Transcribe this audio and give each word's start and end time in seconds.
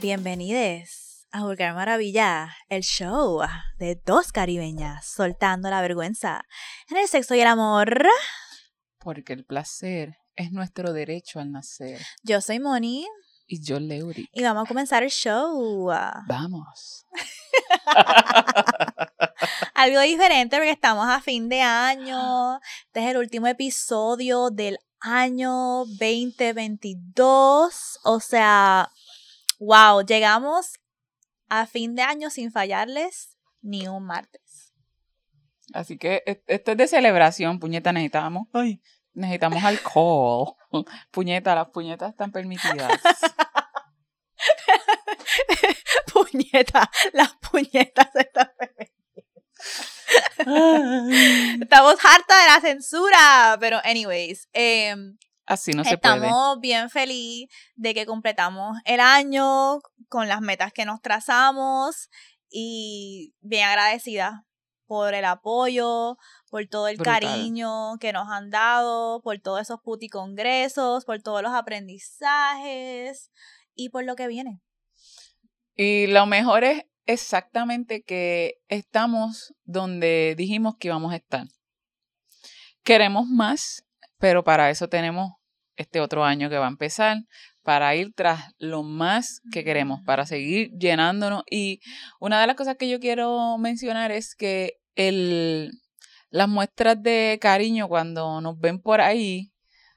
Bienvenidos 0.00 1.26
a 1.32 1.42
Vulgar 1.42 1.74
Maravilla, 1.74 2.54
el 2.68 2.82
show 2.82 3.40
de 3.78 4.00
dos 4.06 4.30
caribeñas 4.30 5.04
soltando 5.04 5.68
la 5.70 5.80
vergüenza 5.80 6.42
en 6.88 6.98
el 6.98 7.08
sexo 7.08 7.34
y 7.34 7.40
el 7.40 7.48
amor. 7.48 8.06
Porque 9.00 9.32
el 9.32 9.44
placer 9.44 10.16
es 10.36 10.52
nuestro 10.52 10.92
derecho 10.92 11.40
al 11.40 11.50
nacer. 11.50 12.00
Yo 12.22 12.40
soy 12.40 12.60
Moni 12.60 13.08
Y 13.48 13.60
yo, 13.60 13.80
Leury. 13.80 14.28
y 14.32 14.42
vamos 14.44 14.66
a 14.66 14.68
comenzar 14.68 15.02
el 15.02 15.10
show. 15.10 15.90
Vamos. 16.28 17.04
Algo 19.74 20.00
diferente 20.00 20.56
porque 20.56 20.70
estamos 20.70 21.08
a 21.08 21.20
fin 21.20 21.48
de 21.48 21.62
año. 21.62 22.60
Este 22.86 23.00
es 23.00 23.06
el 23.10 23.16
último 23.16 23.48
episodio 23.48 24.50
del 24.50 24.78
año 25.00 25.84
2022. 25.86 27.98
O 28.04 28.20
sea, 28.20 28.92
wow, 29.58 30.04
llegamos 30.04 30.78
a 31.48 31.66
fin 31.66 31.94
de 31.94 32.02
año 32.02 32.30
sin 32.30 32.50
fallarles 32.50 33.36
ni 33.60 33.88
un 33.88 34.04
martes. 34.04 34.72
Así 35.72 35.98
que 35.98 36.22
e- 36.26 36.42
esto 36.46 36.72
es 36.72 36.76
de 36.76 36.88
celebración, 36.88 37.58
puñeta, 37.58 37.92
necesitamos. 37.92 38.48
Ay, 38.52 38.82
necesitamos 39.12 39.62
alcohol. 39.64 40.54
Puñeta, 41.10 41.54
las 41.54 41.68
puñetas 41.68 42.10
están 42.10 42.32
permitidas. 42.32 43.00
Puñeta, 46.12 46.90
las 47.12 47.34
puñetas 47.36 48.08
están 48.14 48.50
Estamos 51.60 51.96
harta 52.04 52.40
de 52.40 52.46
la 52.46 52.60
censura. 52.60 53.56
Pero, 53.60 53.80
anyways, 53.84 54.48
em, 54.52 55.18
Así 55.48 55.72
no 55.72 55.82
se 55.82 55.94
estamos 55.94 56.60
bien 56.60 56.90
feliz 56.90 57.48
de 57.74 57.94
que 57.94 58.04
completamos 58.04 58.76
el 58.84 59.00
año 59.00 59.80
con 60.10 60.28
las 60.28 60.42
metas 60.42 60.74
que 60.74 60.84
nos 60.84 61.00
trazamos 61.00 62.10
y 62.50 63.34
bien 63.40 63.66
agradecida 63.66 64.44
por 64.86 65.14
el 65.14 65.24
apoyo, 65.24 66.18
por 66.50 66.66
todo 66.66 66.88
el 66.88 66.96
Brutal. 66.96 67.20
cariño 67.22 67.96
que 67.98 68.12
nos 68.12 68.28
han 68.28 68.50
dado, 68.50 69.22
por 69.22 69.38
todos 69.38 69.62
esos 69.62 69.80
puti 69.80 70.10
congresos, 70.10 71.06
por 71.06 71.22
todos 71.22 71.42
los 71.42 71.52
aprendizajes 71.52 73.30
y 73.74 73.88
por 73.88 74.04
lo 74.04 74.16
que 74.16 74.28
viene. 74.28 74.60
Y 75.74 76.08
lo 76.08 76.26
mejor 76.26 76.64
es 76.64 76.84
exactamente 77.06 78.02
que 78.02 78.60
estamos 78.68 79.54
donde 79.64 80.34
dijimos 80.36 80.76
que 80.78 80.88
íbamos 80.88 81.14
a 81.14 81.16
estar. 81.16 81.46
Queremos 82.82 83.26
más, 83.26 83.86
pero 84.18 84.44
para 84.44 84.68
eso 84.68 84.90
tenemos 84.90 85.37
este 85.78 86.00
otro 86.00 86.24
año 86.24 86.50
que 86.50 86.58
va 86.58 86.66
a 86.66 86.70
empezar, 86.70 87.18
para 87.62 87.94
ir 87.94 88.12
tras 88.14 88.54
lo 88.58 88.82
más 88.82 89.40
que 89.52 89.64
queremos, 89.64 90.00
para 90.04 90.26
seguir 90.26 90.70
llenándonos. 90.78 91.42
Y 91.50 91.80
una 92.20 92.40
de 92.40 92.46
las 92.46 92.56
cosas 92.56 92.76
que 92.76 92.88
yo 92.88 93.00
quiero 93.00 93.56
mencionar 93.58 94.10
es 94.10 94.34
que 94.34 94.74
el, 94.94 95.72
las 96.30 96.48
muestras 96.48 97.02
de 97.02 97.38
cariño 97.40 97.88
cuando 97.88 98.40
nos 98.40 98.58
ven 98.58 98.80
por 98.80 99.00
ahí 99.00 99.52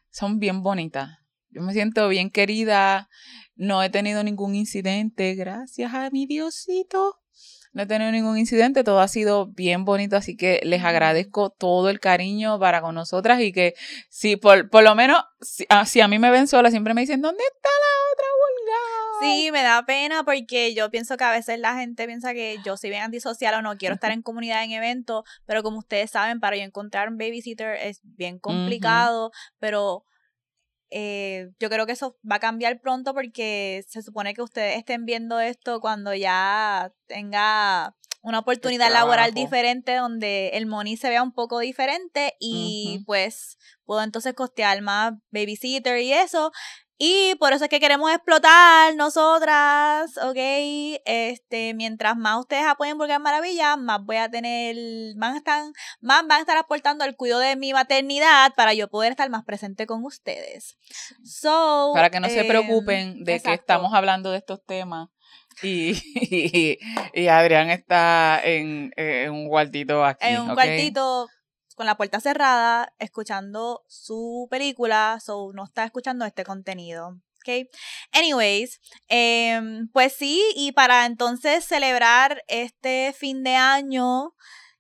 son 0.10 0.40
bien 0.40 0.64
bonitas. 0.64 1.10
Yo 1.50 1.62
me 1.62 1.74
siento 1.74 2.08
bien 2.08 2.30
querida, 2.30 3.10
no 3.56 3.84
he 3.84 3.90
tenido 3.90 4.24
ningún 4.24 4.56
incidente, 4.56 5.36
gracias 5.36 5.94
a 5.94 6.10
mi 6.10 6.26
Diosito. 6.26 7.21
No 7.74 7.84
he 7.84 7.86
tenido 7.86 8.12
ningún 8.12 8.38
incidente, 8.38 8.84
todo 8.84 9.00
ha 9.00 9.08
sido 9.08 9.48
bien 9.48 9.86
bonito, 9.86 10.18
así 10.18 10.36
que 10.36 10.60
les 10.64 10.84
agradezco 10.84 11.52
todo 11.52 11.90
el 11.90 12.02
cariño 12.02 12.60
para 12.60 12.82
con 12.82 12.96
nosotras 12.96 13.40
y 13.40 13.54
que 13.54 13.76
si 14.10 14.36
por, 14.36 14.70
por 14.70 14.84
lo 14.84 14.94
menos, 14.94 15.24
si 15.40 15.66
a, 15.70 15.86
si 15.86 16.02
a 16.02 16.08
mí 16.10 16.20
me 16.20 16.32
ven 16.32 16.48
sola, 16.48 16.70
siempre 16.70 16.94
me 16.94 17.02
dicen, 17.02 17.22
¿dónde 17.22 17.44
está 17.44 17.70
la 17.70 18.12
otra 18.14 18.26
vulgar? 18.42 19.36
Sí, 19.38 19.52
me 19.52 19.64
da 19.64 19.86
pena 19.86 20.24
porque 20.24 20.74
yo 20.74 20.92
pienso 20.92 21.16
que 21.16 21.24
a 21.24 21.32
veces 21.32 21.60
la 21.60 21.76
gente 21.76 22.06
piensa 22.08 22.34
que 22.34 22.58
yo 22.66 22.76
soy 22.76 22.90
bien 22.90 23.04
antisocial 23.04 23.54
o 23.56 23.62
no 23.62 23.78
quiero 23.78 23.96
estar 23.96 24.12
en 24.12 24.22
comunidad 24.22 24.64
en 24.64 24.72
eventos, 24.72 25.24
pero 25.46 25.64
como 25.64 25.80
ustedes 25.80 26.12
saben, 26.12 26.42
para 26.42 26.58
yo 26.58 26.64
encontrar 26.64 27.08
un 27.08 27.18
babysitter 27.18 27.78
es 27.78 28.02
bien 28.04 28.38
complicado, 28.38 29.32
pero 29.60 30.04
eh, 30.92 31.52
yo 31.60 31.70
creo 31.70 31.86
que 31.86 31.94
eso 31.94 32.18
va 32.30 32.36
a 32.36 32.40
cambiar 32.40 32.82
pronto 32.82 33.14
porque 33.14 33.84
se 33.88 34.02
supone 34.02 34.34
que 34.34 34.42
ustedes 34.42 34.78
estén 34.78 35.06
viendo 35.06 35.40
esto 35.40 35.80
cuando 35.80 36.14
ya 36.14 36.94
tenga 37.08 37.96
una 38.22 38.40
oportunidad 38.40 38.92
laboral 38.92 39.34
diferente 39.34 39.96
donde 39.96 40.50
el 40.50 40.68
money 40.68 40.96
se 40.96 41.10
vea 41.10 41.24
un 41.24 41.32
poco 41.32 41.60
diferente 41.60 42.36
y 42.40 43.04
pues 43.08 43.58
puedo 43.86 44.04
entonces 44.04 44.34
costear 44.36 44.82
más 44.82 45.14
babysitter 45.32 46.00
y 46.02 46.14
eso. 46.14 46.52
Y 47.04 47.34
por 47.40 47.52
eso 47.52 47.64
es 47.64 47.70
que 47.72 47.80
queremos 47.80 48.12
explotar 48.12 48.94
nosotras, 48.94 50.16
¿ok? 50.18 50.38
Este, 51.04 51.74
mientras 51.74 52.16
más 52.16 52.42
ustedes 52.42 52.64
apoyen 52.68 53.00
Vulgar 53.00 53.20
Maravilla, 53.20 53.76
más 53.76 54.06
voy 54.06 54.18
a 54.18 54.30
tener, 54.30 54.76
más 55.16 55.36
están, 55.36 55.74
más 56.00 56.22
van 56.28 56.38
a 56.38 56.42
estar 56.42 56.58
aportando 56.58 57.04
al 57.04 57.16
cuidado 57.16 57.42
de 57.42 57.56
mi 57.56 57.74
maternidad 57.74 58.54
para 58.56 58.76
yo 58.76 58.88
poder 58.88 59.14
estar 59.14 59.28
más 59.32 59.44
presente 59.44 59.88
con 59.88 60.06
ustedes. 60.06 60.78
So, 61.24 61.90
Para 61.96 62.12
que 62.12 62.20
no 62.20 62.30
se 62.30 62.42
em, 62.42 62.48
preocupen 62.48 63.24
de 63.24 63.40
que 63.40 63.52
estamos 63.52 63.96
hablando 63.96 64.30
de 64.30 64.38
estos 64.38 64.64
temas. 64.64 65.10
Y, 65.64 65.94
y, 66.16 66.78
y 67.20 67.28
Adrián 67.30 67.72
está 67.72 68.40
en, 68.44 68.94
en 68.96 69.32
un 69.32 69.50
cuartito 69.50 70.06
aquí. 70.06 70.28
en 70.28 70.42
un 70.42 70.52
¿ok? 70.52 70.54
cuartito 70.54 71.28
con 71.76 71.86
la 71.86 71.98
puerta 71.98 72.20
cerrada, 72.20 72.94
escuchando 73.00 73.84
su 73.88 74.48
película, 74.50 75.20
so 75.24 75.52
no 75.54 75.64
está 75.64 75.84
escuchando 75.86 76.26
este 76.26 76.44
contenido. 76.44 77.20
¿ok? 77.38 77.68
Anyways, 78.14 78.80
em, 79.08 79.88
pues 79.90 80.14
sí, 80.14 80.44
y 80.56 80.72
para 80.74 81.06
entonces 81.06 81.66
celebrar 81.66 82.44
este 82.48 83.14
fin 83.18 83.44
de 83.44 83.56
año, 83.56 84.36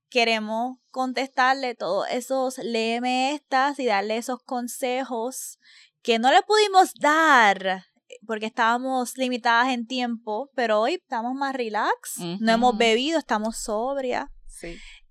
queremos 0.09 0.78
contestarle 0.91 1.74
todos 1.75 2.07
esos 2.09 2.57
léeme 2.57 3.34
estas 3.34 3.79
y 3.79 3.85
darle 3.85 4.18
esos 4.18 4.44
consejos 4.44 5.58
que 6.02 6.19
no 6.19 6.31
le 6.31 6.41
pudimos 6.44 6.94
dar 6.96 7.85
porque 8.25 8.46
estábamos 8.47 9.18
limitadas 9.18 9.69
en 9.69 9.88
tiempo, 9.88 10.50
pero 10.56 10.81
hoy 10.81 10.96
estamos 10.96 11.34
más 11.34 11.56
relax, 11.56 12.18
no 12.18 12.52
hemos 12.52 12.78
bebido, 12.78 13.18
estamos 13.18 13.58
sobrias. 13.58 14.29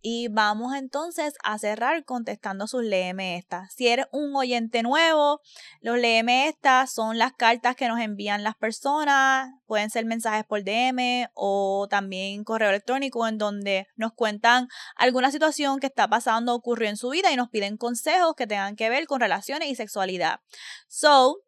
Y 0.03 0.29
vamos 0.29 0.75
entonces 0.75 1.35
a 1.45 1.59
cerrar 1.59 2.05
contestando 2.05 2.67
sus 2.67 2.83
léeme 2.83 3.37
estas. 3.37 3.75
Si 3.75 3.87
eres 3.87 4.07
un 4.13 4.35
oyente 4.35 4.83
nuevo, 4.83 5.41
los 5.83 5.99
léeme 5.99 6.49
estas 6.49 6.91
son 6.91 7.19
las 7.19 7.35
cartas 7.35 7.77
que 7.77 7.87
nos 7.87 8.01
envían 8.01 8.43
las 8.43 8.57
personas. 8.57 9.51
Pueden 9.67 9.91
ser 9.91 10.07
mensajes 10.07 10.45
por 10.47 10.65
DM 10.65 11.29
o 11.35 11.87
también 11.91 12.45
correo 12.45 12.71
electrónico 12.71 13.29
en 13.29 13.37
donde 13.37 13.89
nos 13.95 14.13
cuentan 14.15 14.69
alguna 14.97 15.31
situación 15.31 15.81
que 15.81 15.89
está 15.89 16.09
pasando, 16.09 16.55
ocurrió 16.55 16.89
en 16.89 16.97
su 16.97 17.11
vida 17.11 17.31
y 17.31 17.37
nos 17.37 17.51
piden 17.51 17.77
consejos 17.77 18.35
que 18.35 18.47
tengan 18.47 18.77
que 18.77 18.89
ver 18.89 19.07
con 19.07 19.21
relaciones 19.21 19.69
y 19.69 19.75
sexualidad. 19.75 20.41
So, 20.89 21.43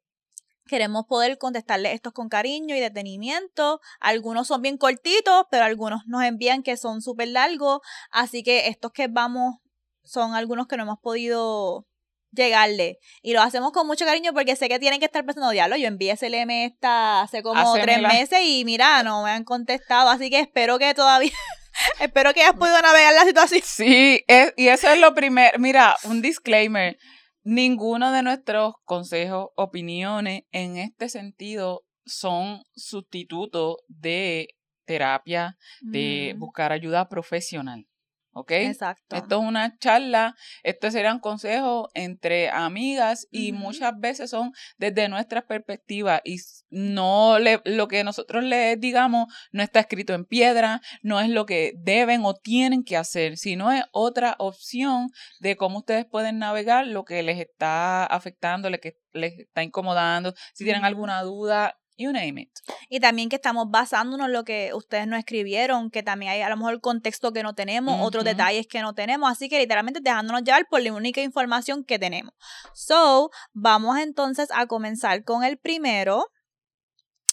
Queremos 0.72 1.04
poder 1.06 1.36
contestarles 1.36 1.92
estos 1.92 2.14
con 2.14 2.30
cariño 2.30 2.74
y 2.74 2.80
detenimiento. 2.80 3.78
Algunos 4.00 4.46
son 4.48 4.62
bien 4.62 4.78
cortitos, 4.78 5.44
pero 5.50 5.66
algunos 5.66 6.00
nos 6.06 6.24
envían 6.24 6.62
que 6.62 6.78
son 6.78 7.02
súper 7.02 7.28
largos. 7.28 7.80
Así 8.10 8.42
que 8.42 8.68
estos 8.68 8.90
que 8.90 9.06
vamos 9.06 9.56
son 10.02 10.34
algunos 10.34 10.66
que 10.68 10.78
no 10.78 10.84
hemos 10.84 10.98
podido 10.98 11.86
llegarle. 12.30 12.98
Y 13.20 13.34
lo 13.34 13.42
hacemos 13.42 13.72
con 13.72 13.86
mucho 13.86 14.06
cariño 14.06 14.32
porque 14.32 14.56
sé 14.56 14.70
que 14.70 14.78
tienen 14.78 14.98
que 14.98 15.04
estar 15.04 15.26
pensando, 15.26 15.50
diablo, 15.50 15.76
yo 15.76 15.88
envié 15.88 16.12
ese 16.12 16.30
LM 16.30 16.50
esta 16.64 17.20
hace 17.20 17.42
como 17.42 17.60
tres 17.82 17.98
meses 18.08 18.38
y 18.42 18.64
mira, 18.64 19.02
no 19.02 19.24
me 19.24 19.30
han 19.30 19.44
contestado. 19.44 20.08
Así 20.08 20.30
que 20.30 20.40
espero 20.40 20.78
que 20.78 20.94
todavía, 20.94 21.32
espero 22.00 22.32
que 22.32 22.40
hayas 22.40 22.54
podido 22.56 22.80
navegar 22.80 23.12
la 23.12 23.24
situación. 23.24 23.60
Sí, 23.62 24.24
es- 24.26 24.54
y 24.56 24.68
eso 24.68 24.88
es 24.88 24.98
lo 24.98 25.14
primero. 25.14 25.58
Mira, 25.58 25.94
un 26.04 26.22
disclaimer. 26.22 26.96
Ninguno 27.44 28.12
de 28.12 28.22
nuestros 28.22 28.75
consejos, 28.84 29.49
opiniones 29.56 30.44
en 30.52 30.76
este 30.76 31.08
sentido 31.08 31.84
son 32.06 32.62
sustitutos 32.76 33.76
de 33.88 34.49
terapia, 34.84 35.58
de 35.90 36.34
Mm, 36.34 36.38
buscar 36.38 36.72
ayuda 36.72 37.08
profesional. 37.08 37.87
¿Ok? 38.34 38.52
Exacto. 38.52 39.17
Esto 39.17 39.40
es 39.40 39.46
una 39.46 39.79
charla, 39.79 40.34
estos 40.62 40.93
serán 40.94 41.20
consejos 41.20 41.88
entre 41.94 42.49
amigas 42.49 43.29
y 43.31 43.52
muchas 43.52 43.99
veces 43.99 44.31
son 44.31 44.52
desde 44.79 45.08
nuestra 45.08 45.46
perspectiva 45.46 46.23
y 46.25 46.38
no 46.70 47.38
le, 47.38 47.61
lo 47.64 47.88
que 47.88 48.05
nosotros 48.05 48.43
les 48.43 48.81
digamos 48.81 49.32
no 49.52 49.62
está 49.62 49.81
escrito 49.81 50.14
en 50.14 50.25
piedra, 50.25 50.81
no 51.02 51.20
es 51.20 51.29
lo 51.29 51.44
que 51.44 51.75
deben 51.76 52.25
o 52.25 52.34
tienen 52.34 52.84
que 52.84 52.96
hacer, 52.96 53.37
sino 53.37 53.70
es 53.70 53.84
otra 53.93 54.35
opción 54.38 55.11
de 55.40 55.56
cómo 55.56 55.78
ustedes 55.78 56.06
pueden 56.06 56.38
navegar 56.38 56.87
lo 56.87 57.05
que 57.05 57.23
les 57.23 57.38
está 57.38 58.06
afectando, 58.06 58.70
lo 58.70 58.78
que 58.78 58.96
les 59.12 59.38
está 59.38 59.62
incomodando, 59.62 60.32
si 60.55 60.64
tienen 60.64 60.85
alguna 60.85 61.23
duda, 61.23 61.78
you 61.96 62.12
name 62.12 62.40
it. 62.40 62.50
Y 62.88 63.00
también 63.00 63.28
que 63.28 63.36
estamos 63.36 63.70
basándonos 63.70 64.26
en 64.26 64.32
lo 64.32 64.44
que 64.44 64.72
ustedes 64.74 65.06
nos 65.06 65.18
escribieron, 65.18 65.90
que 65.90 66.02
también 66.02 66.32
hay 66.32 66.42
a 66.42 66.48
lo 66.48 66.56
mejor 66.56 66.80
contexto 66.80 67.32
que 67.32 67.42
no 67.42 67.54
tenemos, 67.54 68.00
otros 68.00 68.24
detalles 68.24 68.66
que 68.66 68.80
no 68.80 68.94
tenemos, 68.94 69.30
así 69.30 69.48
que 69.48 69.58
literalmente 69.58 70.00
dejándonos 70.00 70.42
llevar 70.42 70.66
por 70.68 70.82
la 70.82 70.92
única 70.92 71.22
información 71.22 71.84
que 71.84 71.98
tenemos. 71.98 72.34
So, 72.74 73.30
vamos 73.52 73.98
entonces 73.98 74.48
a 74.52 74.66
comenzar 74.66 75.24
con 75.24 75.44
el 75.44 75.58
primero. 75.58 76.26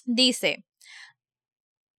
Dice, 0.05 0.65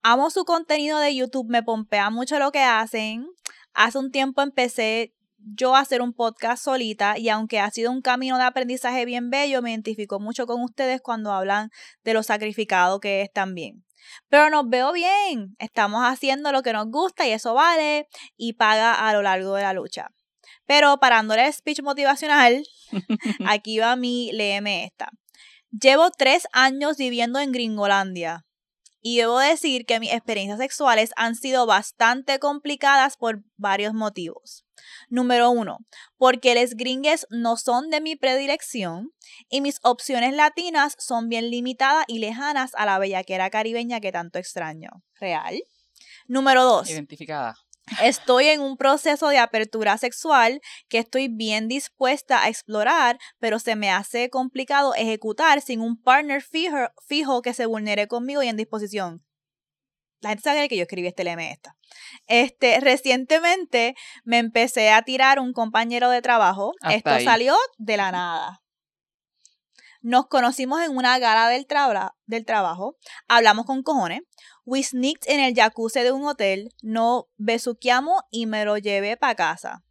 amo 0.03 0.31
su 0.31 0.45
contenido 0.45 0.99
de 0.99 1.15
YouTube, 1.15 1.49
me 1.49 1.63
pompea 1.63 2.11
mucho 2.11 2.39
lo 2.39 2.53
que 2.53 2.61
hacen. 2.61 3.29
Hace 3.73 3.99
un 3.99 4.11
tiempo 4.11 4.43
empecé 4.43 5.15
yo 5.43 5.75
a 5.75 5.81
hacer 5.81 6.03
un 6.03 6.13
podcast 6.13 6.65
solita 6.65 7.19
y 7.19 7.29
aunque 7.29 7.61
ha 7.61 7.71
sido 7.71 7.91
un 7.91 8.03
camino 8.03 8.39
de 8.39 8.45
aprendizaje 8.45 9.05
bien 9.05 9.31
bello, 9.31 9.63
me 9.63 9.71
identifico 9.71 10.21
mucho 10.21 10.47
con 10.47 10.63
ustedes 10.63 11.01
cuando 11.01 11.33
hablan 11.33 11.71
de 12.05 12.15
lo 12.15 12.23
sacrificado 12.23 13.01
que 13.01 13.23
es 13.23 13.33
también. 13.33 13.85
Pero 14.29 14.51
nos 14.51 14.69
veo 14.69 14.93
bien, 14.93 15.57
estamos 15.59 16.03
haciendo 16.05 16.53
lo 16.53 16.63
que 16.63 16.73
nos 16.73 16.87
gusta 16.91 17.27
y 17.27 17.33
eso 17.33 17.55
vale 17.55 18.09
y 18.37 18.55
paga 18.55 19.09
a 19.09 19.13
lo 19.13 19.23
largo 19.23 19.55
de 19.55 19.63
la 19.63 19.73
lucha. 19.73 20.11
Pero 20.67 20.99
parándole 20.99 21.47
el 21.47 21.53
speech 21.53 21.83
motivacional, 21.83 22.63
aquí 23.47 23.79
va 23.79 23.97
mi 23.97 24.31
léeme 24.33 24.85
esta. 24.85 25.11
Llevo 25.71 26.11
tres 26.11 26.49
años 26.53 26.97
viviendo 26.97 27.39
en 27.39 27.53
Gringolandia. 27.53 28.45
Y 29.03 29.17
debo 29.17 29.39
decir 29.39 29.87
que 29.87 29.99
mis 29.99 30.13
experiencias 30.13 30.59
sexuales 30.59 31.11
han 31.17 31.35
sido 31.35 31.65
bastante 31.65 32.39
complicadas 32.39 33.17
por 33.17 33.43
varios 33.57 33.95
motivos. 33.95 34.67
Número 35.11 35.51
uno, 35.51 35.79
porque 36.17 36.55
los 36.55 36.75
gringues 36.75 37.27
no 37.31 37.57
son 37.57 37.91
de 37.91 38.01
mi 38.01 38.17
predilección 38.17 39.13
y 39.49 39.61
mis 39.61 39.81
opciones 39.83 40.33
latinas 40.35 40.95
son 40.99 41.29
bien 41.29 41.51
limitadas 41.51 42.05
y 42.09 42.21
lejanas 42.21 42.71
a 42.77 42.87
la 42.87 42.99
bellaquera 42.99 43.51
caribeña 43.51 44.01
que 44.01 44.13
tanto 44.13 44.39
extraño. 44.39 45.03
¿Real? 45.21 45.63
Número 46.29 46.63
dos. 46.63 46.89
Identificada. 46.89 47.57
Estoy 48.01 48.47
en 48.47 48.61
un 48.61 48.77
proceso 48.77 49.29
de 49.29 49.39
apertura 49.39 49.99
sexual 49.99 50.61
que 50.89 50.99
estoy 50.99 51.27
bien 51.27 51.67
dispuesta 51.67 52.45
a 52.45 52.49
explorar, 52.49 53.19
pero 53.41 53.59
se 53.59 53.75
me 53.75 53.91
hace 53.91 54.31
complicado 54.31 54.95
ejecutar 54.95 55.61
sin 55.61 55.81
un 55.81 56.01
partner 56.01 56.41
fijo, 56.41 57.43
que 57.43 57.53
se 57.53 57.67
vulnere 57.67 58.07
conmigo 58.07 58.45
y 58.45 58.49
en 58.49 58.57
disposición. 58.57 59.25
La 60.21 60.31
gente 60.31 60.43
sabe 60.43 60.69
que 60.69 60.77
yo 60.77 60.83
escribí 60.83 61.09
este 61.09 61.25
lema 61.25 61.51
esta. 61.51 61.77
Este, 62.27 62.79
recientemente 62.81 63.95
me 64.25 64.39
empecé 64.39 64.91
a 64.91 65.03
tirar 65.03 65.41
un 65.41 65.53
compañero 65.53 66.11
de 66.11 66.23
trabajo. 66.23 66.73
Esto 66.91 67.19
salió 67.21 67.57
de 67.79 67.97
la 67.97 68.13
nada. 68.13 68.63
Nos 70.03 70.29
conocimos 70.29 70.81
en 70.83 70.97
una 70.97 71.19
gala 71.19 71.49
del, 71.49 71.67
del 72.25 72.47
trabajo, 72.47 72.97
hablamos 73.29 73.67
con 73.67 73.83
cojones, 73.83 74.23
we 74.65 74.83
sneaked 74.83 75.29
en 75.31 75.41
el 75.41 75.55
jacuzzi 75.55 76.01
de 76.01 76.13
un 76.13 76.25
hotel, 76.25 76.71
no 76.81 77.29
besuqueamos 77.37 78.23
y 78.31 78.47
me 78.47 78.65
lo 78.65 78.79
llevé 78.79 79.19
para 79.19 79.35
casa. 79.35 79.85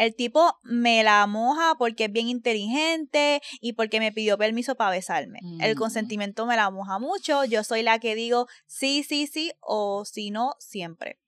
El 0.00 0.14
tipo 0.14 0.58
me 0.62 1.04
la 1.04 1.26
moja 1.26 1.74
porque 1.78 2.06
es 2.06 2.12
bien 2.12 2.26
inteligente 2.28 3.42
y 3.60 3.74
porque 3.74 4.00
me 4.00 4.12
pidió 4.12 4.38
permiso 4.38 4.74
para 4.74 4.92
besarme. 4.92 5.40
El 5.60 5.74
mm. 5.74 5.78
consentimiento 5.78 6.46
me 6.46 6.56
la 6.56 6.70
moja 6.70 6.98
mucho. 6.98 7.44
Yo 7.44 7.62
soy 7.64 7.82
la 7.82 7.98
que 7.98 8.14
digo 8.14 8.46
sí, 8.66 9.04
sí, 9.06 9.26
sí 9.26 9.52
o 9.60 10.06
si 10.06 10.30
no, 10.30 10.54
siempre. 10.58 11.20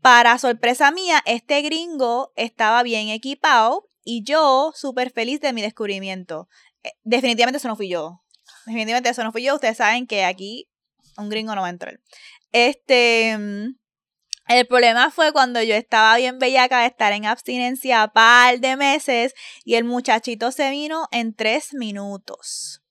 Para 0.00 0.38
sorpresa 0.38 0.92
mía, 0.92 1.24
este 1.26 1.60
gringo 1.62 2.32
estaba 2.36 2.84
bien 2.84 3.08
equipado 3.08 3.90
y 4.04 4.22
yo 4.22 4.70
súper 4.76 5.10
feliz 5.10 5.40
de 5.40 5.52
mi 5.52 5.60
descubrimiento. 5.60 6.48
Eh, 6.84 6.92
definitivamente 7.02 7.56
eso 7.56 7.66
no 7.66 7.74
fui 7.74 7.88
yo. 7.88 8.22
Definitivamente 8.64 9.08
eso 9.08 9.24
no 9.24 9.32
fui 9.32 9.42
yo. 9.42 9.56
Ustedes 9.56 9.78
saben 9.78 10.06
que 10.06 10.24
aquí 10.24 10.68
un 11.18 11.28
gringo 11.28 11.52
no 11.56 11.62
va 11.62 11.66
a 11.66 11.70
entrar. 11.70 11.98
Este. 12.52 13.36
El 14.48 14.66
problema 14.66 15.10
fue 15.10 15.32
cuando 15.32 15.62
yo 15.62 15.74
estaba 15.74 16.16
bien 16.16 16.38
bellaca 16.38 16.80
de 16.80 16.86
estar 16.86 17.12
en 17.12 17.26
abstinencia 17.26 18.02
a 18.02 18.12
par 18.12 18.58
de 18.60 18.76
meses 18.76 19.34
y 19.64 19.76
el 19.76 19.84
muchachito 19.84 20.50
se 20.50 20.70
vino 20.70 21.06
en 21.10 21.34
tres 21.34 21.72
minutos. 21.74 22.82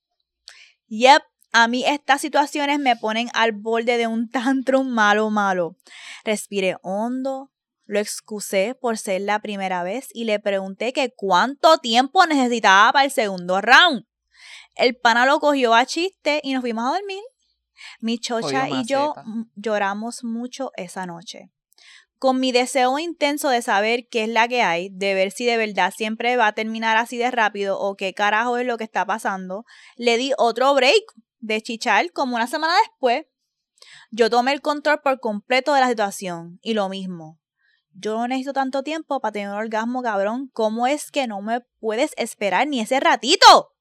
Yep, 0.87 1.21
a 1.51 1.67
mí 1.67 1.83
estas 1.85 2.21
situaciones 2.21 2.79
me 2.79 2.95
ponen 2.95 3.29
al 3.33 3.51
borde 3.51 3.97
de 3.97 4.07
un 4.07 4.29
tantrum 4.29 4.87
malo, 4.87 5.29
malo. 5.29 5.75
Respiré 6.23 6.77
hondo, 6.81 7.51
lo 7.85 7.99
excusé 7.99 8.73
por 8.73 8.97
ser 8.97 9.21
la 9.21 9.39
primera 9.39 9.83
vez 9.83 10.07
y 10.13 10.23
le 10.23 10.39
pregunté 10.39 10.93
que 10.93 11.13
cuánto 11.13 11.77
tiempo 11.77 12.25
necesitaba 12.25 12.93
para 12.93 13.05
el 13.05 13.11
segundo 13.11 13.59
round. 13.59 14.05
El 14.75 14.95
pana 14.95 15.25
lo 15.25 15.41
cogió 15.41 15.73
a 15.75 15.85
chiste 15.85 16.39
y 16.43 16.53
nos 16.53 16.61
fuimos 16.61 16.85
a 16.85 16.97
dormir. 16.97 17.21
Mi 17.99 18.19
chocha 18.19 18.69
y 18.69 18.85
yo 18.85 19.13
lloramos 19.55 20.23
mucho 20.23 20.71
esa 20.75 21.05
noche. 21.05 21.51
Con 22.17 22.39
mi 22.39 22.51
deseo 22.51 22.99
intenso 22.99 23.49
de 23.49 23.61
saber 23.61 24.07
qué 24.09 24.23
es 24.23 24.29
la 24.29 24.47
que 24.47 24.61
hay, 24.61 24.89
de 24.89 25.15
ver 25.15 25.31
si 25.31 25.45
de 25.45 25.57
verdad 25.57 25.91
siempre 25.95 26.37
va 26.37 26.47
a 26.47 26.53
terminar 26.53 26.97
así 26.97 27.17
de 27.17 27.31
rápido 27.31 27.79
o 27.79 27.95
qué 27.95 28.13
carajo 28.13 28.57
es 28.57 28.67
lo 28.67 28.77
que 28.77 28.83
está 28.83 29.05
pasando, 29.05 29.65
le 29.95 30.17
di 30.17 30.31
otro 30.37 30.73
break 30.75 31.01
de 31.39 31.61
chichar 31.61 32.11
como 32.11 32.35
una 32.35 32.45
semana 32.45 32.73
después. 32.87 33.25
Yo 34.11 34.29
tomé 34.29 34.53
el 34.53 34.61
control 34.61 35.01
por 35.01 35.19
completo 35.19 35.73
de 35.73 35.81
la 35.81 35.89
situación 35.89 36.59
y 36.61 36.75
lo 36.75 36.89
mismo 36.89 37.41
yo 37.93 38.17
no 38.17 38.27
necesito 38.27 38.53
tanto 38.53 38.83
tiempo 38.83 39.19
para 39.19 39.31
tener 39.33 39.49
un 39.49 39.55
orgasmo, 39.55 40.01
cabrón. 40.01 40.49
¿Cómo 40.53 40.87
es 40.87 41.11
que 41.11 41.27
no 41.27 41.41
me 41.41 41.61
puedes 41.79 42.13
esperar 42.17 42.67
ni 42.67 42.79
ese 42.79 42.99
ratito? 42.99 43.73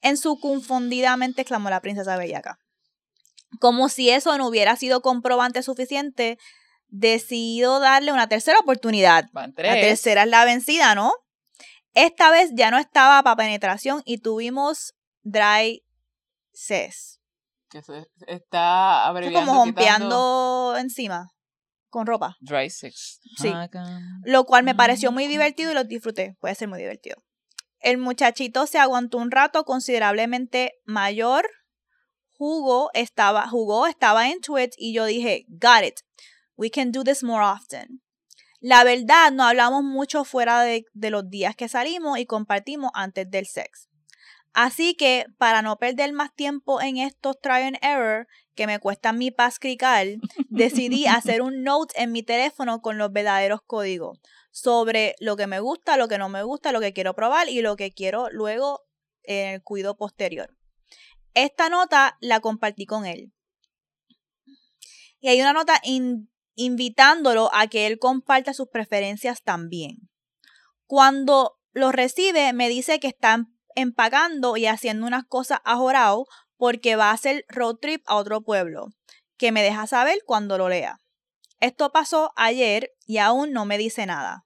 En 0.00 0.16
su 0.16 0.38
confundidamente 0.40 1.42
exclamó 1.42 1.70
la 1.70 1.80
princesa 1.80 2.16
Bellaca. 2.16 2.58
Como 3.60 3.88
si 3.88 4.10
eso 4.10 4.36
no 4.38 4.48
hubiera 4.48 4.76
sido 4.76 5.02
comprobante 5.02 5.62
suficiente, 5.62 6.38
decidió 6.88 7.78
darle 7.78 8.12
una 8.12 8.28
tercera 8.28 8.58
oportunidad. 8.58 9.24
La 9.32 9.74
tercera 9.74 10.22
es 10.22 10.28
la 10.28 10.44
vencida, 10.44 10.94
¿no? 10.94 11.12
Esta 11.94 12.30
vez 12.30 12.50
ya 12.54 12.70
no 12.70 12.78
estaba 12.78 13.22
para 13.22 13.36
penetración 13.36 14.02
y 14.04 14.18
tuvimos 14.18 14.94
dry 15.22 15.82
sex. 16.52 17.20
Que 17.68 17.82
se 17.82 18.06
está 18.26 19.12
como 19.32 19.54
jompeando 19.54 20.76
encima 20.78 21.28
con 21.88 22.06
ropa. 22.06 22.36
Dry 22.40 22.70
sex. 22.70 23.20
Sí. 23.36 23.52
Lo 24.24 24.44
cual 24.44 24.64
me 24.64 24.74
pareció 24.74 25.12
muy 25.12 25.26
divertido 25.26 25.70
y 25.70 25.74
lo 25.74 25.84
disfruté. 25.84 26.36
Puede 26.40 26.54
ser 26.54 26.68
muy 26.68 26.78
divertido. 26.78 27.16
El 27.80 27.98
muchachito 27.98 28.66
se 28.66 28.78
aguantó 28.78 29.18
un 29.18 29.30
rato 29.30 29.64
considerablemente 29.64 30.72
mayor. 30.84 31.46
Jugó, 32.44 32.90
estaba, 32.92 33.46
jugó, 33.46 33.86
estaba 33.86 34.28
en 34.28 34.40
Twitch 34.40 34.74
y 34.76 34.92
yo 34.92 35.04
dije, 35.04 35.46
got 35.46 35.84
it. 35.84 36.00
We 36.56 36.72
can 36.72 36.90
do 36.90 37.04
this 37.04 37.22
more 37.22 37.44
often. 37.44 38.02
La 38.58 38.82
verdad, 38.82 39.30
no 39.30 39.44
hablamos 39.44 39.84
mucho 39.84 40.24
fuera 40.24 40.60
de, 40.62 40.84
de 40.92 41.10
los 41.10 41.30
días 41.30 41.54
que 41.54 41.68
salimos 41.68 42.18
y 42.18 42.26
compartimos 42.26 42.90
antes 42.94 43.30
del 43.30 43.46
sex. 43.46 43.88
Así 44.54 44.96
que, 44.96 45.26
para 45.38 45.62
no 45.62 45.76
perder 45.76 46.12
más 46.14 46.34
tiempo 46.34 46.80
en 46.82 46.96
estos 46.96 47.40
try 47.40 47.62
and 47.62 47.78
error 47.80 48.26
que 48.56 48.66
me 48.66 48.80
cuestan 48.80 49.18
mi 49.18 49.30
paz 49.30 49.60
crical, 49.60 50.20
decidí 50.48 51.06
hacer 51.06 51.42
un 51.42 51.62
note 51.62 51.94
en 51.96 52.10
mi 52.10 52.24
teléfono 52.24 52.82
con 52.82 52.98
los 52.98 53.12
verdaderos 53.12 53.60
códigos 53.64 54.18
sobre 54.50 55.14
lo 55.20 55.36
que 55.36 55.46
me 55.46 55.60
gusta, 55.60 55.96
lo 55.96 56.08
que 56.08 56.18
no 56.18 56.28
me 56.28 56.42
gusta, 56.42 56.72
lo 56.72 56.80
que 56.80 56.92
quiero 56.92 57.14
probar 57.14 57.48
y 57.48 57.62
lo 57.62 57.76
que 57.76 57.92
quiero 57.92 58.30
luego 58.30 58.80
en 59.22 59.50
el 59.50 59.62
cuidado 59.62 59.96
posterior. 59.96 60.52
Esta 61.34 61.68
nota 61.68 62.16
la 62.20 62.40
compartí 62.40 62.86
con 62.86 63.06
él. 63.06 63.32
Y 65.20 65.28
hay 65.28 65.40
una 65.40 65.52
nota 65.52 65.80
invitándolo 66.54 67.48
a 67.54 67.68
que 67.68 67.86
él 67.86 67.98
comparta 67.98 68.52
sus 68.54 68.68
preferencias 68.68 69.42
también. 69.42 70.10
Cuando 70.86 71.58
lo 71.72 71.92
recibe, 71.92 72.52
me 72.52 72.68
dice 72.68 73.00
que 73.00 73.08
está 73.08 73.46
empacando 73.74 74.56
y 74.56 74.66
haciendo 74.66 75.06
unas 75.06 75.24
cosas 75.24 75.60
a 75.64 75.76
Jorao 75.76 76.26
porque 76.56 76.96
va 76.96 77.10
a 77.10 77.14
hacer 77.14 77.44
road 77.48 77.76
trip 77.76 78.02
a 78.06 78.16
otro 78.16 78.42
pueblo, 78.42 78.88
que 79.38 79.52
me 79.52 79.62
deja 79.62 79.86
saber 79.86 80.18
cuando 80.26 80.58
lo 80.58 80.68
lea. 80.68 80.98
Esto 81.60 81.92
pasó 81.92 82.32
ayer 82.36 82.90
y 83.06 83.18
aún 83.18 83.52
no 83.52 83.64
me 83.64 83.78
dice 83.78 84.04
nada. 84.04 84.44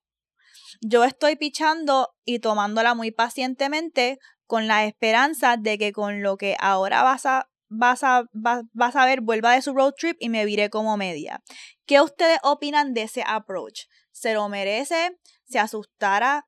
Yo 0.82 1.04
estoy 1.04 1.36
pichando 1.36 2.14
y 2.24 2.38
tomándola 2.38 2.94
muy 2.94 3.10
pacientemente 3.10 4.18
con 4.46 4.66
la 4.66 4.84
esperanza 4.84 5.56
de 5.56 5.78
que 5.78 5.92
con 5.92 6.22
lo 6.22 6.36
que 6.36 6.56
ahora 6.60 7.02
vas 7.02 7.26
a, 7.26 7.48
vas 7.68 8.02
a, 8.02 8.24
vas, 8.32 8.96
a 8.96 9.04
ver 9.04 9.20
vuelva 9.20 9.52
de 9.52 9.62
su 9.62 9.74
road 9.74 9.94
trip 9.98 10.16
y 10.20 10.28
me 10.28 10.44
viré 10.44 10.70
como 10.70 10.96
media. 10.96 11.42
¿Qué 11.84 12.00
ustedes 12.00 12.38
opinan 12.42 12.94
de 12.94 13.02
ese 13.02 13.24
approach? 13.26 13.82
¿Se 14.12 14.34
lo 14.34 14.48
merece? 14.48 15.18
¿Se 15.44 15.58
asustara? 15.58 16.46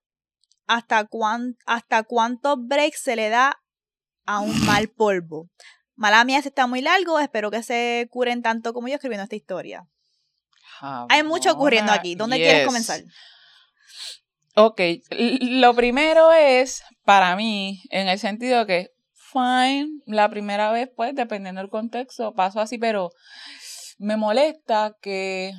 hasta, 0.69 1.07
cuán, 1.07 1.57
hasta 1.67 2.05
cuántos 2.05 2.57
breaks 2.61 3.00
se 3.00 3.17
le 3.17 3.31
da 3.31 3.61
a 4.26 4.38
un 4.38 4.52
mal 4.67 4.88
polvo. 4.88 5.50
Mala 5.97 6.25
mía, 6.25 6.40
se 6.43 6.49
está 6.49 6.69
muy 6.69 6.81
largo. 6.81 7.19
Espero 7.19 7.50
que 7.50 7.64
se 7.64 8.07
curen 8.11 8.43
tanto 8.43 8.73
como 8.73 8.87
yo 8.87 8.95
escribiendo 8.95 9.25
esta 9.25 9.35
historia. 9.35 9.88
Hay 10.81 11.25
mucho 11.25 11.50
ocurriendo 11.50 11.90
aquí. 11.90 12.14
¿Dónde 12.14 12.37
quieres 12.37 12.64
comenzar? 12.64 13.02
Ok, 14.55 14.81
lo 15.11 15.75
primero 15.75 16.33
es 16.33 16.83
para 17.05 17.37
mí, 17.37 17.83
en 17.90 18.09
el 18.09 18.19
sentido 18.19 18.67
que, 18.67 18.90
fine, 19.12 20.00
la 20.07 20.28
primera 20.28 20.73
vez, 20.73 20.90
pues, 20.95 21.14
dependiendo 21.14 21.61
del 21.61 21.71
contexto, 21.71 22.35
paso 22.35 22.61
así, 22.61 22.78
pero 22.78 23.11
me 23.99 24.17
molesta 24.17 24.97
que, 25.00 25.52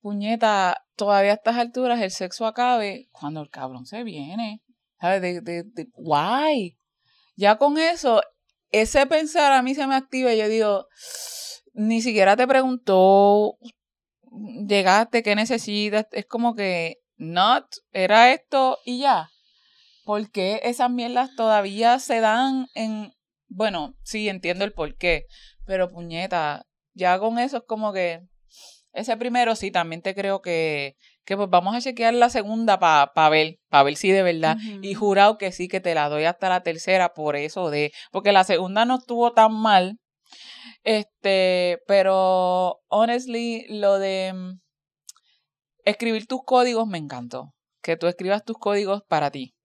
puñeta, 0.00 0.84
todavía 0.96 1.32
a 1.32 1.34
estas 1.34 1.56
alturas 1.56 2.00
el 2.00 2.10
sexo 2.10 2.46
acabe 2.46 3.08
cuando 3.12 3.40
el 3.40 3.50
cabrón 3.50 3.86
se 3.86 4.04
viene. 4.04 4.62
¿Sabes? 5.00 5.20
De, 5.20 5.40
de, 5.40 5.62
de, 5.64 5.88
why? 5.94 6.78
Ya 7.36 7.56
con 7.58 7.76
eso, 7.78 8.22
ese 8.70 9.06
pensar 9.06 9.52
a 9.52 9.62
mí 9.62 9.74
se 9.74 9.86
me 9.86 9.94
activa 9.94 10.32
y 10.32 10.38
yo 10.38 10.48
digo, 10.48 10.86
ni 11.74 12.00
siquiera 12.00 12.36
te 12.36 12.46
preguntó, 12.46 13.58
llegaste, 14.66 15.22
¿qué 15.22 15.34
necesitas? 15.34 16.06
Es 16.12 16.26
como 16.26 16.54
que, 16.54 16.96
not, 17.16 17.66
era 17.92 18.32
esto 18.32 18.78
y 18.84 19.00
ya. 19.00 19.28
¿Por 20.04 20.30
qué 20.30 20.60
esas 20.62 20.90
mierdas 20.90 21.34
todavía 21.36 21.98
se 21.98 22.20
dan 22.20 22.68
en... 22.74 23.12
Bueno, 23.48 23.94
sí, 24.02 24.28
entiendo 24.28 24.64
el 24.64 24.72
por 24.72 24.96
qué, 24.96 25.24
pero 25.64 25.88
puñeta, 25.88 26.64
ya 26.94 27.18
con 27.18 27.38
eso 27.38 27.58
es 27.58 27.62
como 27.66 27.92
que... 27.92 28.20
Ese 28.92 29.16
primero 29.16 29.56
sí, 29.56 29.70
también 29.70 30.00
te 30.00 30.14
creo 30.14 30.40
que, 30.40 30.94
que 31.26 31.36
pues 31.36 31.50
vamos 31.50 31.74
a 31.76 31.80
chequear 31.80 32.14
la 32.14 32.30
segunda 32.30 32.78
para 32.78 33.12
pa 33.12 33.28
ver, 33.28 33.56
para 33.68 33.82
ver 33.82 33.96
si 33.96 34.10
de 34.10 34.22
verdad. 34.22 34.56
Y 34.80 34.94
jurado 34.94 35.36
que 35.36 35.52
sí, 35.52 35.68
que 35.68 35.80
te 35.80 35.94
la 35.94 36.08
doy 36.08 36.24
hasta 36.24 36.48
la 36.48 36.62
tercera 36.62 37.12
por 37.12 37.36
eso 37.36 37.68
de, 37.68 37.92
porque 38.10 38.32
la 38.32 38.44
segunda 38.44 38.86
no 38.86 38.96
estuvo 38.98 39.34
tan 39.34 39.52
mal. 39.52 39.98
Este, 40.82 41.78
pero 41.86 42.80
honestly, 42.88 43.66
lo 43.68 43.98
de 43.98 44.56
escribir 45.86 46.26
tus 46.26 46.40
códigos 46.44 46.86
me 46.86 46.98
encantó. 46.98 47.54
Que 47.82 47.96
tú 47.96 48.06
escribas 48.06 48.44
tus 48.44 48.58
códigos 48.58 49.02
para 49.08 49.30
ti 49.30 49.56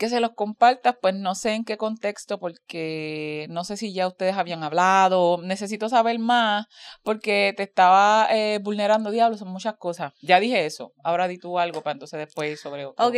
que 0.00 0.08
se 0.08 0.18
los 0.18 0.30
compartas, 0.34 0.94
pues 1.00 1.14
no 1.14 1.34
sé 1.34 1.52
en 1.52 1.62
qué 1.62 1.76
contexto, 1.76 2.40
porque 2.40 3.46
no 3.50 3.64
sé 3.64 3.76
si 3.76 3.92
ya 3.92 4.08
ustedes 4.08 4.34
habían 4.34 4.64
hablado, 4.64 5.42
necesito 5.42 5.90
saber 5.90 6.18
más, 6.18 6.64
porque 7.02 7.52
te 7.54 7.64
estaba 7.64 8.26
eh, 8.30 8.60
vulnerando, 8.62 9.10
diablo, 9.10 9.36
son 9.36 9.48
muchas 9.48 9.74
cosas. 9.76 10.14
Ya 10.22 10.40
dije 10.40 10.64
eso, 10.64 10.94
ahora 11.04 11.28
di 11.28 11.36
tú 11.36 11.58
algo 11.58 11.82
para 11.82 11.92
entonces 11.92 12.18
después 12.18 12.58
sobre 12.58 12.86
otro. 12.86 13.06
Ok, 13.06 13.14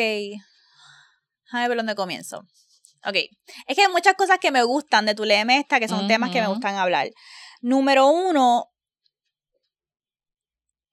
a 1.52 1.68
ver 1.68 1.76
dónde 1.76 1.94
comienzo. 1.94 2.40
Ok, 3.04 3.14
es 3.68 3.76
que 3.76 3.82
hay 3.82 3.92
muchas 3.92 4.14
cosas 4.14 4.38
que 4.40 4.50
me 4.50 4.64
gustan 4.64 5.06
de 5.06 5.14
tu 5.14 5.22
LM 5.24 5.50
esta, 5.50 5.78
que 5.78 5.86
son 5.86 6.08
temas 6.08 6.30
que 6.30 6.40
me 6.40 6.48
gustan 6.48 6.74
hablar. 6.74 7.10
Número 7.60 8.08
uno, 8.08 8.71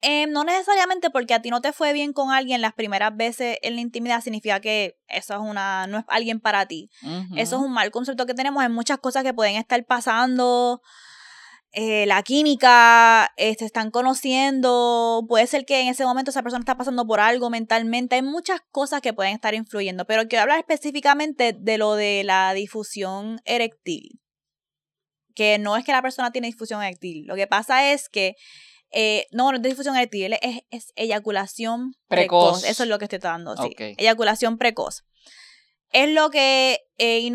eh, 0.02 0.26
no 0.26 0.44
necesariamente 0.44 1.10
porque 1.10 1.34
a 1.34 1.42
ti 1.42 1.50
no 1.50 1.60
te 1.60 1.72
fue 1.72 1.92
bien 1.92 2.12
con 2.12 2.30
alguien 2.30 2.62
las 2.62 2.72
primeras 2.72 3.14
veces 3.16 3.58
en 3.62 3.74
la 3.74 3.82
intimidad 3.82 4.22
significa 4.22 4.60
que 4.60 4.98
eso 5.08 5.34
es 5.34 5.40
una 5.40 5.86
no 5.86 5.98
es 5.98 6.04
alguien 6.08 6.40
para 6.40 6.66
ti. 6.66 6.90
Eso 7.36 7.56
es 7.56 7.62
un 7.62 7.72
mal 7.72 7.90
concepto 7.90 8.24
que 8.24 8.34
tenemos. 8.34 8.62
Hay 8.62 8.70
muchas 8.70 8.98
cosas 8.98 9.22
que 9.24 9.34
pueden 9.34 9.56
estar 9.56 9.84
pasando. 9.84 10.80
Eh, 11.72 12.04
la 12.06 12.22
química, 12.24 13.30
eh, 13.36 13.54
se 13.56 13.64
están 13.64 13.92
conociendo, 13.92 15.24
puede 15.28 15.46
ser 15.46 15.64
que 15.64 15.80
en 15.80 15.86
ese 15.86 16.04
momento 16.04 16.32
esa 16.32 16.42
persona 16.42 16.60
está 16.60 16.76
pasando 16.76 17.06
por 17.06 17.20
algo 17.20 17.48
mentalmente, 17.48 18.16
hay 18.16 18.22
muchas 18.22 18.60
cosas 18.72 19.00
que 19.00 19.12
pueden 19.12 19.34
estar 19.34 19.54
influyendo, 19.54 20.04
pero 20.04 20.26
quiero 20.26 20.42
hablar 20.42 20.58
específicamente 20.58 21.52
de 21.56 21.78
lo 21.78 21.94
de 21.94 22.24
la 22.24 22.54
difusión 22.54 23.40
eréctil, 23.44 24.20
que 25.36 25.58
no 25.58 25.76
es 25.76 25.84
que 25.84 25.92
la 25.92 26.02
persona 26.02 26.32
tiene 26.32 26.48
difusión 26.48 26.82
eréctil, 26.82 27.24
lo 27.28 27.36
que 27.36 27.46
pasa 27.46 27.92
es 27.92 28.08
que 28.08 28.34
eh, 28.92 29.26
no, 29.30 29.50
no 29.50 29.56
es 29.56 29.62
difusión 29.62 29.96
eréctil, 29.96 30.36
es, 30.40 30.64
es 30.70 30.92
eyaculación 30.96 31.94
precoz. 32.08 32.64
Eso 32.64 32.82
es 32.82 32.88
lo 32.88 32.98
que 32.98 33.04
estoy 33.04 33.20
dando, 33.20 33.56
sí. 33.56 33.74
Eyaculación 33.78 34.58
precoz. 34.58 35.04
Es 35.90 36.08
lo 36.08 36.30
que 36.30 36.80
eh, 36.98 37.32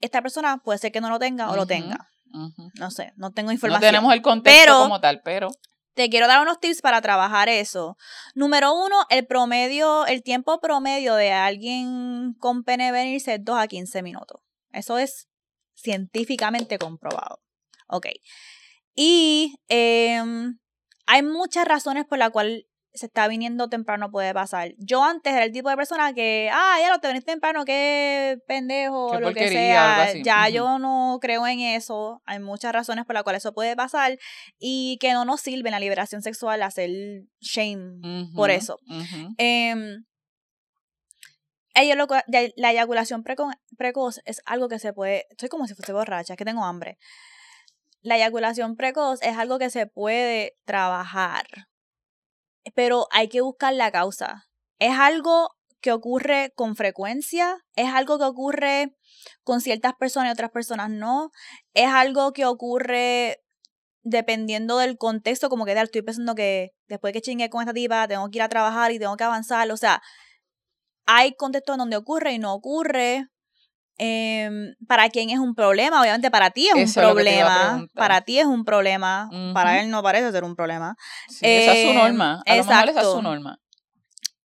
esta 0.00 0.22
persona 0.22 0.58
puede 0.58 0.78
ser 0.78 0.92
que 0.92 1.00
no 1.00 1.10
lo 1.10 1.18
tenga 1.18 1.50
o 1.50 1.56
lo 1.56 1.66
tenga. 1.66 2.10
No 2.74 2.90
sé, 2.90 3.12
no 3.16 3.32
tengo 3.32 3.52
información. 3.52 3.80
No 3.80 3.86
tenemos 3.86 4.12
el 4.12 4.22
contexto 4.22 4.78
como 4.80 5.00
tal, 5.00 5.20
pero. 5.22 5.48
Te 5.94 6.10
quiero 6.10 6.26
dar 6.26 6.42
unos 6.42 6.58
tips 6.58 6.82
para 6.82 7.00
trabajar 7.00 7.48
eso. 7.48 7.96
Número 8.34 8.74
uno, 8.74 9.06
el 9.10 9.26
promedio, 9.26 10.06
el 10.06 10.24
tiempo 10.24 10.60
promedio 10.60 11.14
de 11.14 11.30
alguien 11.30 12.34
con 12.40 12.64
pene 12.64 12.90
venirse 12.90 13.34
es 13.34 13.44
2 13.44 13.56
a 13.56 13.68
15 13.68 14.02
minutos. 14.02 14.40
Eso 14.72 14.98
es 14.98 15.28
científicamente 15.76 16.78
comprobado. 16.78 17.40
Ok. 17.86 18.08
Y 18.96 19.54
eh, 19.68 20.20
hay 21.06 21.22
muchas 21.22 21.66
razones 21.66 22.04
por 22.04 22.18
las 22.18 22.30
cuales 22.30 22.64
se 22.94 23.06
está 23.06 23.26
viniendo 23.26 23.68
temprano 23.68 24.10
puede 24.10 24.32
pasar. 24.32 24.72
Yo 24.78 25.02
antes 25.02 25.32
era 25.32 25.44
el 25.44 25.52
tipo 25.52 25.68
de 25.68 25.76
persona 25.76 26.14
que, 26.14 26.48
ah, 26.52 26.76
ya 26.80 26.90
lo 26.90 27.00
te 27.00 27.08
venís 27.08 27.24
temprano, 27.24 27.64
qué 27.64 28.38
pendejo, 28.46 29.18
lo 29.18 29.34
que 29.34 29.48
sea. 29.48 30.12
Ya 30.22 30.48
yo 30.48 30.78
no 30.78 31.18
creo 31.20 31.44
en 31.46 31.58
eso. 31.58 32.22
Hay 32.24 32.38
muchas 32.38 32.72
razones 32.72 33.04
por 33.04 33.14
las 33.14 33.24
cuales 33.24 33.42
eso 33.42 33.52
puede 33.52 33.74
pasar 33.74 34.16
y 34.58 34.96
que 35.00 35.12
no 35.12 35.24
nos 35.24 35.40
sirve 35.40 35.70
en 35.70 35.72
la 35.72 35.80
liberación 35.80 36.22
sexual 36.22 36.62
hacer 36.62 36.90
shame 37.40 38.30
por 38.36 38.52
eso. 38.52 38.78
Em, 39.38 40.04
la 41.74 42.70
eyaculación 42.70 43.24
precoz 43.24 44.20
es 44.24 44.40
algo 44.46 44.68
que 44.68 44.78
se 44.78 44.92
puede. 44.92 45.26
Estoy 45.30 45.48
como 45.48 45.66
si 45.66 45.74
fuese 45.74 45.92
borracha, 45.92 46.36
que 46.36 46.44
tengo 46.44 46.64
hambre 46.64 46.98
la 48.04 48.16
eyaculación 48.16 48.76
precoz 48.76 49.20
es 49.22 49.36
algo 49.38 49.58
que 49.58 49.70
se 49.70 49.86
puede 49.86 50.56
trabajar, 50.66 51.46
pero 52.74 53.06
hay 53.10 53.28
que 53.28 53.40
buscar 53.40 53.72
la 53.72 53.90
causa. 53.90 54.44
Es 54.78 54.92
algo 54.98 55.48
que 55.80 55.90
ocurre 55.90 56.52
con 56.54 56.76
frecuencia, 56.76 57.56
es 57.74 57.88
algo 57.88 58.18
que 58.18 58.24
ocurre 58.24 58.96
con 59.42 59.62
ciertas 59.62 59.94
personas 59.98 60.28
y 60.28 60.32
otras 60.32 60.50
personas 60.50 60.90
no, 60.90 61.30
es 61.72 61.88
algo 61.88 62.32
que 62.32 62.44
ocurre 62.44 63.38
dependiendo 64.02 64.76
del 64.78 64.98
contexto, 64.98 65.48
como 65.48 65.64
que 65.64 65.72
estoy 65.72 66.02
pensando 66.02 66.34
que 66.34 66.72
después 66.88 67.14
que 67.14 67.22
chingue 67.22 67.48
con 67.48 67.62
esta 67.62 67.72
tipa, 67.72 68.06
tengo 68.06 68.28
que 68.28 68.38
ir 68.38 68.42
a 68.42 68.50
trabajar 68.50 68.92
y 68.92 68.98
tengo 68.98 69.16
que 69.16 69.24
avanzar, 69.24 69.70
o 69.72 69.78
sea, 69.78 70.02
hay 71.06 71.34
contextos 71.36 71.78
donde 71.78 71.96
ocurre 71.96 72.32
y 72.32 72.38
no 72.38 72.52
ocurre, 72.52 73.28
eh, 73.98 74.50
para 74.88 75.08
quién 75.08 75.30
es 75.30 75.38
un 75.38 75.54
problema, 75.54 76.00
obviamente 76.00 76.30
para 76.30 76.50
ti 76.50 76.68
es 76.68 76.74
un 76.74 77.02
problema, 77.02 77.86
para 77.94 78.22
ti 78.22 78.38
es 78.38 78.46
un 78.46 78.64
problema, 78.64 79.28
para 79.52 79.80
él 79.80 79.90
no 79.90 80.02
parece 80.02 80.32
ser 80.32 80.44
un 80.44 80.56
problema. 80.56 80.96
esa 81.40 81.72
es 81.72 81.82
su 81.82 81.90
em, 81.90 81.96
norma, 81.96 82.42
a 82.46 82.56
lo 82.56 82.64
mejor 82.64 82.88
esa 82.88 83.00
es 83.00 83.06
su 83.06 83.22
norma. 83.22 83.60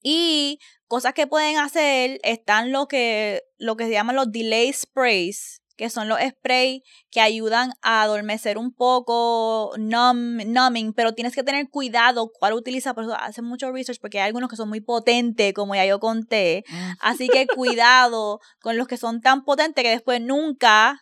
Y 0.03 0.59
cosas 0.87 1.15
que 1.15 1.27
pueden 1.27 1.59
hacer 1.59 2.19
están 2.23 2.73
lo 2.73 2.89
que, 2.89 3.43
lo 3.59 3.77
que 3.77 3.87
se 3.87 3.93
llaman 3.93 4.17
los 4.17 4.31
delay 4.31 4.73
sprays, 4.73 5.63
que 5.79 5.89
son 5.91 6.09
los 6.09 6.19
sprays 6.21 6.83
que 7.11 7.21
ayudan 7.21 7.73
a 7.83 8.03
adormecer 8.03 8.59
un 8.59 8.75
poco, 8.75 9.73
numbing, 9.79 10.93
pero 10.93 11.15
tienes 11.15 11.35
que 11.35 11.45
tener 11.45 11.71
cuidado 11.71 12.33
cuál 12.39 12.55
utiliza, 12.55 12.95
por 12.95 13.05
eso 13.05 13.15
hacen 13.15 13.45
mucho 13.45 13.71
research, 13.71 14.01
porque 14.01 14.21
hay 14.21 14.27
algunos 14.27 14.51
que 14.51 14.57
son 14.57 14.69
muy 14.69 14.81
potentes, 14.81 15.55
como 15.55 15.77
ya 15.77 15.87
yo 15.87 16.01
conté, 16.01 16.65
mm. 16.69 16.91
así 17.01 17.29
que 17.29 17.47
cuidado 17.57 18.41
con 18.61 18.77
los 18.77 18.89
que 18.89 18.97
son 18.97 19.21
tan 19.21 19.45
potentes 19.45 19.85
que 19.85 19.91
después 19.91 20.21
nunca 20.21 21.01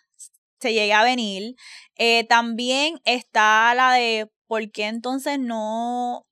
se 0.60 0.74
llegue 0.74 0.92
a 0.92 1.02
venir. 1.02 1.54
Eh, 1.96 2.24
también 2.28 3.00
está 3.04 3.74
la 3.74 3.94
de 3.94 4.30
por 4.46 4.70
qué 4.70 4.88
entonces 4.88 5.38
no 5.38 6.26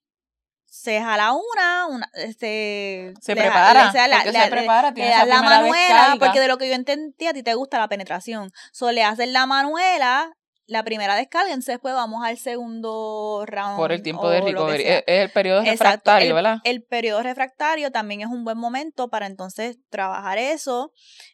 se 0.85 1.01
jala 1.01 1.33
una, 1.33 1.87
una 1.87 2.09
este, 2.13 3.15
se 3.19 3.35
prepara, 3.35 3.91
le, 3.91 4.31
se 4.31 4.47
prepara, 4.51 4.91
le 4.91 5.25
la 5.25 5.41
manuela, 5.41 6.15
porque 6.19 6.39
de 6.39 6.47
lo 6.47 6.59
que 6.59 6.67
yo 6.67 6.75
entendí 6.75 7.25
a 7.25 7.33
ti 7.33 7.41
te 7.41 7.55
gusta 7.55 7.79
la 7.79 7.87
penetración. 7.87 8.51
So, 8.71 8.91
le 8.91 9.03
haces 9.03 9.27
la 9.29 9.47
manuela, 9.47 10.31
la 10.67 10.83
primera 10.83 11.15
descarga, 11.15 11.49
entonces 11.49 11.73
después 11.73 11.95
vamos 11.95 12.23
al 12.23 12.37
segundo 12.37 13.45
round. 13.47 13.77
Por 13.77 13.93
el 13.93 14.03
tiempo 14.03 14.29
de 14.29 14.41
recovery. 14.41 14.83
Es, 14.85 15.03
el 15.07 15.31
periodo 15.31 15.63
refractario, 15.63 16.35
¿verdad? 16.35 16.59
El 16.63 16.83
periodo 16.83 17.23
refractario 17.23 17.91
también 17.91 18.21
es 18.21 18.27
un 18.27 18.43
buen 18.43 18.59
momento 18.59 19.09
para 19.09 19.25
entonces 19.25 19.79
trabajar 19.89 20.37
eso. 20.37 20.93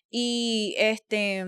Y 0.09 0.75
este 0.77 1.43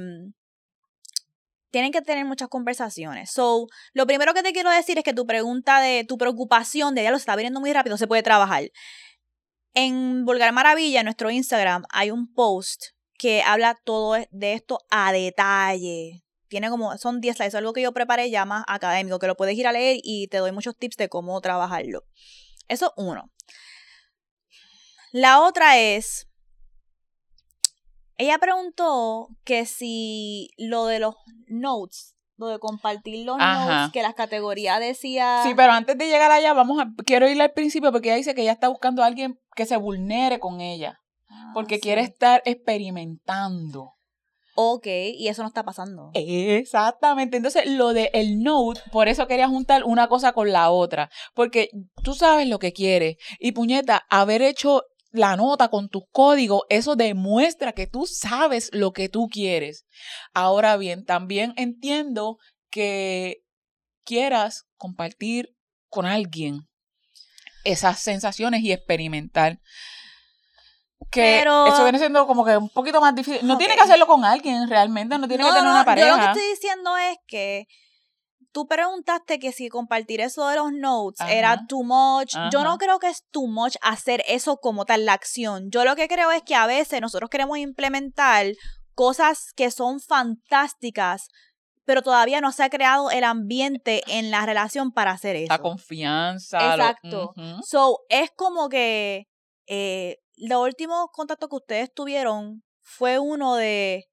tienen 1.73 1.91
que 1.91 2.03
tener 2.03 2.23
muchas 2.23 2.49
conversaciones. 2.49 3.31
So, 3.31 3.65
lo 3.93 4.05
primero 4.05 4.35
que 4.35 4.43
te 4.43 4.53
quiero 4.53 4.69
decir 4.69 4.99
es 4.99 5.03
que 5.03 5.11
tu 5.11 5.25
pregunta 5.25 5.81
de 5.81 6.05
tu 6.07 6.19
preocupación 6.19 6.93
de 6.93 7.01
ya 7.01 7.09
lo 7.09 7.17
está 7.17 7.35
viniendo 7.35 7.59
muy 7.59 7.73
rápido 7.73 7.97
se 7.97 8.05
puede 8.05 8.21
trabajar. 8.21 8.69
En 9.73 10.23
Vulgar 10.23 10.53
Maravilla, 10.53 10.99
en 10.99 11.05
nuestro 11.05 11.31
Instagram, 11.31 11.83
hay 11.89 12.11
un 12.11 12.31
post 12.31 12.89
que 13.17 13.41
habla 13.41 13.75
todo 13.83 14.17
de 14.29 14.53
esto 14.53 14.77
a 14.91 15.11
detalle. 15.11 16.23
Tiene 16.47 16.69
como, 16.69 16.95
son 16.99 17.21
10 17.21 17.37
slides, 17.37 17.55
algo 17.55 17.73
que 17.73 17.81
yo 17.81 17.91
preparé 17.91 18.29
ya 18.29 18.45
más 18.45 18.63
académico, 18.67 19.17
que 19.17 19.25
lo 19.25 19.35
puedes 19.35 19.57
ir 19.57 19.65
a 19.65 19.71
leer 19.71 19.97
y 20.03 20.27
te 20.27 20.37
doy 20.37 20.51
muchos 20.51 20.77
tips 20.77 20.97
de 20.97 21.09
cómo 21.09 21.41
trabajarlo. 21.41 22.03
Eso 22.67 22.93
uno. 22.97 23.31
La 25.11 25.41
otra 25.41 25.79
es, 25.79 26.27
ella 28.17 28.37
preguntó 28.37 29.29
que 29.43 29.65
si 29.65 30.49
lo 30.57 30.85
de 30.85 30.99
los 30.99 31.15
notes, 31.47 32.15
lo 32.37 32.47
de 32.47 32.59
compartir 32.59 33.25
los 33.25 33.37
notes, 33.37 33.91
que 33.91 34.01
las 34.01 34.15
categorías 34.15 34.79
decía. 34.79 35.41
Sí, 35.43 35.53
pero 35.55 35.73
antes 35.73 35.97
de 35.97 36.07
llegar 36.07 36.31
allá, 36.31 36.53
vamos 36.53 36.79
a, 36.81 36.87
quiero 37.05 37.29
ir 37.29 37.41
al 37.41 37.51
principio 37.51 37.91
porque 37.91 38.09
ella 38.09 38.17
dice 38.17 38.35
que 38.35 38.41
ella 38.41 38.53
está 38.53 38.67
buscando 38.67 39.03
a 39.03 39.05
alguien 39.05 39.39
que 39.55 39.65
se 39.65 39.77
vulnere 39.77 40.39
con 40.39 40.61
ella. 40.61 40.99
Ah, 41.29 41.51
porque 41.53 41.79
quiere 41.79 42.01
estar 42.01 42.41
experimentando. 42.45 43.93
Ok, 44.55 44.85
y 44.85 45.27
eso 45.29 45.41
no 45.41 45.47
está 45.47 45.63
pasando. 45.63 46.11
Exactamente. 46.13 47.37
Entonces, 47.37 47.65
lo 47.65 47.93
de 47.93 48.11
el 48.13 48.43
note, 48.43 48.81
por 48.91 49.07
eso 49.07 49.27
quería 49.27 49.47
juntar 49.47 49.83
una 49.83 50.07
cosa 50.07 50.33
con 50.33 50.51
la 50.51 50.69
otra. 50.69 51.09
Porque 51.33 51.69
tú 52.03 52.13
sabes 52.13 52.47
lo 52.47 52.59
que 52.59 52.71
quieres. 52.71 53.17
Y 53.39 53.53
puñeta, 53.53 54.05
haber 54.09 54.43
hecho 54.43 54.83
la 55.13 55.37
nota 55.37 55.69
con 55.69 55.89
tus 55.89 56.03
códigos, 56.11 56.63
eso 56.69 56.95
demuestra 56.95 57.71
que 57.71 57.87
tú 57.87 58.05
sabes 58.07 58.69
lo 58.73 58.91
que 58.91 59.09
tú 59.09 59.29
quieres. 59.29 59.85
Ahora 60.33 60.75
bien, 60.75 61.05
también 61.05 61.53
entiendo 61.55 62.39
que 62.71 63.43
quieras 64.03 64.65
compartir 64.75 65.55
con 65.87 66.07
alguien 66.07 66.67
esas 67.63 67.99
sensaciones 67.99 68.61
y 68.61 68.71
experimentar. 68.71 69.59
Que 71.11 71.37
Pero- 71.39 71.67
eso 71.67 71.83
viene 71.83 71.99
siendo 71.99 72.25
como 72.25 72.43
que 72.43 72.57
un 72.57 72.69
poquito 72.69 72.99
más 72.99 73.13
difícil. 73.13 73.45
No 73.45 73.59
tiene 73.59 73.75
que 73.75 73.81
hacerlo 73.81 74.07
con 74.07 74.25
alguien 74.25 74.67
realmente, 74.67 75.17
no 75.19 75.27
tiene 75.27 75.43
que 75.43 75.49
tener 75.49 75.63
no, 75.63 75.71
una 75.71 75.85
pareja. 75.85 76.07
Yo 76.07 76.17
lo 76.17 76.23
que 76.23 76.31
estoy 76.31 76.49
diciendo 76.49 76.97
es 76.97 77.17
que 77.27 77.67
tú 78.53 78.67
preguntaste 78.67 79.39
que 79.39 79.51
si 79.51 79.67
compartir 79.67 80.21
eso 80.21 80.47
de 80.47 80.55
los 80.55 80.71
notes 80.71 81.19
Ajá. 81.19 81.33
era 81.33 81.65
too 81.67 81.83
much. 81.83 82.33
Yo 82.51 82.63
no 82.63 82.77
creo 82.77 82.99
que 82.99 83.09
es 83.09 83.23
too 83.31 83.47
much 83.47 83.75
hacer 83.81 84.23
eso 84.27 84.57
como 84.57 84.85
tal, 84.85 85.05
la 85.05 85.13
acción. 85.13 85.69
Yo 85.71 85.83
lo 85.83 85.95
que 85.95 86.07
creo 86.07 86.31
es 86.31 86.43
que 86.43 86.55
a 86.55 86.67
veces 86.67 87.01
nosotros 87.01 87.29
queremos 87.29 87.57
implementar 87.57 88.45
cosas 88.93 89.51
que 89.55 89.71
son 89.71 89.99
fantásticas, 89.99 91.27
pero 91.83 92.01
todavía 92.01 92.39
no 92.41 92.51
se 92.51 92.63
ha 92.63 92.69
creado 92.69 93.09
el 93.11 93.23
ambiente 93.23 94.03
en 94.07 94.31
la 94.31 94.45
relación 94.45 94.91
para 94.91 95.11
hacer 95.11 95.35
eso. 95.35 95.47
La 95.51 95.57
confianza. 95.59 96.59
lo- 96.77 96.83
Exacto. 96.83 97.33
So, 97.65 97.99
es 98.09 98.29
como 98.35 98.69
que 98.69 99.25
eh, 99.67 100.17
los 100.37 100.61
últimos 100.61 101.07
contactos 101.11 101.49
que 101.49 101.55
ustedes 101.55 101.93
tuvieron 101.93 102.63
fue 102.81 103.17
uno 103.19 103.55
de 103.55 104.05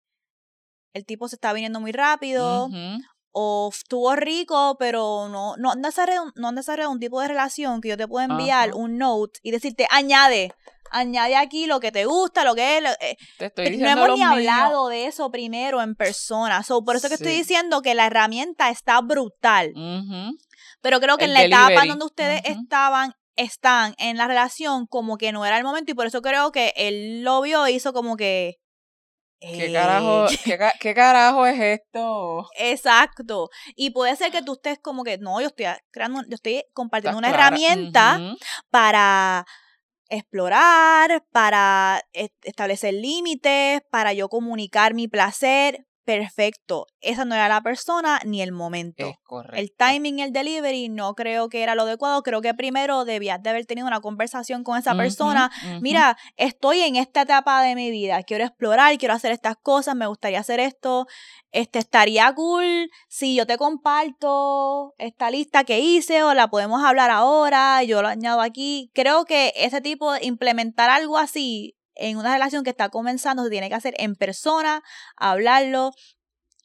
el 0.95 1.05
tipo 1.05 1.29
se 1.29 1.37
está 1.37 1.53
viniendo 1.53 1.79
muy 1.81 1.93
rápido 1.93 2.67
Ujú. 2.67 3.01
O 3.33 3.71
estuvo 3.73 4.15
rico, 4.17 4.77
pero 4.79 5.29
no 5.29 5.57
no 5.57 5.75
no 5.75 6.49
han 6.49 6.55
desarrollado 6.55 6.93
un 6.93 7.01
tipo 7.01 7.21
de 7.21 7.29
relación 7.29 7.81
que 7.81 7.89
yo 7.91 7.97
te 7.97 8.09
puedo 8.09 8.25
enviar 8.25 8.71
Ajá. 8.71 8.77
un 8.79 8.99
note 8.99 9.39
y 9.43 9.51
decirte 9.53 9.87
añade, 9.91 10.53
añade 10.91 11.37
aquí 11.37 11.67
lo 11.67 11.79
que 11.81 11.93
te 11.93 12.05
gusta, 12.07 12.45
lo 12.45 12.55
que 12.57 12.79
es, 12.79 12.83
lo- 12.83 12.91
eh, 13.01 13.17
Te 13.39 13.47
estoy 13.47 13.65
no 13.67 13.71
diciendo 13.71 14.05
hemos 14.05 14.19
ni 14.19 14.25
mío. 14.25 14.29
hablado 14.53 14.89
de 14.89 15.07
eso 15.07 15.31
primero 15.31 15.81
en 15.81 15.95
persona. 15.95 16.63
So, 16.65 16.85
por 16.85 16.97
eso 16.97 17.09
que 17.09 17.15
estoy 17.15 17.33
diciendo 17.33 17.83
que 17.83 17.95
la 17.95 18.07
herramienta 18.07 18.71
está 18.71 19.01
brutal. 19.01 19.73
Pero 20.83 20.99
creo 21.01 21.17
que 21.17 21.27
El 21.27 21.31
en 21.31 21.35
la 21.35 21.45
etapa 21.69 21.87
donde 21.89 22.05
ustedes 22.07 22.43
estaban, 22.45 23.15
están 23.37 23.95
en 23.99 24.17
la 24.17 24.27
relación, 24.27 24.87
como 24.87 25.17
que 25.19 25.31
no 25.33 25.45
era 25.47 25.57
el 25.59 25.65
momento, 25.65 25.93
y 25.93 25.95
por 25.95 26.07
eso 26.07 26.21
creo 26.23 26.51
que 26.53 26.73
él 26.77 27.23
lo 27.23 27.41
vio 27.43 27.65
e 27.67 27.73
hizo 27.73 27.93
como 27.93 28.17
que. 28.17 28.57
¿Qué 29.41 29.67
eh, 29.67 29.73
carajo, 29.73 30.27
qué, 30.45 30.59
ca- 30.59 30.75
qué 30.79 30.95
carajo 30.95 31.47
es 31.47 31.59
esto? 31.59 32.49
Exacto. 32.57 33.49
Y 33.75 33.91
puede 33.91 34.15
ser 34.17 34.31
que 34.31 34.43
tú 34.43 34.53
estés 34.55 34.79
como 34.79 35.03
que, 35.03 35.19
no, 35.19 35.41
yo 35.41 35.49
estoy 35.49 35.67
creando, 35.91 36.23
yo 36.29 36.35
estoy 36.35 36.65
compartiendo 36.75 37.19
una 37.19 37.29
clara. 37.29 37.47
herramienta 37.47 38.21
para 38.71 39.47
explorar, 40.09 41.25
para 41.33 42.03
es- 42.13 42.31
establecer 42.43 42.95
límites, 42.95 43.83
para 43.91 44.13
yo 44.13 44.29
comunicar 44.29 44.95
mi 44.95 45.09
placer. 45.09 45.87
Perfecto. 46.19 46.87
Esa 47.01 47.25
no 47.25 47.35
era 47.35 47.49
la 47.49 47.61
persona 47.61 48.21
ni 48.25 48.43
el 48.43 48.51
momento. 48.51 49.07
Es 49.07 49.17
correcto. 49.23 49.57
El 49.57 49.73
timing 49.73 50.19
el 50.19 50.33
delivery 50.33 50.89
no 50.89 51.15
creo 51.15 51.49
que 51.49 51.63
era 51.63 51.77
lo 51.77 51.83
adecuado. 51.83 52.23
Creo 52.23 52.43
que 52.43 52.53
primero 52.53 53.05
debías 53.05 53.41
de 53.43 53.51
haber 53.51 53.65
tenido 53.65 53.87
una 53.87 54.01
conversación 54.01 54.65
con 54.65 54.77
esa 54.77 54.97
persona. 54.97 55.51
Mira, 55.81 56.19
estoy 56.37 56.81
en 56.81 56.97
esta 56.97 57.23
etapa 57.23 57.63
de 57.63 57.77
mi 57.77 57.93
vida. 57.93 58.23
Quiero 58.25 58.45
explorar, 58.45 58.99
quiero 58.99 59.15
hacer 59.15 59.31
estas 59.31 59.57
cosas, 59.57 59.95
me 59.95 60.09
gustaría 60.09 60.41
hacer 60.41 60.59
esto. 60.59 61.07
Este 61.53 61.79
estaría 61.79 62.33
cool 62.35 62.91
si 63.09 63.37
yo 63.37 63.47
te 63.47 63.57
comparto 63.57 64.95
esta 64.99 65.31
lista 65.31 65.65
que 65.65 65.79
hice 65.79 66.25
o 66.25 66.35
la 66.35 66.49
podemos 66.49 66.83
hablar 66.83 67.11
ahora. 67.11 67.83
Yo 67.85 68.03
lo 68.03 68.09
añado 68.09 68.41
aquí. 68.41 68.91
Creo 68.95 69.25
que 69.25 69.53
ese 69.55 69.81
tipo 69.81 70.13
de 70.13 70.25
implementar 70.25 70.91
algo 70.91 71.19
así 71.19 71.77
en 72.01 72.17
una 72.17 72.33
relación 72.33 72.65
que 72.65 72.71
está 72.71 72.89
comenzando 72.89 73.45
se 73.45 73.51
tiene 73.51 73.69
que 73.69 73.75
hacer 73.75 73.95
en 73.99 74.15
persona, 74.17 74.83
hablarlo. 75.17 75.93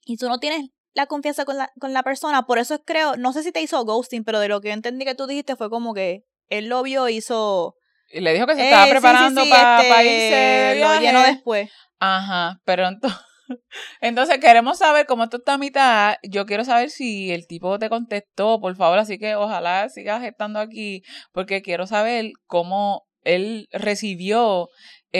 Y 0.05 0.17
tú 0.17 0.27
no 0.29 0.39
tienes 0.39 0.69
la 0.93 1.07
confianza 1.07 1.45
con 1.45 1.57
la, 1.57 1.69
con 1.79 1.93
la 1.93 2.03
persona. 2.03 2.43
Por 2.45 2.57
eso 2.57 2.81
creo, 2.83 3.17
no 3.17 3.33
sé 3.33 3.43
si 3.43 3.51
te 3.51 3.61
hizo 3.61 3.83
ghosting, 3.83 4.23
pero 4.23 4.39
de 4.39 4.47
lo 4.47 4.61
que 4.61 4.69
yo 4.69 4.73
entendí 4.73 5.05
que 5.05 5.15
tú 5.15 5.27
dijiste 5.27 5.55
fue 5.55 5.69
como 5.69 5.93
que 5.93 6.23
él 6.47 6.67
lo 6.67 6.81
vio, 6.83 7.09
hizo. 7.09 7.75
Y 8.11 8.21
le 8.21 8.33
dijo 8.33 8.47
que 8.47 8.55
se 8.55 8.61
Eh, 8.61 8.65
estaba 8.65 8.85
sí, 8.85 8.91
preparando 8.91 9.43
sí, 9.43 9.49
para 9.49 9.81
este, 9.81 10.05
irse 10.05 10.35
de 10.35 10.79
Lo 10.79 10.99
llenó 11.01 11.21
después. 11.23 11.69
Ajá, 11.99 12.59
pero 12.63 12.87
entonces, 12.87 13.19
entonces 14.01 14.37
queremos 14.39 14.77
saber 14.77 15.05
cómo 15.05 15.23
esto 15.23 15.37
está 15.37 15.53
a 15.53 15.57
mitad. 15.57 16.15
Yo 16.23 16.45
quiero 16.45 16.63
saber 16.63 16.89
si 16.91 17.31
el 17.31 17.47
tipo 17.47 17.77
te 17.79 17.89
contestó, 17.89 18.59
por 18.61 18.75
favor, 18.75 18.99
así 18.99 19.17
que 19.17 19.35
ojalá 19.35 19.89
sigas 19.89 20.23
estando 20.23 20.59
aquí, 20.59 21.01
porque 21.31 21.61
quiero 21.61 21.87
saber 21.87 22.31
cómo 22.47 23.05
él 23.23 23.67
recibió 23.71 24.69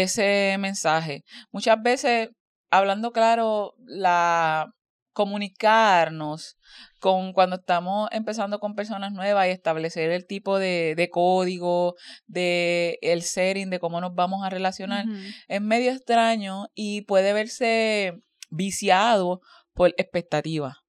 ese 0.03 0.57
mensaje. 0.59 1.23
Muchas 1.51 1.81
veces, 1.81 2.29
hablando 2.69 3.11
claro, 3.11 3.75
la 3.85 4.71
comunicarnos 5.13 6.57
con 6.99 7.31
cuando 7.31 7.55
estamos 7.55 8.09
empezando 8.11 8.59
con 8.59 8.75
personas 8.75 9.13
nuevas 9.13 9.47
y 9.47 9.51
establecer 9.51 10.11
el 10.11 10.27
tipo 10.27 10.59
de, 10.59 10.93
de 10.97 11.09
código, 11.09 11.95
de 12.27 12.99
el 13.01 13.21
setting, 13.21 13.69
de 13.69 13.79
cómo 13.79 14.01
nos 14.01 14.13
vamos 14.13 14.45
a 14.45 14.49
relacionar, 14.49 15.05
es 15.47 15.61
medio 15.61 15.91
extraño 15.91 16.67
y 16.75 17.03
puede 17.03 17.31
verse 17.31 18.21
viciado 18.49 19.39
por 19.73 19.93
expectativas. 19.97 20.84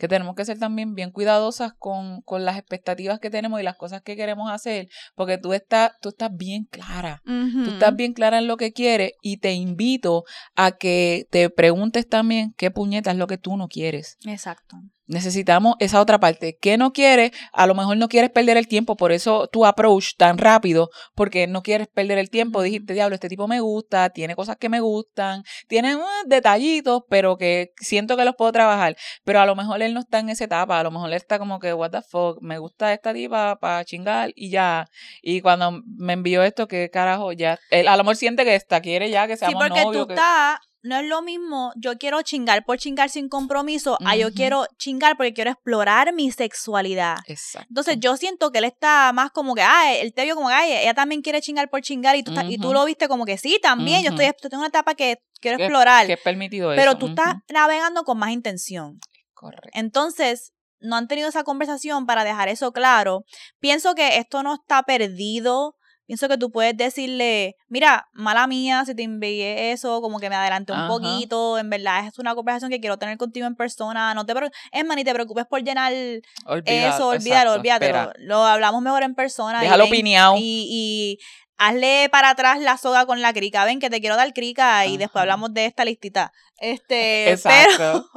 Que 0.00 0.08
tenemos 0.08 0.34
que 0.34 0.46
ser 0.46 0.58
también 0.58 0.94
bien 0.94 1.10
cuidadosas 1.10 1.74
con, 1.78 2.22
con 2.22 2.44
las 2.44 2.56
expectativas 2.56 3.20
que 3.20 3.28
tenemos 3.28 3.60
y 3.60 3.62
las 3.62 3.76
cosas 3.76 4.00
que 4.00 4.16
queremos 4.16 4.50
hacer, 4.50 4.88
porque 5.14 5.36
tú 5.36 5.52
estás, 5.52 5.92
tú 6.00 6.08
estás 6.08 6.34
bien 6.34 6.64
clara. 6.64 7.22
Tú 7.24 7.70
estás 7.70 7.94
bien 7.94 8.14
clara 8.14 8.38
en 8.38 8.46
lo 8.46 8.56
que 8.56 8.72
quieres 8.72 9.12
y 9.22 9.36
te 9.36 9.52
invito 9.52 10.24
a 10.56 10.72
que 10.72 11.26
te 11.30 11.50
preguntes 11.50 12.08
también 12.08 12.54
qué 12.56 12.70
puñeta 12.70 13.10
es 13.10 13.18
lo 13.18 13.26
que 13.26 13.36
tú 13.36 13.56
no 13.58 13.68
quieres. 13.68 14.16
Exacto. 14.24 14.78
Necesitamos 15.10 15.74
esa 15.80 16.00
otra 16.00 16.20
parte. 16.20 16.56
¿Qué 16.60 16.76
no 16.78 16.92
quieres? 16.92 17.32
A 17.52 17.66
lo 17.66 17.74
mejor 17.74 17.96
no 17.96 18.08
quieres 18.08 18.30
perder 18.30 18.56
el 18.56 18.68
tiempo, 18.68 18.96
por 18.96 19.10
eso 19.10 19.48
tu 19.48 19.66
approach 19.66 20.14
tan 20.16 20.38
rápido, 20.38 20.88
porque 21.16 21.48
no 21.48 21.62
quieres 21.62 21.88
perder 21.88 22.18
el 22.18 22.30
tiempo. 22.30 22.62
Dijiste, 22.62 22.94
diablo, 22.94 23.14
este 23.16 23.28
tipo 23.28 23.48
me 23.48 23.58
gusta, 23.60 24.10
tiene 24.10 24.36
cosas 24.36 24.56
que 24.56 24.68
me 24.68 24.78
gustan, 24.78 25.42
tiene 25.66 25.96
unos 25.96 26.08
detallitos, 26.26 27.02
pero 27.08 27.36
que 27.36 27.72
siento 27.80 28.16
que 28.16 28.24
los 28.24 28.36
puedo 28.36 28.52
trabajar. 28.52 28.96
Pero 29.24 29.40
a 29.40 29.46
lo 29.46 29.56
mejor 29.56 29.82
él 29.82 29.94
no 29.94 30.00
está 30.00 30.20
en 30.20 30.28
esa 30.30 30.44
etapa, 30.44 30.78
a 30.78 30.82
lo 30.84 30.92
mejor 30.92 31.08
él 31.08 31.14
está 31.14 31.40
como 31.40 31.58
que, 31.58 31.74
what 31.74 31.90
the 31.90 32.02
fuck, 32.02 32.38
me 32.40 32.58
gusta 32.58 32.92
esta 32.92 33.12
tipa 33.12 33.56
para 33.60 33.84
chingar 33.84 34.30
y 34.36 34.50
ya. 34.50 34.86
Y 35.22 35.40
cuando 35.40 35.80
me 35.98 36.12
envió 36.12 36.44
esto, 36.44 36.68
¿qué 36.68 36.88
carajo? 36.88 37.32
Ya, 37.32 37.58
él 37.70 37.88
a 37.88 37.96
lo 37.96 38.04
mejor 38.04 38.14
siente 38.16 38.44
que 38.44 38.54
está, 38.54 38.80
quiere 38.80 39.10
ya 39.10 39.26
que 39.26 39.34
Sí, 39.36 39.40
seamos 39.40 39.64
porque 39.68 39.84
novios. 39.84 40.02
tú 40.02 40.06
que- 40.06 40.14
estás, 40.14 40.58
no 40.82 40.96
es 40.98 41.06
lo 41.06 41.20
mismo, 41.22 41.72
yo 41.76 41.98
quiero 41.98 42.22
chingar 42.22 42.64
por 42.64 42.78
chingar 42.78 43.10
sin 43.10 43.28
compromiso, 43.28 43.98
a 44.06 44.16
yo 44.16 44.32
quiero 44.32 44.66
chingar 44.78 45.16
porque 45.16 45.34
quiero 45.34 45.50
explorar 45.50 46.12
mi 46.14 46.30
sexualidad. 46.32 47.16
Exacto. 47.26 47.66
Entonces 47.68 47.96
yo 48.00 48.16
siento 48.16 48.50
que 48.50 48.58
él 48.58 48.64
está 48.64 49.12
más 49.12 49.30
como 49.30 49.54
que, 49.54 49.62
ah, 49.62 49.94
él 49.94 50.12
te 50.14 50.24
vio 50.24 50.34
como 50.34 50.48
que, 50.48 50.54
ay, 50.54 50.72
ella 50.72 50.94
también 50.94 51.20
quiere 51.22 51.40
chingar 51.42 51.68
por 51.68 51.82
chingar 51.82 52.16
y 52.16 52.22
tú, 52.22 52.30
estás- 52.32 52.50
y 52.50 52.56
tú 52.58 52.72
lo 52.72 52.84
viste 52.84 53.08
como 53.08 53.24
que 53.26 53.36
sí, 53.38 53.58
también, 53.62 54.02
yo 54.02 54.08
Ujú. 54.10 54.20
estoy, 54.20 54.26
estoy 54.26 54.50
en 54.52 54.58
una 54.58 54.68
etapa 54.68 54.94
que 54.94 55.18
quiero 55.40 55.58
Que- 55.58 55.64
explorar, 55.64 56.06
que 56.06 56.14
es 56.14 56.20
permitido 56.20 56.70
pero 56.74 56.92
eso. 56.92 56.98
tú 56.98 57.06
estás 57.08 57.34
navegando 57.48 58.04
con 58.04 58.18
más 58.18 58.30
intención. 58.30 58.98
Correcto. 59.34 59.68
Entonces, 59.72 60.52
no 60.80 60.96
han 60.96 61.08
tenido 61.08 61.28
esa 61.28 61.44
conversación 61.44 62.06
para 62.06 62.24
dejar 62.24 62.48
eso 62.48 62.72
claro. 62.72 63.24
Pienso 63.58 63.94
que 63.94 64.16
esto 64.16 64.42
no 64.42 64.54
está 64.54 64.82
perdido. 64.82 65.76
Pienso 66.10 66.26
que 66.26 66.38
tú 66.38 66.50
puedes 66.50 66.76
decirle, 66.76 67.54
mira, 67.68 68.08
mala 68.12 68.48
mía, 68.48 68.84
si 68.84 68.96
te 68.96 69.04
envié 69.04 69.70
eso, 69.70 70.00
como 70.00 70.18
que 70.18 70.28
me 70.28 70.34
adelanté 70.34 70.72
un 70.72 70.80
Ajá. 70.80 70.88
poquito, 70.88 71.56
en 71.56 71.70
verdad 71.70 72.04
es 72.04 72.18
una 72.18 72.34
conversación 72.34 72.68
que 72.68 72.80
quiero 72.80 72.98
tener 72.98 73.16
contigo 73.16 73.46
en 73.46 73.54
persona, 73.54 74.12
no 74.12 74.26
te 74.26 74.34
preocupes, 74.34 74.60
es 74.72 74.84
más, 74.84 74.96
ni 74.96 75.04
te 75.04 75.14
preocupes 75.14 75.46
por 75.46 75.62
llenar 75.62 75.92
eso, 75.92 77.06
olvídalo, 77.06 77.52
olvídalo, 77.52 78.12
lo 78.18 78.44
hablamos 78.44 78.82
mejor 78.82 79.04
en 79.04 79.14
persona. 79.14 79.60
Déjalo 79.60 79.88
pineado. 79.88 80.34
Y, 80.36 80.66
y 80.68 81.18
hazle 81.58 82.08
para 82.10 82.30
atrás 82.30 82.58
la 82.58 82.76
soga 82.76 83.06
con 83.06 83.22
la 83.22 83.32
crica, 83.32 83.64
ven 83.64 83.78
que 83.78 83.88
te 83.88 84.00
quiero 84.00 84.16
dar 84.16 84.32
crica 84.32 84.86
y 84.86 84.96
después 84.96 85.20
hablamos 85.22 85.54
de 85.54 85.66
esta 85.66 85.84
listita. 85.84 86.32
Este, 86.58 87.38
pero, 87.44 87.70
Exacto. 87.70 88.10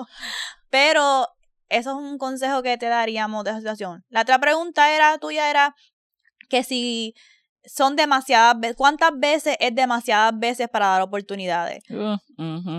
pero 0.72 1.28
eso 1.70 1.92
es 1.92 1.96
un 1.96 2.18
consejo 2.18 2.64
que 2.64 2.76
te 2.80 2.88
daríamos 2.88 3.44
de 3.44 3.52
esa 3.52 3.60
situación. 3.60 4.04
La 4.10 4.22
otra 4.22 4.40
pregunta 4.40 4.96
era 4.96 5.20
tuya 5.20 5.48
era 5.52 5.76
que 6.50 6.64
si 6.64 7.14
son 7.65 7.95
demasiadas 7.95 8.60
veces, 8.60 8.76
¿cuántas 8.76 9.17
veces 9.17 9.56
es 9.60 9.73
demasiadas 9.73 10.38
veces 10.38 10.67
para 10.69 10.88
dar 10.88 11.02
oportunidades? 11.02 11.84
Uh. 11.89 12.17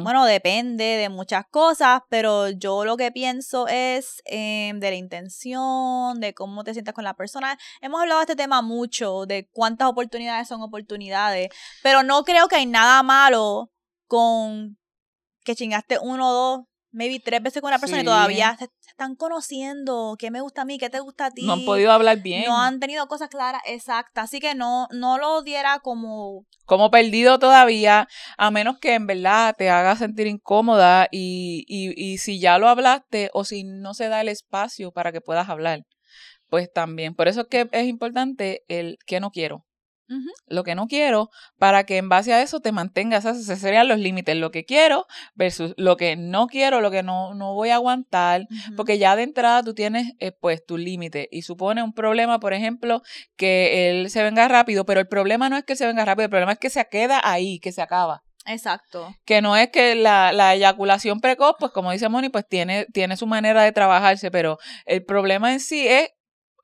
Bueno, 0.02 0.24
depende 0.24 0.84
de 0.84 1.08
muchas 1.08 1.46
cosas, 1.46 2.02
pero 2.08 2.50
yo 2.50 2.84
lo 2.84 2.96
que 2.96 3.10
pienso 3.10 3.66
es 3.68 4.22
eh, 4.26 4.72
de 4.74 4.90
la 4.90 4.96
intención, 4.96 6.20
de 6.20 6.34
cómo 6.34 6.64
te 6.64 6.72
sientas 6.72 6.94
con 6.94 7.04
la 7.04 7.14
persona. 7.14 7.58
Hemos 7.80 8.00
hablado 8.00 8.20
de 8.20 8.24
este 8.24 8.36
tema 8.36 8.62
mucho, 8.62 9.26
de 9.26 9.48
cuántas 9.52 9.88
oportunidades 9.88 10.48
son 10.48 10.60
oportunidades, 10.62 11.48
pero 11.82 12.02
no 12.02 12.24
creo 12.24 12.48
que 12.48 12.56
hay 12.56 12.66
nada 12.66 13.02
malo 13.02 13.70
con 14.06 14.78
que 15.44 15.54
chingaste 15.54 15.98
uno 15.98 16.32
dos, 16.32 16.60
maybe 16.90 17.20
tres 17.20 17.42
veces 17.42 17.60
con 17.60 17.68
una 17.68 17.78
persona 17.78 18.02
y 18.02 18.04
todavía 18.04 18.56
están 18.94 19.16
conociendo 19.16 20.14
qué 20.20 20.30
me 20.30 20.40
gusta 20.40 20.62
a 20.62 20.64
mí, 20.64 20.78
qué 20.78 20.88
te 20.88 21.00
gusta 21.00 21.26
a 21.26 21.30
ti. 21.32 21.44
No 21.44 21.54
han 21.54 21.64
podido 21.64 21.90
hablar 21.90 22.22
bien. 22.22 22.44
No 22.44 22.60
han 22.60 22.78
tenido 22.78 23.08
cosas 23.08 23.28
claras, 23.28 23.60
exactas. 23.66 24.24
Así 24.24 24.38
que 24.38 24.54
no, 24.54 24.86
no 24.92 25.18
lo 25.18 25.42
diera 25.42 25.80
como... 25.80 26.46
Como 26.64 26.92
perdido 26.92 27.40
todavía, 27.40 28.06
a 28.38 28.50
menos 28.52 28.78
que 28.78 28.94
en 28.94 29.08
verdad 29.08 29.54
te 29.58 29.68
haga 29.68 29.96
sentir 29.96 30.28
incómoda 30.28 31.08
y, 31.10 31.64
y, 31.66 31.92
y 32.00 32.18
si 32.18 32.38
ya 32.38 32.58
lo 32.58 32.68
hablaste 32.68 33.30
o 33.34 33.44
si 33.44 33.64
no 33.64 33.94
se 33.94 34.08
da 34.08 34.20
el 34.20 34.28
espacio 34.28 34.92
para 34.92 35.10
que 35.10 35.20
puedas 35.20 35.48
hablar, 35.48 35.82
pues 36.48 36.72
también. 36.72 37.16
Por 37.16 37.26
eso 37.26 37.42
es 37.42 37.46
que 37.48 37.68
es 37.72 37.86
importante 37.86 38.62
el 38.68 38.96
que 39.06 39.18
no 39.18 39.32
quiero 39.32 39.66
lo 40.46 40.64
que 40.64 40.74
no 40.74 40.86
quiero, 40.86 41.30
para 41.58 41.84
que 41.84 41.96
en 41.96 42.08
base 42.08 42.32
a 42.32 42.42
eso 42.42 42.60
te 42.60 42.72
mantengas, 42.72 43.24
esos 43.24 43.58
serían 43.58 43.88
los 43.88 43.98
límites, 43.98 44.36
lo 44.36 44.50
que 44.50 44.64
quiero 44.64 45.06
versus 45.34 45.74
lo 45.76 45.96
que 45.96 46.16
no 46.16 46.46
quiero, 46.46 46.80
lo 46.80 46.90
que 46.90 47.02
no, 47.02 47.34
no 47.34 47.54
voy 47.54 47.70
a 47.70 47.76
aguantar, 47.76 48.46
porque 48.76 48.98
ya 48.98 49.16
de 49.16 49.22
entrada 49.22 49.62
tú 49.62 49.74
tienes 49.74 50.12
eh, 50.18 50.32
pues 50.32 50.64
tu 50.64 50.76
límite 50.76 51.28
y 51.30 51.42
supone 51.42 51.82
un 51.82 51.92
problema, 51.92 52.38
por 52.40 52.52
ejemplo, 52.52 53.02
que 53.36 53.90
él 53.90 54.10
se 54.10 54.22
venga 54.22 54.46
rápido, 54.48 54.84
pero 54.84 55.00
el 55.00 55.08
problema 55.08 55.48
no 55.48 55.56
es 55.56 55.64
que 55.64 55.76
se 55.76 55.86
venga 55.86 56.04
rápido, 56.04 56.24
el 56.24 56.30
problema 56.30 56.52
es 56.52 56.58
que 56.58 56.70
se 56.70 56.84
queda 56.88 57.20
ahí, 57.22 57.58
que 57.58 57.72
se 57.72 57.82
acaba. 57.82 58.22
Exacto. 58.46 59.14
Que 59.24 59.40
no 59.40 59.56
es 59.56 59.70
que 59.70 59.94
la, 59.94 60.32
la, 60.32 60.54
eyaculación 60.54 61.20
precoz, 61.20 61.56
pues 61.58 61.72
como 61.72 61.92
dice 61.92 62.08
Moni, 62.08 62.28
pues 62.28 62.46
tiene, 62.46 62.86
tiene 62.92 63.16
su 63.16 63.26
manera 63.26 63.62
de 63.62 63.72
trabajarse, 63.72 64.30
pero 64.30 64.58
el 64.84 65.02
problema 65.04 65.52
en 65.52 65.60
sí 65.60 65.86
es 65.88 66.10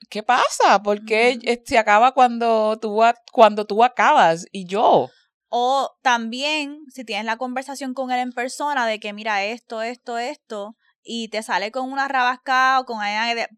¿qué 0.08 0.22
pasa? 0.22 0.82
¿Por 0.82 1.04
qué 1.04 1.62
se 1.64 1.78
acaba 1.78 2.12
cuando 2.12 2.78
tú, 2.80 3.00
cuando 3.32 3.66
tú 3.66 3.84
acabas 3.84 4.46
y 4.52 4.66
yo? 4.66 5.10
O 5.48 5.90
también, 6.02 6.78
si 6.88 7.04
tienes 7.04 7.24
la 7.24 7.36
conversación 7.36 7.92
con 7.92 8.12
él 8.12 8.20
en 8.20 8.32
persona 8.32 8.86
de 8.86 9.00
que 9.00 9.12
mira 9.12 9.44
esto, 9.44 9.82
esto, 9.82 10.16
esto, 10.18 10.76
y 11.02 11.28
te 11.28 11.42
sale 11.42 11.72
con 11.72 11.90
una 11.90 12.08
rabasca 12.08 12.78
o 12.80 12.84
con 12.84 12.98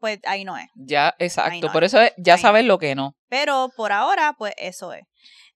pues 0.00 0.18
ahí 0.24 0.44
no 0.44 0.56
es. 0.56 0.68
Ya, 0.74 1.14
exacto. 1.18 1.70
Por 1.70 1.84
eso 1.84 1.98
ya 2.16 2.38
sabes 2.38 2.64
lo 2.64 2.78
que 2.78 2.94
no. 2.94 3.14
Pero 3.28 3.70
por 3.76 3.92
ahora, 3.92 4.34
pues 4.38 4.54
eso 4.56 4.92
es. 4.92 5.04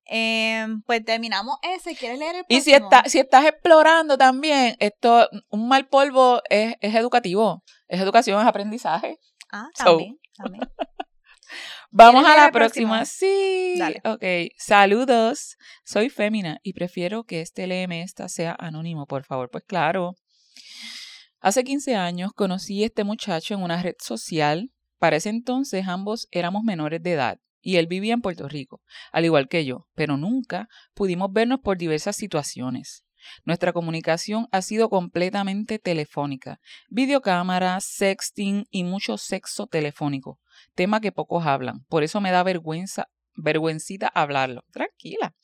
Em, 0.05 0.83
pues 0.83 1.05
terminamos 1.05 1.57
ese. 1.63 1.97
¿Quieres 1.97 2.19
leer 2.19 2.37
el 2.37 2.45
próximo? 2.45 2.59
Y 2.59 2.63
si, 2.63 2.73
está, 2.73 3.05
si 3.07 3.19
estás 3.19 3.45
explorando 3.45 4.17
también, 4.17 4.77
esto, 4.79 5.29
un 5.49 5.69
mal 5.69 5.89
polvo 5.89 6.43
es, 6.49 6.75
es 6.81 6.95
educativo. 6.95 7.63
Es 7.89 8.01
educación, 8.01 8.41
es 8.41 8.47
aprendizaje. 8.47 9.19
Ah, 9.51 9.69
también. 9.77 10.19
Vamos 11.91 12.27
a 12.27 12.37
la 12.37 12.51
próxima. 12.51 13.05
Sí. 13.05 13.77
Dale. 13.79 14.01
Ok. 14.05 14.53
Saludos. 14.59 15.57
Soy 15.85 16.11
fémina 16.11 16.59
y 16.63 16.73
prefiero 16.73 17.25
que 17.25 17.41
este 17.41 17.67
LM 17.67 17.93
esta 18.03 18.29
sea 18.29 18.57
anónimo, 18.59 19.07
por 19.07 19.25
favor. 19.25 19.51
Pues 19.51 19.65
claro. 19.65 20.15
Hace 21.41 21.65
15 21.65 21.95
años 21.95 22.33
conocí 22.35 22.83
a 22.83 22.87
este 22.87 23.05
muchacho 23.05 23.55
en 23.55 23.63
una 23.63 23.81
red 23.83 23.95
social. 23.99 24.73
Para 24.99 25.17
ese 25.17 25.29
entonces 25.29 25.87
ambos 25.87 26.27
éramos 26.33 26.65
menores 26.65 27.03
de 27.03 27.13
edad 27.13 27.39
y 27.67 27.77
él 27.77 27.87
vivía 27.89 28.15
en 28.15 28.21
Puerto 28.21 28.49
Rico, 28.49 28.81
al 29.11 29.25
igual 29.25 29.49
que 29.49 29.65
yo, 29.65 29.89
pero 29.95 30.17
nunca 30.17 30.69
pudimos 30.95 31.33
vernos 31.33 31.61
por 31.61 31.77
diversas 31.77 32.15
situaciones. 32.15 33.06
Nuestra 33.45 33.73
comunicación 33.73 34.49
ha 34.53 34.63
sido 34.63 34.89
completamente 34.89 35.79
telefónica, 35.79 36.61
videocámara, 36.89 37.81
sexting 37.81 38.67
y 38.71 38.85
mucho 38.85 39.19
sexo 39.19 39.67
telefónico, 39.67 40.39
tema 40.75 41.01
que 41.01 41.13
pocos 41.13 41.47
hablan. 41.47 41.85
Por 41.89 42.03
eso 42.03 42.21
me 42.21 42.31
da 42.31 42.43
vergüenza 42.43 43.09
vergüencita 43.37 44.09
hablarlo. 44.09 44.65
Tranquila. 44.73 45.35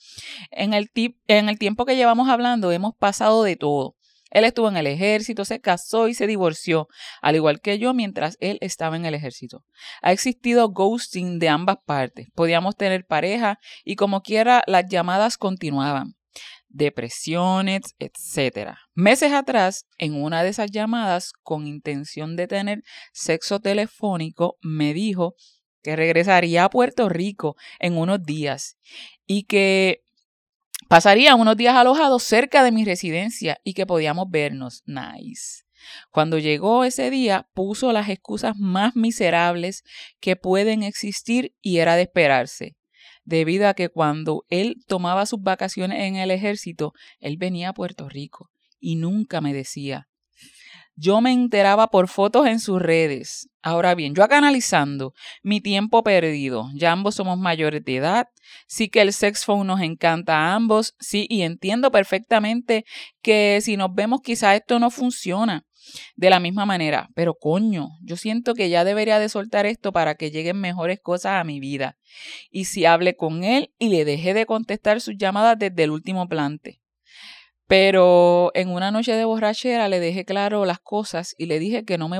En 0.51 0.73
el, 0.73 0.91
en 1.29 1.49
el 1.49 1.59
tiempo 1.59 1.85
que 1.85 1.97
llevamos 1.97 2.29
hablando 2.29 2.73
hemos 2.73 2.95
pasado 2.97 3.43
de 3.43 3.57
todo. 3.57 3.97
Él 4.31 4.47
estuvo 4.47 4.69
en 4.69 4.79
el 4.79 4.87
ejército, 4.87 5.45
se 5.45 5.61
casó 5.61 6.09
y 6.09 6.15
se 6.15 6.27
divorció, 6.27 6.89
al 7.21 7.37
igual 7.37 7.61
que 7.61 7.79
yo 7.79 7.93
mientras 7.93 8.39
él 8.41 8.57
estaba 8.63 8.97
en 8.97 9.05
el 9.05 9.15
ejército. 9.15 9.63
Ha 10.01 10.11
existido 10.11 10.71
ghosting 10.71 11.39
de 11.39 11.51
ambas 11.51 11.77
partes. 11.85 12.29
Podíamos 12.35 12.75
tener 12.75 13.05
pareja 13.05 13.59
y 13.85 13.97
como 13.97 14.23
quiera 14.23 14.63
las 14.67 14.89
llamadas 14.89 15.37
continuaban 15.37 16.15
depresiones, 16.73 17.95
etc. 17.99 18.77
Meses 18.95 19.33
atrás, 19.33 19.87
en 19.99 20.21
una 20.21 20.43
de 20.43 20.51
esas 20.51 20.71
llamadas, 20.71 21.33
con 21.43 21.67
intención 21.67 22.37
de 22.37 22.47
tener 22.47 22.83
sexo 23.13 23.61
telefónico, 23.61 24.57
me 24.63 24.95
dijo 24.95 25.35
que 25.83 25.97
regresaría 25.97 26.65
a 26.65 26.71
Puerto 26.71 27.09
Rico 27.09 27.57
en 27.79 27.97
unos 27.97 28.23
días 28.23 28.79
y 29.27 29.45
que 29.45 30.03
pasaría 30.89 31.35
unos 31.35 31.57
días 31.57 31.75
alojados 31.75 32.23
cerca 32.23 32.63
de 32.63 32.73
mi 32.73 32.85
residencia 32.85 33.59
y 33.65 33.75
que 33.75 33.87
podíamos 33.87 34.27
vernos. 34.31 34.83
Nice. 34.87 35.65
Cuando 36.11 36.39
llegó 36.39 36.85
ese 36.85 37.11
día, 37.11 37.49
puso 37.55 37.93
las 37.93 38.09
excusas 38.09 38.57
más 38.57 38.95
miserables 38.95 39.83
que 40.21 40.37
pueden 40.37 40.85
existir 40.85 41.57
y 41.61 41.79
era 41.79 41.97
de 41.97 42.03
esperarse 42.03 42.77
debido 43.25 43.69
a 43.69 43.75
que 43.75 43.89
cuando 43.89 44.45
él 44.49 44.77
tomaba 44.87 45.27
sus 45.27 45.43
vacaciones 45.43 46.01
en 46.01 46.17
el 46.17 46.31
ejército, 46.31 46.93
él 47.21 47.37
venía 47.37 47.71
a 47.71 47.75
Puerto 47.75 48.09
Rico 48.09 48.51
y 48.79 48.97
nunca 48.97 49.41
me 49.41 49.55
decía. 49.55 50.09
Yo 51.03 51.21
me 51.21 51.33
enteraba 51.33 51.89
por 51.89 52.07
fotos 52.07 52.47
en 52.47 52.61
sus 52.61 52.81
redes. 52.81 53.49
Ahora 53.61 53.97
bien, 53.97 54.15
yo 54.15 54.23
acá 54.23 54.39
analizando 54.39 55.15
mi 55.43 55.61
tiempo 55.61 56.05
perdido, 56.05 56.71
ya 56.77 56.93
ambos 56.93 57.17
somos 57.17 57.39
mayores 57.39 57.85
de 57.85 57.97
edad, 57.97 58.29
sí 58.69 58.89
que 58.89 59.01
el 59.01 59.13
sex 59.13 59.45
phone 59.45 59.67
nos 59.67 59.81
encanta 59.81 60.37
a 60.37 60.55
ambos, 60.55 60.95
sí, 61.01 61.27
y 61.29 61.43
entiendo 61.43 61.91
perfectamente 61.91 62.85
que 63.21 63.59
si 63.63 63.77
nos 63.77 63.93
vemos 63.93 64.21
quizá 64.23 64.55
esto 64.55 64.79
no 64.79 64.91
funciona, 64.91 65.65
de 66.15 66.31
la 66.31 66.39
misma 66.39 66.67
manera. 66.67 67.09
Pero 67.17 67.35
coño, 67.35 67.89
yo 68.01 68.17
siento 68.17 68.55
que 68.55 68.71
ya 68.71 68.85
debería 68.85 69.19
de 69.19 69.29
soltar 69.29 69.67
esto 69.67 69.91
para 69.91 70.15
que 70.15 70.31
lleguen 70.31 70.61
mejores 70.61 71.01
cosas 71.01 71.41
a 71.41 71.45
mi 71.45 71.59
vida. 71.59 71.97
Y 72.49 72.67
si 72.67 72.85
hable 72.85 73.17
con 73.17 73.43
él 73.43 73.73
y 73.77 73.89
le 73.89 74.05
dejé 74.05 74.35
de 74.35 74.47
contestar 74.47 75.01
sus 75.01 75.17
llamadas 75.19 75.59
desde 75.59 75.83
el 75.83 75.91
último 75.91 76.29
plante. 76.29 76.82
Pero 77.67 78.51
en 78.55 78.69
una 78.69 78.91
noche 78.91 79.13
de 79.13 79.25
borrachera 79.25 79.89
le 79.89 80.01
dejé 80.01 80.25
claro 80.25 80.65
las 80.67 80.81
cosas 80.81 81.35
y 81.39 81.47
le 81.47 81.59
dije 81.59 81.85
que 81.85 81.97
no 81.97 82.09
me 82.09 82.19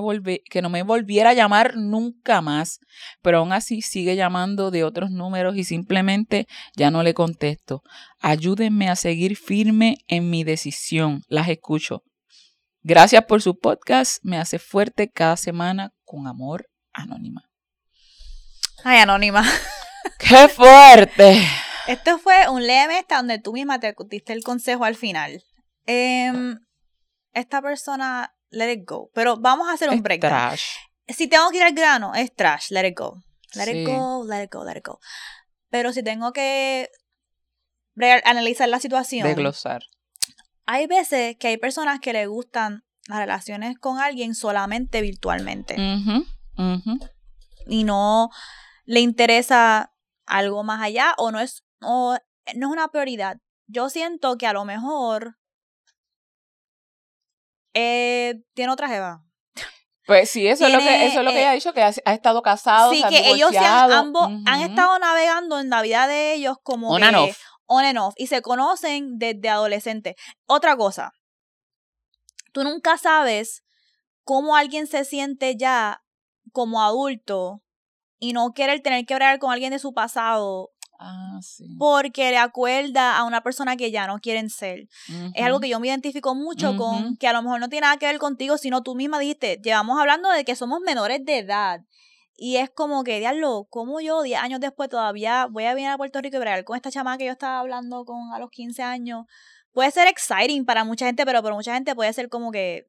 que 0.49 0.63
no 0.63 0.71
me 0.71 0.83
volviera 0.83 1.31
a 1.31 1.35
llamar 1.35 1.77
nunca 1.77 2.41
más. 2.41 2.81
Pero 3.23 3.39
aún 3.39 3.53
así 3.53 3.83
sigue 3.83 4.17
llamando 4.17 4.71
de 4.71 4.85
otros 4.85 5.11
números 5.11 5.57
y 5.57 5.65
simplemente 5.65 6.47
ya 6.75 6.91
no 6.91 7.03
le 7.03 7.13
contesto. 7.13 7.83
Ayúdenme 8.21 8.89
a 8.89 8.97
seguir 8.97 9.37
firme 9.37 9.99
en 10.09 10.31
mi 10.31 10.45
decisión. 10.45 11.23
Las 11.29 11.49
escucho. 11.49 12.03
Gracias 12.83 13.25
por 13.25 13.43
su 13.43 13.59
podcast. 13.59 14.19
Me 14.25 14.39
hace 14.39 14.59
fuerte 14.59 15.11
cada 15.11 15.37
semana 15.37 15.93
con 16.05 16.27
amor 16.27 16.69
anónima. 16.93 17.49
Ay, 18.85 18.99
anónima. 18.99 19.45
¡Qué 20.19 20.49
fuerte! 20.49 21.47
Esto 21.87 22.19
fue 22.19 22.49
un 22.49 22.67
léeme 22.67 22.99
esta 22.99 23.17
donde 23.17 23.39
tú 23.39 23.53
misma 23.53 23.81
te 23.81 23.95
diste 24.09 24.33
el 24.33 24.45
consejo 24.45 24.85
al 24.85 24.95
final. 24.95 25.45
Em, 25.87 26.59
esta 27.33 27.61
persona, 27.61 28.35
let 28.51 28.73
it 28.73 28.89
go. 28.89 29.11
Pero 29.15 29.37
vamos 29.37 29.69
a 29.69 29.73
hacer 29.73 29.91
un 29.91 30.03
break. 30.03 30.21
Trash. 30.21 30.65
Si 31.09 31.27
tengo 31.27 31.51
que 31.51 31.59
ir 31.59 31.63
al 31.65 31.75
grano, 31.75 32.15
es 32.15 32.35
trash, 32.35 32.71
let 32.71 32.89
it 32.89 32.99
go. 32.99 33.23
Let 33.55 33.69
it 33.71 33.87
go, 33.87 34.25
let 34.25 34.45
it 34.45 34.53
go, 34.53 34.65
let 34.65 34.79
it 34.79 34.87
go. 34.87 34.99
Pero 35.69 35.93
si 35.93 36.03
tengo 36.03 36.33
que 36.33 36.89
analizar 38.25 38.69
la 38.69 38.81
situación. 38.81 39.27
Desglosar 39.27 39.83
hay 40.67 40.87
veces 40.87 41.37
que 41.37 41.49
hay 41.49 41.57
personas 41.57 42.01
que 42.01 42.13
le 42.13 42.27
gustan 42.27 42.85
las 43.07 43.19
relaciones 43.19 43.79
con 43.79 43.99
alguien 43.99 44.35
solamente 44.35 45.01
virtualmente. 45.01 45.77
Y 47.67 47.85
no 47.85 48.31
le 48.85 49.01
interesa 49.01 49.93
algo 50.27 50.63
más 50.63 50.83
allá 50.83 51.15
o 51.19 51.31
no 51.31 51.41
es, 51.41 51.65
no 51.83 52.17
es 52.47 52.55
una 52.55 52.89
prioridad. 52.89 53.39
Yo 53.67 53.91
siento 53.91 54.37
que 54.37 54.47
a 54.47 54.53
lo 54.53 54.65
mejor 54.65 55.37
eh, 57.75 58.43
tiene 58.55 58.73
otra 58.73 58.89
jeva. 58.89 59.25
Pues 60.07 60.31
sí, 60.31 60.47
eso 60.47 60.67
es 60.67 60.73
lo 60.73 60.81
que 60.81 61.07
eso 61.07 61.21
es 61.21 61.25
lo 61.25 61.31
que 61.31 61.39
ella 61.39 61.53
ha 61.53 61.55
dicho, 61.55 61.73
que 61.73 61.83
ha, 61.83 61.89
estado 61.89 62.43
casado, 62.43 62.91
sí, 62.93 63.03
que 63.09 63.31
ellos 63.31 63.53
ambos 63.57 64.29
han 64.47 64.61
estado 64.61 64.99
navegando 64.99 65.61
en 65.61 65.71
la 65.71 65.81
vida 65.81 66.09
de 66.09 66.35
ellos 66.35 66.57
como 66.63 66.89
On 66.89 67.01
que, 67.01 67.35
on 67.67 67.85
and 67.85 67.99
off 67.99 68.15
y 68.17 68.27
se 68.27 68.43
conocen 68.43 69.19
desde 69.19 69.49
adolescentes. 69.49 70.17
Otra 70.47 70.77
cosa, 70.77 71.13
tú 72.53 72.65
nunca 72.65 72.99
sabes 72.99 73.63
cómo 74.25 74.57
alguien 74.57 74.89
se 74.89 75.05
siente 75.05 75.57
ya 75.57 76.03
como 76.51 76.83
adulto 76.83 77.63
y 78.19 78.33
no 78.33 78.53
quiere 78.55 78.81
tener 78.81 79.07
que 79.07 79.15
hablar 79.15 79.39
con 79.39 79.53
alguien 79.53 79.71
de 79.71 79.79
su 79.79 79.95
pasado 79.95 80.73
Ah, 81.05 81.41
sí. 81.43 81.77
Porque 81.79 82.31
le 82.31 82.39
acuerda 82.39 83.17
a 83.17 83.25
una 83.25 83.43
persona 83.43 83.77
que 83.77 83.91
ya 83.91 84.07
no 84.07 84.21
quieren 84.21 84.51
ser. 84.51 84.89
Es 85.35 85.45
algo 85.45 85.59
que 85.59 85.69
yo 85.69 85.81
me 85.81 85.89
identifico 85.89 86.37
mucho 86.37 86.77
con, 86.77 87.17
que 87.17 87.27
a 87.27 87.33
lo 87.33 87.43
mejor 87.43 87.59
no 87.59 87.69
tiene 87.69 87.87
nada 87.87 87.97
que 87.97 88.07
ver 88.07 88.19
contigo, 88.19 88.57
sino 88.57 88.83
tú 88.83 88.95
misma 88.95 89.19
dijiste, 89.19 89.61
llevamos 89.63 89.99
hablando 89.99 90.31
de 90.31 90.45
que 90.45 90.55
somos 90.55 90.81
menores 90.81 91.25
de 91.25 91.39
edad. 91.39 91.81
Y 92.37 92.57
es 92.57 92.71
como 92.71 93.03
que, 93.03 93.19
diablo, 93.19 93.67
como 93.69 94.01
yo 94.01 94.23
10 94.23 94.41
años 94.41 94.61
después 94.61 94.89
todavía 94.89 95.47
voy 95.51 95.65
a 95.65 95.75
venir 95.75 95.91
a 95.91 95.97
Puerto 95.97 96.21
Rico 96.21 96.37
y 96.37 96.41
bregar 96.41 96.65
con 96.65 96.77
esta 96.77 96.91
chama 96.91 97.19
que 97.19 97.27
yo 97.27 97.33
estaba 97.33 97.59
hablando 97.59 98.05
con 98.05 98.33
a 98.33 98.39
los 98.39 98.51
15 98.51 98.83
años. 98.83 99.27
Puede 99.73 99.91
ser 99.91 100.07
exciting 100.07 100.65
para 100.65 100.85
mucha 100.85 101.07
gente, 101.07 101.25
pero 101.25 101.43
para 101.43 101.55
mucha 101.55 101.75
gente 101.75 101.95
puede 101.97 102.13
ser 102.13 102.29
como 102.29 102.53
que, 102.53 102.89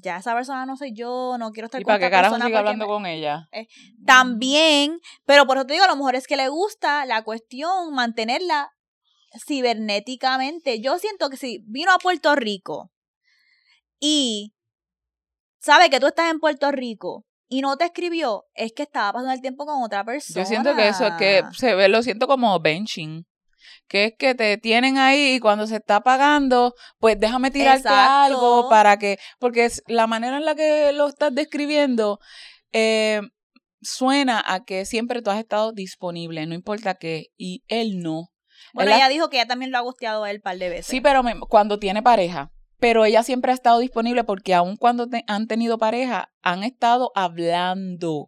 ya 0.00 0.18
esa 0.18 0.34
persona 0.34 0.66
no 0.66 0.76
soy 0.76 0.92
yo, 0.94 1.36
no 1.38 1.50
quiero 1.50 1.66
estar 1.66 1.80
¿Y 1.80 1.84
con 1.84 1.92
para 1.92 1.98
qué 2.06 2.10
carajo 2.10 2.36
porque 2.38 2.56
hablando 2.56 2.84
me- 2.84 2.88
con 2.88 3.06
ella? 3.06 3.48
También, 4.04 5.00
pero 5.24 5.46
por 5.46 5.56
eso 5.56 5.66
te 5.66 5.74
digo, 5.74 5.84
a 5.84 5.88
lo 5.88 5.96
mejor 5.96 6.14
es 6.14 6.26
que 6.26 6.36
le 6.36 6.48
gusta 6.48 7.04
la 7.06 7.22
cuestión, 7.22 7.94
mantenerla 7.94 8.70
cibernéticamente. 9.46 10.80
Yo 10.80 10.98
siento 10.98 11.28
que 11.30 11.36
si 11.36 11.62
vino 11.66 11.92
a 11.92 11.98
Puerto 11.98 12.34
Rico 12.34 12.90
y 13.98 14.54
sabe 15.58 15.90
que 15.90 16.00
tú 16.00 16.06
estás 16.06 16.30
en 16.30 16.38
Puerto 16.40 16.70
Rico 16.70 17.24
y 17.48 17.60
no 17.60 17.76
te 17.76 17.84
escribió, 17.84 18.44
es 18.54 18.72
que 18.72 18.82
estaba 18.82 19.12
pasando 19.12 19.32
el 19.32 19.40
tiempo 19.40 19.66
con 19.66 19.82
otra 19.82 20.04
persona. 20.04 20.42
Yo 20.42 20.48
siento 20.48 20.74
que 20.74 20.88
eso 20.88 21.06
es 21.06 21.14
que 21.18 21.42
se 21.52 21.74
ve, 21.74 21.88
lo 21.88 22.02
siento 22.02 22.26
como 22.26 22.58
benching. 22.60 23.24
Que 23.88 24.06
es 24.06 24.12
que 24.18 24.34
te 24.34 24.58
tienen 24.58 24.98
ahí 24.98 25.34
y 25.34 25.40
cuando 25.40 25.66
se 25.66 25.76
está 25.76 26.00
pagando, 26.00 26.74
pues 26.98 27.18
déjame 27.20 27.50
tirarte 27.50 27.88
Exacto. 27.88 28.32
algo 28.34 28.68
para 28.68 28.98
que, 28.98 29.18
porque 29.38 29.64
es 29.64 29.82
la 29.86 30.06
manera 30.06 30.36
en 30.38 30.44
la 30.44 30.54
que 30.54 30.92
lo 30.92 31.06
estás 31.06 31.34
describiendo 31.34 32.18
eh, 32.72 33.20
suena 33.80 34.42
a 34.44 34.64
que 34.64 34.84
siempre 34.84 35.22
tú 35.22 35.30
has 35.30 35.38
estado 35.38 35.72
disponible, 35.72 36.46
no 36.46 36.54
importa 36.54 36.94
qué, 36.94 37.26
y 37.36 37.62
él 37.68 38.00
no. 38.00 38.28
Bueno, 38.74 38.94
ella 38.94 39.08
dijo 39.08 39.30
que 39.30 39.36
ella 39.36 39.46
también 39.46 39.70
lo 39.70 39.78
ha 39.78 39.82
gusteado 39.82 40.24
a 40.24 40.30
él 40.30 40.36
un 40.38 40.42
par 40.42 40.58
de 40.58 40.68
veces. 40.68 40.86
Sí, 40.86 41.00
pero 41.00 41.22
me- 41.22 41.38
cuando 41.48 41.78
tiene 41.78 42.02
pareja. 42.02 42.50
Pero 42.78 43.04
ella 43.06 43.22
siempre 43.22 43.52
ha 43.52 43.54
estado 43.54 43.78
disponible 43.78 44.22
porque 44.24 44.52
aun 44.54 44.76
cuando 44.76 45.08
te- 45.08 45.24
han 45.26 45.46
tenido 45.46 45.78
pareja, 45.78 46.30
han 46.42 46.62
estado 46.62 47.10
hablando. 47.14 48.26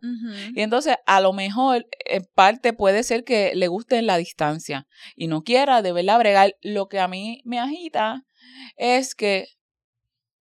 Y 0.57 0.61
entonces, 0.63 0.97
a 1.07 1.21
lo 1.21 1.33
mejor, 1.33 1.87
en 2.07 2.25
parte 2.35 2.73
puede 2.73 3.03
ser 3.03 3.25
que 3.25 3.53
le 3.55 3.69
guste 3.69 4.01
la 4.03 4.17
distancia 4.17 4.87
y 5.17 5.27
no 5.27 5.43
quiera 5.43 5.83
de 5.83 5.93
verdad 5.93 6.19
bregar. 6.19 6.55
Lo 6.63 6.89
que 6.89 6.99
a 6.99 7.09
mí 7.09 7.41
me 7.45 7.59
agita 7.59 8.25
es 8.77 9.15
que, 9.15 9.47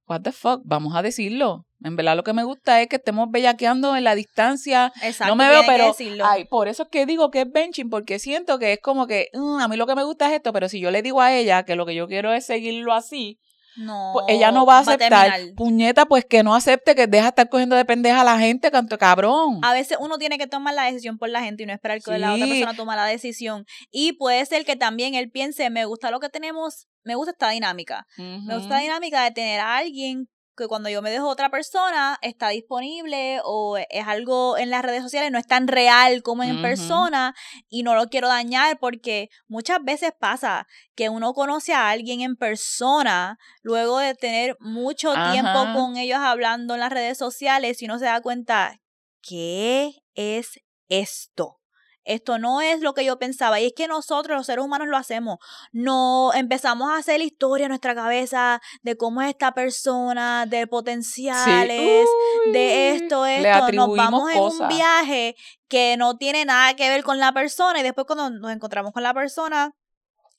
what 0.06 0.22
the 0.22 0.32
fuck, 0.32 0.62
vamos 0.64 0.94
a 0.94 1.02
decirlo. 1.02 1.66
En 1.82 1.94
verdad, 1.94 2.16
lo 2.16 2.22
que 2.24 2.32
me 2.32 2.42
gusta 2.44 2.80
es 2.80 2.88
que 2.88 2.96
estemos 2.96 3.28
bellaqueando 3.30 3.96
en 3.96 4.04
la 4.04 4.14
distancia. 4.14 4.92
Exacto, 5.02 5.26
no 5.26 5.36
me 5.36 5.48
veo, 5.48 5.62
pero. 5.66 5.84
Ay, 6.26 6.44
por 6.46 6.68
eso 6.68 6.84
es 6.84 6.88
que 6.88 7.04
digo 7.06 7.30
que 7.30 7.42
es 7.42 7.52
benching, 7.52 7.90
porque 7.90 8.18
siento 8.18 8.58
que 8.58 8.72
es 8.72 8.80
como 8.80 9.06
que, 9.06 9.28
"Mm, 9.34 9.58
a 9.60 9.68
mí 9.68 9.76
lo 9.76 9.86
que 9.86 9.94
me 9.94 10.02
gusta 10.04 10.28
es 10.28 10.34
esto, 10.36 10.52
pero 10.54 10.68
si 10.70 10.80
yo 10.80 10.90
le 10.90 11.02
digo 11.02 11.20
a 11.20 11.34
ella 11.34 11.64
que 11.64 11.76
lo 11.76 11.84
que 11.84 11.94
yo 11.94 12.06
quiero 12.08 12.32
es 12.32 12.46
seguirlo 12.46 12.94
así, 12.94 13.38
no, 13.76 14.10
pues 14.14 14.24
ella 14.28 14.50
no 14.52 14.64
va 14.64 14.78
a 14.78 14.80
aceptar. 14.80 15.32
Puñeta, 15.56 16.06
pues 16.06 16.24
que 16.24 16.42
no 16.42 16.54
acepte, 16.54 16.94
que 16.94 17.06
deja 17.06 17.28
estar 17.28 17.48
cogiendo 17.48 17.76
de 17.76 17.84
pendeja 17.84 18.22
a 18.22 18.24
la 18.24 18.38
gente, 18.38 18.70
canto 18.70 18.98
cabrón. 18.98 19.60
A 19.62 19.72
veces 19.72 19.98
uno 20.00 20.18
tiene 20.18 20.38
que 20.38 20.46
tomar 20.46 20.74
la 20.74 20.84
decisión 20.84 21.18
por 21.18 21.28
la 21.28 21.42
gente 21.42 21.62
y 21.62 21.66
no 21.66 21.72
esperar 21.72 22.00
que 22.00 22.18
la 22.18 22.34
otra 22.34 22.46
persona 22.46 22.74
tome 22.74 22.96
la 22.96 23.06
decisión. 23.06 23.66
Y 23.90 24.14
puede 24.14 24.44
ser 24.46 24.64
que 24.64 24.76
también 24.76 25.14
él 25.14 25.30
piense, 25.30 25.68
me 25.70 25.84
gusta 25.84 26.10
lo 26.10 26.20
que 26.20 26.28
tenemos, 26.28 26.88
me 27.04 27.14
gusta 27.14 27.32
esta 27.32 27.50
dinámica. 27.50 28.06
Me 28.16 28.56
gusta 28.56 28.76
la 28.76 28.80
dinámica 28.80 29.22
de 29.24 29.30
tener 29.30 29.60
a 29.60 29.76
alguien 29.76 30.28
que 30.56 30.66
cuando 30.66 30.88
yo 30.88 31.02
me 31.02 31.10
dejo 31.10 31.28
otra 31.28 31.50
persona 31.50 32.18
está 32.22 32.48
disponible 32.48 33.40
o 33.44 33.76
es 33.76 34.06
algo 34.06 34.56
en 34.56 34.70
las 34.70 34.82
redes 34.82 35.02
sociales, 35.02 35.30
no 35.30 35.38
es 35.38 35.46
tan 35.46 35.68
real 35.68 36.22
como 36.22 36.42
en 36.42 36.62
persona 36.62 37.34
y 37.68 37.82
no 37.82 37.94
lo 37.94 38.08
quiero 38.08 38.28
dañar 38.28 38.78
porque 38.78 39.28
muchas 39.48 39.82
veces 39.82 40.12
pasa 40.18 40.66
que 40.94 41.08
uno 41.08 41.34
conoce 41.34 41.74
a 41.74 41.90
alguien 41.90 42.20
en 42.20 42.36
persona 42.36 43.38
luego 43.62 43.98
de 43.98 44.14
tener 44.14 44.56
mucho 44.60 45.12
tiempo 45.32 45.66
con 45.74 45.96
ellos 45.96 46.18
hablando 46.18 46.74
en 46.74 46.80
las 46.80 46.92
redes 46.92 47.18
sociales 47.18 47.82
y 47.82 47.84
uno 47.84 47.98
se 47.98 48.06
da 48.06 48.20
cuenta, 48.20 48.80
¿qué 49.22 50.02
es 50.14 50.60
esto? 50.88 51.60
Esto 52.06 52.38
no 52.38 52.60
es 52.60 52.80
lo 52.80 52.94
que 52.94 53.04
yo 53.04 53.18
pensaba. 53.18 53.60
Y 53.60 53.66
es 53.66 53.72
que 53.76 53.88
nosotros, 53.88 54.36
los 54.36 54.46
seres 54.46 54.64
humanos, 54.64 54.88
lo 54.88 54.96
hacemos. 54.96 55.38
No 55.72 56.32
empezamos 56.32 56.90
a 56.90 56.96
hacer 56.98 57.20
historia 57.20 57.66
en 57.66 57.70
nuestra 57.70 57.94
cabeza 57.94 58.60
de 58.82 58.96
cómo 58.96 59.22
es 59.22 59.28
esta 59.30 59.52
persona, 59.52 60.46
de 60.46 60.60
Sí. 60.60 60.66
potenciales, 60.66 62.06
Uy, 62.46 62.52
de 62.52 62.94
esto, 62.94 63.26
esto. 63.26 63.72
Nos 63.72 63.96
vamos 63.96 64.30
en 64.30 64.38
un 64.40 64.68
viaje 64.68 65.34
que 65.68 65.96
no 65.96 66.16
tiene 66.16 66.44
nada 66.44 66.74
que 66.74 66.88
ver 66.88 67.02
con 67.02 67.18
la 67.18 67.32
persona. 67.32 67.80
Y 67.80 67.82
después, 67.82 68.06
cuando 68.06 68.30
nos 68.30 68.52
encontramos 68.52 68.92
con 68.92 69.02
la 69.02 69.12
persona, 69.12 69.72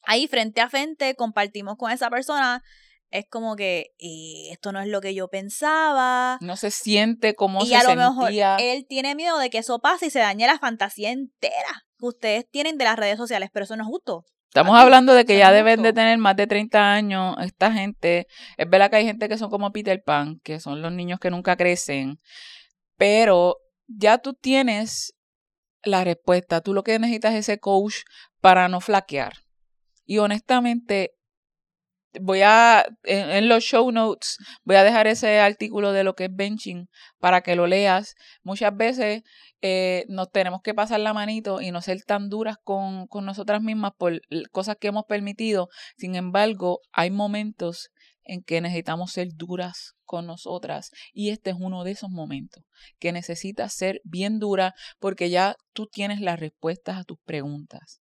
ahí 0.03 0.27
frente 0.27 0.62
a 0.62 0.69
frente, 0.69 1.15
compartimos 1.15 1.75
con 1.77 1.91
esa 1.91 2.10
persona. 2.10 2.63
Es 3.10 3.26
como 3.30 3.56
que 3.56 3.91
eh, 4.00 4.52
esto 4.52 4.72
no 4.72 4.82
es 4.82 4.88
lo 4.88 5.00
que 5.00 5.15
yo 5.15 5.30
pensaba 5.30 6.38
No 6.41 6.58
se 6.58 6.72
siente 6.72 7.36
como 7.36 7.63
y 7.63 7.67
se 7.67 7.76
a 7.76 7.84
lo 7.84 7.96
mejor 7.96 8.26
sentía. 8.26 8.58
él 8.58 8.86
tiene 8.88 9.15
miedo 9.15 9.38
de 9.38 9.50
que 9.50 9.60
eso 9.60 9.80
pase 9.80 10.08
y 10.08 10.10
se 10.10 10.20
dañe 10.20 10.46
la 10.46 10.60
fantasía 10.60 11.12
entera 11.12 11.86
que 11.98 12.06
ustedes 12.06 12.50
tienen 12.50 12.78
de 12.78 12.84
las 12.86 12.98
redes 12.98 13.17
sociales, 13.17 13.50
pero 13.52 13.63
eso 13.63 13.76
no 13.76 13.84
es 13.84 13.88
justo. 13.88 14.26
Estamos 14.50 14.76
Aquí, 14.76 14.84
hablando 14.84 15.13
de 15.13 15.26
que 15.26 15.38
ya 15.38 15.52
deben 15.52 15.82
de 15.82 15.93
tener 15.93 16.17
más 16.17 16.36
de 16.36 16.48
30 16.48 16.93
años 16.93 17.36
esta 17.41 17.72
gente. 17.72 18.28
Es 18.58 18.70
verdad 18.70 18.89
que 18.89 18.98
hay 18.98 19.06
gente 19.06 19.28
que 19.28 19.38
son 19.38 19.50
como 19.50 19.72
Peter 19.72 20.02
Pan, 20.06 20.39
que 20.43 20.60
son 20.60 20.82
los 20.82 20.91
niños 20.91 21.20
que 21.20 21.30
nunca 21.30 21.56
crecen, 21.58 22.20
pero 22.98 23.58
ya 23.88 24.17
tú 24.20 24.34
tienes 24.34 25.13
la 25.84 26.04
respuesta. 26.04 26.62
Tú 26.62 26.74
lo 26.74 26.84
que 26.84 26.98
necesitas 27.00 27.34
es 27.34 27.39
ese 27.39 27.60
coach 27.60 27.96
para 28.41 28.67
no 28.67 28.82
flaquear. 28.82 29.34
Y 30.06 30.20
honestamente, 30.20 31.12
voy 32.20 32.41
a, 32.41 32.86
en, 33.04 33.50
los 33.50 33.63
show 33.63 33.91
notes, 33.91 34.38
voy 34.63 34.76
a 34.76 34.84
dejar 34.84 35.08
ese 35.08 35.39
artículo 35.39 35.91
de 35.91 36.04
lo 36.04 36.15
que 36.15 36.26
es 36.26 36.36
benching 36.36 36.88
para 37.20 37.41
que 37.41 37.56
lo 37.56 37.67
leas. 37.67 38.15
Muchas 38.43 38.76
veces 38.76 39.24
eh, 39.62 40.06
nos 40.08 40.32
tenemos 40.32 40.62
que 40.62 40.74
pasar 40.74 41.00
la 41.00 41.13
manito 41.13 41.62
y 41.62 41.72
no 41.72 41.82
ser 41.82 42.04
tan 42.04 42.30
duras 42.30 42.58
con, 42.63 43.08
con 43.08 43.26
nosotras 43.26 43.62
mismas 43.62 43.91
por 43.98 44.22
cosas 44.52 44.78
que 44.80 44.88
hemos 44.88 45.06
permitido. 45.06 45.70
Sin 45.98 46.15
embargo, 46.15 46.80
hay 46.91 47.12
momentos 47.12 47.89
en 48.28 48.43
que 48.43 48.62
necesitamos 48.62 49.12
ser 49.12 49.30
duras 49.36 49.96
con 50.04 50.26
nosotras 50.26 50.91
y 51.13 51.30
este 51.30 51.52
es 51.52 51.56
uno 51.60 51.84
de 51.84 51.91
esos 51.91 52.10
momentos 52.10 52.63
que 53.00 53.12
necesitas 53.12 53.74
ser 53.74 54.02
bien 54.04 54.39
dura 54.39 54.74
porque 55.00 55.30
ya 55.30 55.56
tú 55.74 55.88
tienes 55.88 56.22
las 56.22 56.39
respuestas 56.39 56.98
a 56.98 57.04
tus 57.04 57.17
preguntas. 57.26 58.02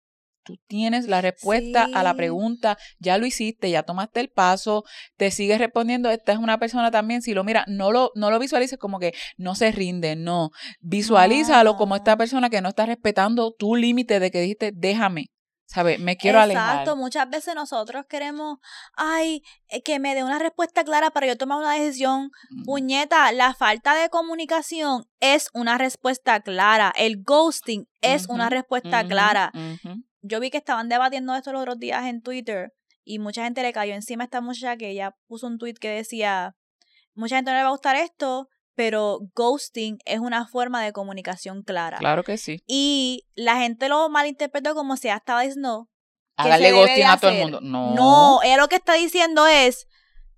Tú 0.47 0.57
tienes 0.67 1.07
la 1.07 1.19
respuesta 1.19 1.89
a 1.93 2.03
la 2.03 2.13
pregunta, 2.13 2.77
ya 2.99 3.17
lo 3.17 3.25
hiciste, 3.25 3.69
ya 3.69 3.83
tomaste 3.83 4.21
el 4.21 4.29
paso, 4.29 4.86
te 5.17 5.29
sigues 5.29 5.60
respondiendo. 5.60 6.10
Esta 6.10 6.31
es 6.31 6.38
una 6.38 6.57
persona 6.57 6.89
también, 6.89 7.21
si 7.21 7.33
lo 7.33 7.43
mira, 7.43 7.65
no 7.67 7.91
lo, 7.91 8.12
no 8.15 8.31
lo 8.31 8.39
visualices 8.39 8.79
como 8.79 8.97
que 8.97 9.13
no 9.36 9.55
se 9.55 9.73
rinde, 9.73 10.15
no. 10.15 10.51
Visualízalo 10.79 11.75
como 11.75 11.97
esta 11.97 12.15
persona 12.15 12.49
que 12.49 12.62
no 12.62 12.69
está 12.69 12.86
respetando 12.86 13.51
tu 13.51 13.75
límite 13.75 14.21
de 14.21 14.31
que 14.31 14.39
dijiste, 14.39 14.71
déjame, 14.73 15.31
¿sabes? 15.67 15.99
Me 15.99 16.17
quiero 16.17 16.39
alejar. 16.39 16.79
Exacto, 16.79 16.95
muchas 16.95 17.29
veces 17.29 17.53
nosotros 17.53 18.05
queremos, 18.07 18.60
ay, 18.93 19.43
eh, 19.67 19.83
que 19.83 19.99
me 19.99 20.15
dé 20.15 20.23
una 20.23 20.39
respuesta 20.39 20.83
clara 20.83 21.12
para 21.12 21.27
yo 21.27 21.38
tomar 21.38 21.60
una 21.60 21.73
decisión. 21.73 22.31
Mm. 22.49 22.63
Puñeta, 22.63 23.31
la 23.33 23.53
falta 23.53 23.93
de 23.93 24.10
comunicación 24.10 25.05
es 25.19 25.49
una 25.53 25.77
respuesta 25.77 26.39
clara. 26.39 26.93
El 26.95 27.21
ghosting 27.23 27.88
es 28.01 28.27
una 28.29 28.49
respuesta 28.49 29.05
clara. 29.05 29.51
Yo 30.21 30.39
vi 30.39 30.49
que 30.49 30.58
estaban 30.58 30.89
debatiendo 30.89 31.36
esto 31.36 31.51
los 31.51 31.62
otros 31.62 31.80
días 31.80 32.06
en 32.06 32.21
Twitter 32.21 32.73
y 33.03 33.19
mucha 33.19 33.43
gente 33.43 33.62
le 33.62 33.71
cayó 33.73 33.93
encima 33.93 34.23
a 34.23 34.25
esta 34.25 34.41
muchacha 34.41 34.77
que 34.77 34.89
ella 34.89 35.15
puso 35.27 35.47
un 35.47 35.58
tweet 35.58 35.75
que 35.75 35.89
decía, 35.89 36.56
mucha 37.13 37.36
gente 37.38 37.51
no 37.51 37.58
le 37.58 37.63
va 37.63 37.69
a 37.69 37.71
gustar 37.71 37.95
esto, 37.95 38.47
pero 38.75 39.19
ghosting 39.36 39.97
es 40.06 40.19
una 40.19 40.47
forma 40.47 40.84
de 40.84 40.91
comunicación 40.91 41.63
clara. 41.63 41.97
Claro 41.97 42.23
que 42.23 42.38
sí. 42.38 42.60
Y 42.67 43.23
la 43.36 43.58
gente 43.58 43.89
lo 43.89 44.10
malinterpretó 44.10 44.75
como 44.75 44.97
si 44.97 45.08
ella 45.08 45.17
estaba 45.17 45.41
diciendo 45.41 45.88
Hágale 46.36 46.71
ghosting 46.71 47.06
a 47.06 47.17
todo 47.17 47.32
el 47.32 47.38
mundo. 47.39 47.62
No. 47.62 47.95
No, 47.95 48.43
ella 48.43 48.58
lo 48.58 48.67
que 48.67 48.75
está 48.75 48.93
diciendo 48.93 49.47
es, 49.47 49.88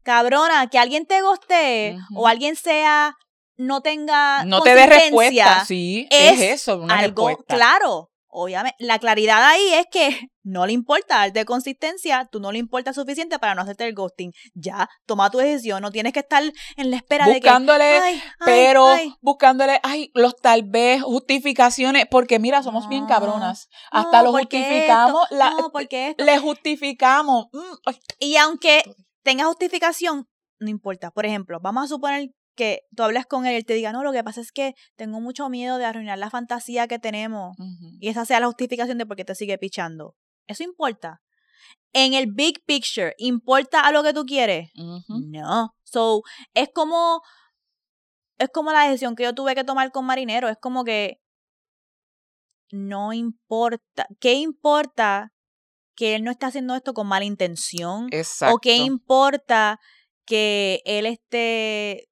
cabrona, 0.03 0.67
que 0.67 0.79
alguien 0.79 1.05
te 1.05 1.21
gostee 1.21 1.95
Ujú. 1.95 2.21
o 2.21 2.27
alguien 2.27 2.55
sea, 2.55 3.15
no 3.57 3.81
tenga 3.81 4.45
No 4.45 4.61
te 4.61 4.73
dé 4.75 4.85
respuesta. 4.85 5.65
Sí, 5.65 6.07
es, 6.09 6.39
es 6.39 6.61
eso, 6.61 6.77
una 6.79 6.99
algo 6.99 7.27
respuesta. 7.27 7.55
claro. 7.55 8.09
Obviamente, 8.31 8.75
la 8.79 8.99
claridad 8.99 9.43
ahí 9.43 9.73
es 9.73 9.87
que 9.91 10.29
no 10.43 10.65
le 10.65 10.73
importa 10.73 11.17
darte 11.17 11.45
consistencia, 11.45 12.27
tú 12.31 12.39
no 12.39 12.51
le 12.51 12.59
importa 12.59 12.93
suficiente 12.93 13.39
para 13.39 13.55
no 13.55 13.61
hacerte 13.63 13.85
el 13.87 13.93
ghosting. 13.95 14.31
Ya, 14.53 14.87
toma 15.05 15.29
tu 15.31 15.39
decisión, 15.39 15.81
no 15.81 15.91
tienes 15.91 16.13
que 16.13 16.19
estar 16.19 16.43
en 16.77 16.91
la 16.91 16.97
espera 16.97 17.25
de 17.25 17.33
que. 17.33 17.47
Buscándole 17.47 17.83
Ay, 17.99 18.21
pero 18.45 18.87
ay. 18.87 19.13
buscándole, 19.21 19.79
ay, 19.83 20.11
los 20.13 20.35
tal 20.35 20.63
vez, 20.63 21.01
justificaciones, 21.01 22.05
porque 22.09 22.39
mira, 22.39 22.61
somos 22.63 22.87
bien 22.87 23.05
cabronas. 23.07 23.67
Hasta 23.91 24.19
No, 24.19 24.25
lo 24.31 24.31
justificamos, 24.37 25.23
esto, 25.23 25.35
la- 25.35 25.49
no, 25.51 25.71
porque 25.71 26.09
esto. 26.09 26.23
le 26.23 26.37
justificamos. 26.39 27.47
Mm, 27.51 27.89
Y 28.19 28.35
aunque 28.37 28.83
tenga 29.23 29.45
justificación, 29.45 30.27
no 30.59 30.69
importa. 30.69 31.11
Por 31.11 31.25
ejemplo, 31.25 31.59
vamos 31.61 31.85
a 31.85 31.87
suponer 31.87 32.29
que 32.59 32.81
tú 32.93 33.03
hablas 33.03 33.25
con 33.25 33.45
él 33.45 33.53
y 33.53 33.55
él 33.55 33.65
te 33.65 33.73
diga, 33.73 33.93
no, 33.93 34.03
lo 34.03 34.11
que 34.11 34.21
pasa 34.23 34.41
es 34.41 34.51
que 34.51 34.75
tengo 34.97 35.21
mucho 35.21 35.47
miedo 35.49 35.77
de 35.77 35.85
arruinar 35.85 36.19
la 36.19 36.29
fantasía 36.29 36.87
que 36.87 36.99
tenemos. 36.99 37.55
y 37.99 38.09
esa 38.09 38.25
sea 38.25 38.41
la 38.41 38.47
justificación 38.47 38.97
de 38.97 39.05
por 39.05 39.15
qué 39.15 39.23
te 39.23 39.33
sigue 39.33 39.57
pichando. 39.57 40.15
Eso 40.47 40.63
importa. 40.63 41.21
En 41.93 42.13
el 42.13 42.27
big 42.27 42.63
picture, 42.65 43.15
¿importa 43.17 43.79
a 43.81 43.91
lo 43.91 44.03
que 44.03 44.13
tú 44.13 44.25
quieres? 44.25 44.69
No. 45.07 45.73
So, 45.83 46.21
es 46.53 46.69
como 46.73 47.21
es 48.37 48.49
como 48.53 48.71
la 48.71 48.83
decisión 48.83 49.15
que 49.15 49.23
yo 49.23 49.33
tuve 49.33 49.55
que 49.55 49.63
tomar 49.63 49.91
con 49.91 50.05
Marinero, 50.05 50.49
es 50.49 50.57
como 50.61 50.83
que 50.83 51.19
no 52.71 53.13
importa, 53.13 54.07
¿qué 54.19 54.33
importa 54.33 55.33
que 55.95 56.15
él 56.15 56.23
no 56.23 56.31
esté 56.31 56.45
haciendo 56.45 56.75
esto 56.75 56.93
con 56.93 57.07
mala 57.07 57.25
intención? 57.25 58.07
Exacto. 58.11 58.55
¿O 58.55 58.59
qué 58.59 58.77
importa 58.77 59.79
que 60.25 60.81
él 60.85 61.05
esté 61.05 62.08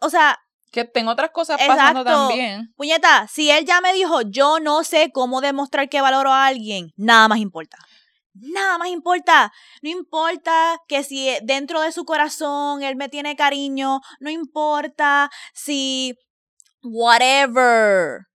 o 0.00 0.10
sea, 0.10 0.38
que 0.70 0.84
tengo 0.84 1.10
otras 1.10 1.30
cosas 1.30 1.58
pasando 1.66 2.00
Exacto. 2.00 2.28
también. 2.28 2.72
puñeta, 2.76 3.26
si 3.28 3.50
él 3.50 3.64
ya 3.64 3.80
me 3.80 3.92
dijo, 3.94 4.20
yo 4.22 4.60
no 4.60 4.84
sé 4.84 5.10
cómo 5.12 5.40
demostrar 5.40 5.88
que 5.88 6.00
valoro 6.00 6.32
a 6.32 6.46
alguien, 6.46 6.92
nada 6.96 7.28
más 7.28 7.38
importa. 7.38 7.78
Nada 8.34 8.78
más 8.78 8.88
importa. 8.88 9.52
No 9.82 9.90
importa 9.90 10.80
que 10.86 11.02
si 11.02 11.28
dentro 11.42 11.80
de 11.80 11.90
su 11.90 12.04
corazón 12.04 12.82
él 12.82 12.94
me 12.94 13.08
tiene 13.08 13.34
cariño, 13.34 14.00
no 14.20 14.30
importa 14.30 15.30
si 15.54 16.14
whatever. 16.82 18.27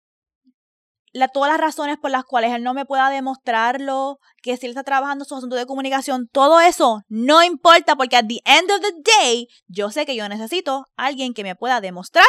La, 1.13 1.27
todas 1.27 1.51
las 1.51 1.61
razones 1.61 1.97
por 1.97 2.11
las 2.11 2.25
cuales 2.25 2.51
él 2.53 2.63
no 2.63 2.73
me 2.73 2.85
pueda 2.85 3.09
demostrarlo, 3.09 4.19
que 4.41 4.57
si 4.57 4.65
él 4.65 4.71
está 4.71 4.83
trabajando 4.83 5.25
su 5.25 5.35
asunto 5.35 5.55
de 5.55 5.65
comunicación, 5.65 6.27
todo 6.31 6.59
eso 6.59 7.03
no 7.07 7.43
importa 7.43 7.95
porque 7.95 8.17
at 8.17 8.25
the 8.27 8.41
end 8.45 8.69
of 8.71 8.81
the 8.81 8.93
day, 9.19 9.47
yo 9.67 9.91
sé 9.91 10.05
que 10.05 10.15
yo 10.15 10.27
necesito 10.27 10.87
a 10.97 11.05
alguien 11.05 11.33
que 11.33 11.43
me 11.43 11.55
pueda 11.55 11.81
demostrar 11.81 12.25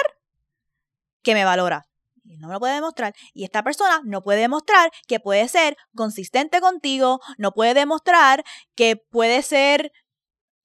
que 1.22 1.34
me 1.34 1.44
valora. 1.44 1.86
Y 2.24 2.38
no 2.38 2.48
me 2.48 2.54
lo 2.54 2.60
puede 2.60 2.74
demostrar. 2.74 3.14
Y 3.34 3.44
esta 3.44 3.62
persona 3.62 4.00
no 4.04 4.22
puede 4.22 4.40
demostrar 4.40 4.90
que 5.06 5.20
puede 5.20 5.46
ser 5.48 5.76
consistente 5.94 6.60
contigo, 6.60 7.20
no 7.36 7.52
puede 7.52 7.74
demostrar 7.74 8.44
que 8.74 8.96
puede 8.96 9.42
ser 9.42 9.92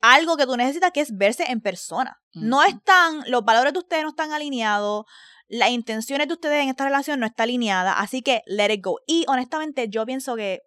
algo 0.01 0.37
que 0.37 0.45
tú 0.45 0.55
necesitas, 0.55 0.91
que 0.91 1.01
es 1.01 1.17
verse 1.17 1.45
en 1.49 1.61
persona. 1.61 2.21
No 2.33 2.63
están, 2.63 3.23
los 3.27 3.43
valores 3.43 3.73
de 3.73 3.79
ustedes 3.79 4.03
no 4.03 4.09
están 4.09 4.31
alineados, 4.31 5.05
las 5.49 5.71
intenciones 5.71 6.27
de 6.27 6.35
ustedes 6.35 6.63
en 6.63 6.69
esta 6.69 6.85
relación 6.85 7.19
no 7.19 7.25
está 7.25 7.43
alineada, 7.43 7.93
así 7.93 8.21
que 8.21 8.43
let 8.45 8.71
it 8.71 8.83
go. 8.83 8.99
Y 9.07 9.25
honestamente, 9.27 9.89
yo 9.89 10.05
pienso 10.05 10.35
que. 10.35 10.61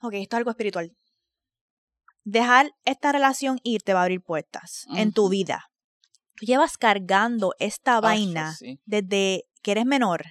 Ok, 0.00 0.14
esto 0.14 0.36
es 0.36 0.38
algo 0.38 0.50
espiritual. 0.50 0.94
Dejar 2.24 2.72
esta 2.84 3.12
relación 3.12 3.58
ir 3.62 3.82
te 3.82 3.94
va 3.94 4.00
a 4.00 4.02
abrir 4.02 4.20
puertas 4.20 4.84
en 4.94 5.12
tu 5.12 5.28
vida. 5.28 5.70
Tú 6.36 6.44
llevas 6.44 6.76
cargando 6.76 7.54
esta 7.58 8.00
vaina 8.00 8.54
sí. 8.54 8.78
desde 8.84 9.44
que 9.62 9.70
eres 9.70 9.86
menor. 9.86 10.24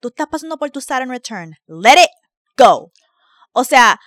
Tú 0.00 0.08
estás 0.08 0.26
pasando 0.26 0.58
por 0.58 0.70
tu 0.70 0.80
Saturn 0.80 1.10
Return. 1.10 1.54
Let 1.66 2.02
it 2.02 2.10
go. 2.56 2.90
O 3.52 3.62
sea, 3.62 4.00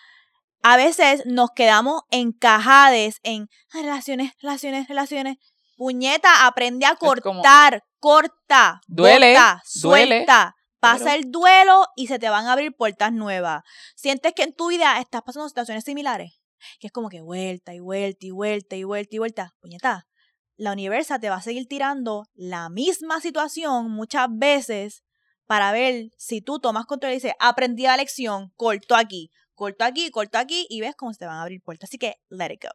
a 0.62 0.76
veces 0.76 1.26
nos 1.26 1.52
quedamos 1.56 2.02
encajades 2.12 3.20
en 3.24 3.48
"Ay, 3.72 3.84
relaciones, 3.84 4.34
relaciones, 4.42 4.88
relaciones. 4.88 5.38
Puñeta, 5.78 6.48
aprende 6.48 6.88
a 6.88 6.96
cortar, 6.96 7.84
corta, 8.00 8.82
Duele, 8.88 9.34
bota, 9.34 9.62
duele, 9.84 10.16
suelta. 10.16 10.56
Pasa 10.80 11.16
el 11.16 11.32
duelo 11.32 11.86
y 11.96 12.08
se 12.08 12.18
te 12.18 12.30
van 12.30 12.48
a 12.48 12.54
abrir 12.54 12.76
puertas 12.76 13.14
nuevas. 13.14 13.64
Sientes 13.96 14.34
que 14.34 14.44
en 14.44 14.54
tu 14.54 14.70
vida 14.70 15.00
estás 15.00 15.22
pasando 15.22 15.48
situaciones 15.48 15.84
similares. 15.84 16.42
Que 16.80 16.88
es 16.88 16.94
como 16.94 17.10
que 17.10 17.22
vuelta 17.22 17.76
y 17.76 17.80
vuelta 17.80 18.26
y 18.26 18.32
vuelta 18.32 18.76
y 18.76 18.84
vuelta 18.84 19.16
y 19.16 19.20
vuelta. 19.20 19.56
Puñeta, 19.62 20.08
la 20.56 20.72
universa 20.72 21.20
te 21.20 21.30
va 21.30 21.36
a 21.36 21.42
seguir 21.42 21.68
tirando 21.68 22.26
la 22.34 22.70
misma 22.70 23.22
situación 23.22 23.92
muchas 23.92 24.28
veces 24.32 25.04
para 25.46 25.72
ver 25.72 26.10
si 26.18 26.42
tú 26.42 26.60
tomas 26.60 26.86
control 26.86 27.12
y 27.12 27.16
dices, 27.16 27.34
aprendí 27.40 27.84
la 27.84 27.98
lección, 27.98 28.52
corto 28.56 28.96
aquí, 28.96 29.32
corto 29.58 29.84
aquí, 29.84 30.10
corto 30.12 30.38
aquí 30.38 30.66
y 30.70 30.80
ves 30.80 30.96
cómo 30.96 31.12
se 31.12 31.20
te 31.20 31.26
van 31.26 31.38
a 31.38 31.42
abrir 31.42 31.62
puertas. 31.62 31.90
Así 31.90 31.98
que, 31.98 32.16
let 32.30 32.54
it 32.54 32.64
go. 32.64 32.70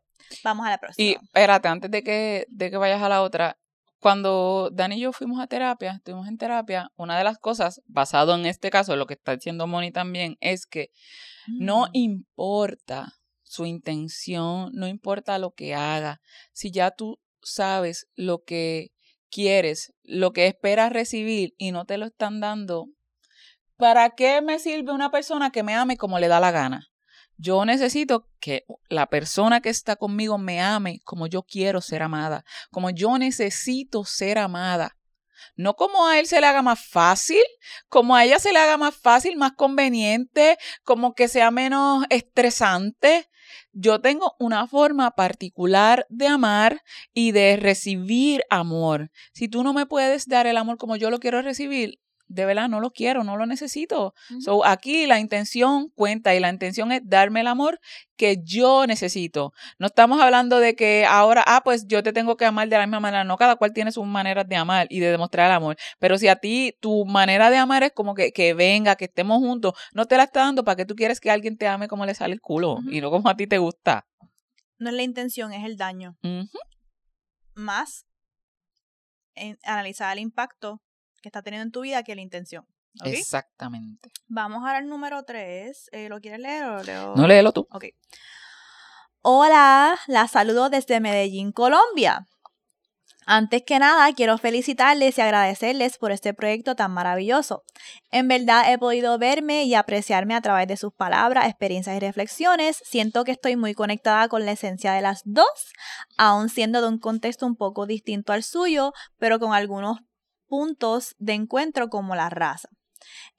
Vamos 0.45 0.67
a 0.67 0.71
la 0.71 0.79
próxima. 0.79 1.09
Y 1.09 1.13
espérate, 1.13 1.69
antes 1.69 1.91
de 1.91 2.03
que, 2.03 2.45
de 2.49 2.71
que 2.71 2.77
vayas 2.77 3.01
a 3.01 3.09
la 3.09 3.23
otra, 3.23 3.57
cuando 4.01 4.69
Dani 4.73 4.97
y 4.97 5.01
yo 5.01 5.13
fuimos 5.13 5.41
a 5.41 5.47
terapia, 5.47 5.93
estuvimos 5.93 6.27
en 6.27 6.37
terapia, 6.37 6.91
una 6.97 7.17
de 7.17 7.25
las 7.25 7.39
cosas, 7.39 7.81
basado 7.87 8.35
en 8.35 8.47
este 8.47 8.69
caso, 8.71 8.97
lo 8.97 9.07
que 9.07 9.15
está 9.15 9.35
diciendo 9.37 9.67
Moni 9.69 9.93
también, 9.93 10.37
es 10.41 10.67
que 10.67 10.91
no 11.47 11.87
Mm. 11.87 11.91
importa 11.93 13.13
su 13.45 13.65
intención, 13.65 14.71
no 14.75 14.89
importa 14.89 15.39
lo 15.39 15.53
que 15.53 15.75
haga, 15.75 16.21
si 16.53 16.71
ya 16.73 16.91
tú 16.91 17.21
sabes 17.43 18.09
lo 18.17 18.43
que 18.43 18.89
quieres, 19.31 19.93
lo 20.03 20.33
que 20.33 20.47
esperas 20.47 20.93
recibir 20.93 21.55
y 21.57 21.71
no 21.71 21.85
te 21.85 21.97
lo 21.97 22.07
están 22.07 22.41
dando, 22.41 22.87
¿para 23.83 24.11
qué 24.11 24.41
me 24.43 24.61
sirve 24.61 24.93
una 24.93 25.11
persona 25.11 25.51
que 25.51 25.65
me 25.65 25.75
ame 25.75 25.97
como 25.97 26.21
le 26.21 26.29
da 26.29 26.39
la 26.39 26.53
gana? 26.53 26.89
Yo 27.37 27.65
necesito 27.65 28.29
que 28.39 28.65
la 28.89 29.07
persona 29.07 29.61
que 29.61 29.71
está 29.71 29.97
conmigo 29.97 30.39
me 30.39 30.61
ame 30.61 31.01
como 31.03 31.27
yo 31.27 31.43
quiero 31.43 31.81
ser 31.81 32.01
amada, 32.05 32.45
como 32.71 32.91
yo 32.91 33.19
necesito 33.19 34.05
ser 34.05 34.39
amada. 34.39 34.97
No 35.57 35.75
como 35.75 36.07
a 36.07 36.21
él 36.21 36.29
se 36.29 36.41
le 36.41 36.47
haga 36.47 36.63
más 36.63 36.79
fácil, 36.79 37.43
como 37.89 38.15
a 38.15 38.25
ella 38.25 38.39
se 38.39 38.53
le 38.53 38.61
haga 38.61 38.77
más 38.77 38.95
fácil, 38.95 39.37
más 39.37 39.55
conveniente, 39.57 40.59
como 40.85 41.17
que 41.17 41.27
sea 41.27 41.51
menos 41.51 42.05
estresante. 42.09 43.29
Yo 43.73 44.01
tengo 44.01 44.37
una 44.39 44.69
forma 44.69 45.11
particular 45.17 46.07
de 46.09 46.29
amar 46.29 46.83
y 47.13 47.33
de 47.33 47.57
recibir 47.57 48.45
amor. 48.49 49.11
Si 49.33 49.49
tú 49.49 49.65
no 49.65 49.73
me 49.73 49.87
puedes 49.87 50.29
dar 50.29 50.47
el 50.47 50.57
amor 50.57 50.77
como 50.77 50.95
yo 50.95 51.11
lo 51.11 51.19
quiero 51.19 51.43
recibir, 51.43 51.99
de 52.33 52.47
verdad 52.47 52.69
no 52.69 52.81
lo 52.81 52.91
quiero, 52.91 53.25
no 53.25 53.37
lo 53.37 53.47
necesito. 53.47 54.15
So, 54.41 54.65
aquí 54.65 55.07
la 55.07 55.21
intención 55.21 55.91
cuenta 55.91 56.35
y 56.35 56.41
la 56.41 56.49
intención 56.49 56.91
es 56.93 57.03
darme 57.05 57.41
el 57.41 57.47
amor 57.47 57.79
que 58.17 58.41
yo 58.43 58.87
necesito. 58.87 59.53
No 59.79 59.89
estamos 59.89 60.21
hablando 60.21 60.59
de 60.59 60.75
que 60.75 61.05
ahora, 61.05 61.45
ah, 61.47 61.63
pues 61.63 61.87
yo 61.87 62.03
te 62.03 62.13
tengo 62.13 62.37
que 62.37 62.47
amar 62.47 62.69
de 62.69 62.79
la 62.79 62.87
misma 62.87 63.01
manera. 63.01 63.25
No, 63.25 63.37
cada 63.37 63.57
cual 63.57 63.73
tiene 63.73 63.93
sus 63.93 64.07
maneras 64.07 64.49
de 64.49 64.57
amar 64.57 64.87
y 64.89 65.01
de 65.01 65.11
demostrar 65.11 65.51
el 65.51 65.57
amor. 65.57 65.77
Pero 65.99 66.17
si 66.17 66.29
a 66.29 66.37
ti 66.37 66.75
tu 66.81 67.05
manera 67.05 67.51
de 67.51 67.59
amar 67.59 67.83
es 67.83 67.93
como 67.93 68.15
que, 68.15 68.33
que 68.33 68.55
venga, 68.55 68.97
que 68.97 69.05
estemos 69.05 69.39
juntos, 69.39 69.75
no 69.93 70.07
te 70.07 70.17
la 70.17 70.25
está 70.25 70.41
dando 70.41 70.65
para 70.65 70.77
que 70.77 70.87
tú 70.87 70.95
quieres 70.95 71.21
que 71.21 71.31
alguien 71.31 71.59
te 71.59 71.69
ame 71.69 71.89
como 71.89 72.07
le 72.07 72.15
sale 72.15 72.33
el 72.33 72.41
culo 72.41 72.79
y 72.91 73.01
no 73.01 73.11
como 73.11 73.29
a 73.29 73.37
ti 73.37 73.47
te 73.47 73.59
gusta. 73.59 74.07
No 74.79 74.89
es 74.89 74.97
la 74.97 75.03
intención, 75.03 75.53
es 75.53 75.65
el 75.65 75.77
daño. 75.77 76.17
Más 77.55 78.07
en 79.35 79.59
analizar 79.65 80.17
el 80.17 80.23
impacto 80.23 80.81
que 81.23 81.29
está 81.29 81.41
teniendo 81.43 81.65
en 81.65 81.73
tu 81.73 81.81
vida 81.81 82.03
que 82.03 82.15
la 82.15 82.21
intención. 82.21 82.67
Exactamente. 83.05 84.11
Vamos 84.29 84.59
ahora 84.59 84.79
al 84.79 84.89
número 84.89 85.23
3. 85.23 85.91
¿Lo 86.11 86.21
quieres 86.21 86.41
leer 86.41 86.65
o 86.65 86.83
leo? 86.83 87.15
No 87.17 87.27
léelo 87.27 87.53
tú. 87.53 87.67
Ok. 87.71 87.87
Hola, 89.23 89.99
la 90.09 90.29
saludo 90.29 90.69
desde 90.69 91.01
Medellín, 91.01 91.53
Colombia. 91.53 92.27
Antes 93.25 93.63
que 93.65 93.79
nada, 93.79 94.13
quiero 94.15 94.37
felicitarles 94.37 95.17
y 95.17 95.21
agradecerles 95.21 95.97
por 95.97 96.11
este 96.11 96.35
proyecto 96.35 96.75
tan 96.75 96.91
maravilloso. 96.91 97.63
En 98.11 98.27
verdad 98.27 98.73
he 98.73 98.79
podido 98.79 99.17
verme 99.17 99.63
y 99.63 99.77
apreciarme 99.77 100.35
a 100.35 100.41
través 100.41 100.67
de 100.67 100.77
sus 100.77 100.93
palabras, 100.93 101.47
experiencias 101.47 101.97
y 101.97 102.01
reflexiones. 102.01 102.83
Siento 102.85 103.23
que 103.23 103.31
estoy 103.31 103.55
muy 103.55 103.75
conectada 103.75 104.27
con 104.27 104.45
la 104.45 104.51
esencia 104.51 104.93
de 104.93 105.03
las 105.03 105.23
dos, 105.25 105.73
aun 106.19 106.49
siendo 106.49 106.83
de 106.83 106.89
un 106.89 106.99
contexto 106.99 107.47
un 107.47 107.55
poco 107.55 107.87
distinto 107.87 108.33
al 108.33 108.43
suyo, 108.43 108.93
pero 109.19 109.39
con 109.39 109.55
algunos 109.55 109.99
puntos 110.53 111.15
de 111.19 111.33
encuentro 111.33 111.89
como 111.89 112.15
la 112.15 112.29
raza. 112.29 112.69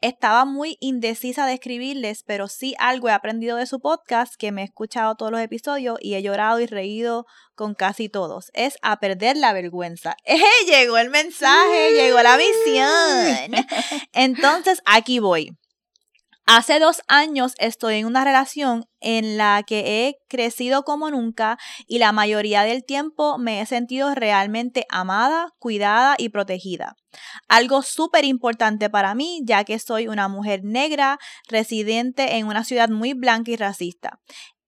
Estaba 0.01 0.45
muy 0.45 0.77
indecisa 0.79 1.45
de 1.45 1.53
escribirles, 1.53 2.23
pero 2.23 2.47
sí 2.47 2.73
algo 2.79 3.07
he 3.07 3.11
aprendido 3.11 3.57
de 3.57 3.67
su 3.67 3.79
podcast, 3.79 4.33
que 4.35 4.51
me 4.51 4.61
he 4.61 4.65
escuchado 4.65 5.13
todos 5.13 5.31
los 5.31 5.39
episodios 5.39 5.99
y 6.01 6.15
he 6.15 6.23
llorado 6.23 6.59
y 6.59 6.65
reído 6.65 7.27
con 7.53 7.75
casi 7.75 8.09
todos. 8.09 8.49
Es 8.55 8.79
a 8.81 8.99
perder 8.99 9.37
la 9.37 9.53
vergüenza. 9.53 10.17
¡Eh! 10.25 10.41
Llegó 10.65 10.97
el 10.97 11.11
mensaje, 11.11 11.91
llegó 11.91 12.19
la 12.23 12.35
misión. 12.35 13.63
Entonces, 14.13 14.81
aquí 14.83 15.19
voy. 15.19 15.55
Hace 16.45 16.79
dos 16.79 17.01
años 17.07 17.53
estoy 17.57 17.95
en 17.95 18.05
una 18.05 18.25
relación 18.25 18.83
en 18.99 19.37
la 19.37 19.63
que 19.65 20.07
he 20.07 20.17
crecido 20.27 20.83
como 20.83 21.09
nunca 21.09 21.57
y 21.87 21.99
la 21.99 22.11
mayoría 22.11 22.63
del 22.63 22.83
tiempo 22.83 23.37
me 23.37 23.61
he 23.61 23.65
sentido 23.65 24.13
realmente 24.13 24.85
amada, 24.89 25.53
cuidada 25.57 26.15
y 26.17 26.29
protegida. 26.29 26.97
Algo 27.47 27.81
súper 27.81 28.25
importante 28.25 28.89
para 28.89 29.15
mí 29.15 29.41
ya 29.45 29.63
que 29.63 29.79
soy 29.79 30.09
una 30.09 30.27
mujer 30.27 30.65
negra 30.65 31.17
residente 31.47 32.35
en 32.35 32.47
una 32.47 32.65
ciudad 32.65 32.89
muy 32.89 33.13
blanca 33.13 33.51
y 33.51 33.55
racista. 33.55 34.19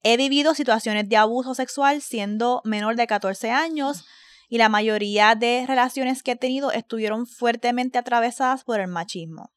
He 0.01 0.15
vivido 0.15 0.55
situaciones 0.55 1.09
de 1.09 1.17
abuso 1.17 1.55
sexual 1.55 2.01
siendo 2.01 2.61
menor 2.63 2.95
de 2.95 3.05
14 3.05 3.51
años 3.51 4.05
y 4.47 4.59
la 4.59 4.69
mayoría 4.69 5.35
de 5.35 5.65
relaciones 5.67 6.23
que 6.23 6.31
he 6.31 6.35
tenido 6.37 6.71
estuvieron 6.71 7.27
fuertemente 7.27 7.97
atravesadas 7.97 8.63
por 8.63 8.79
el 8.79 8.87
machismo. 8.87 9.54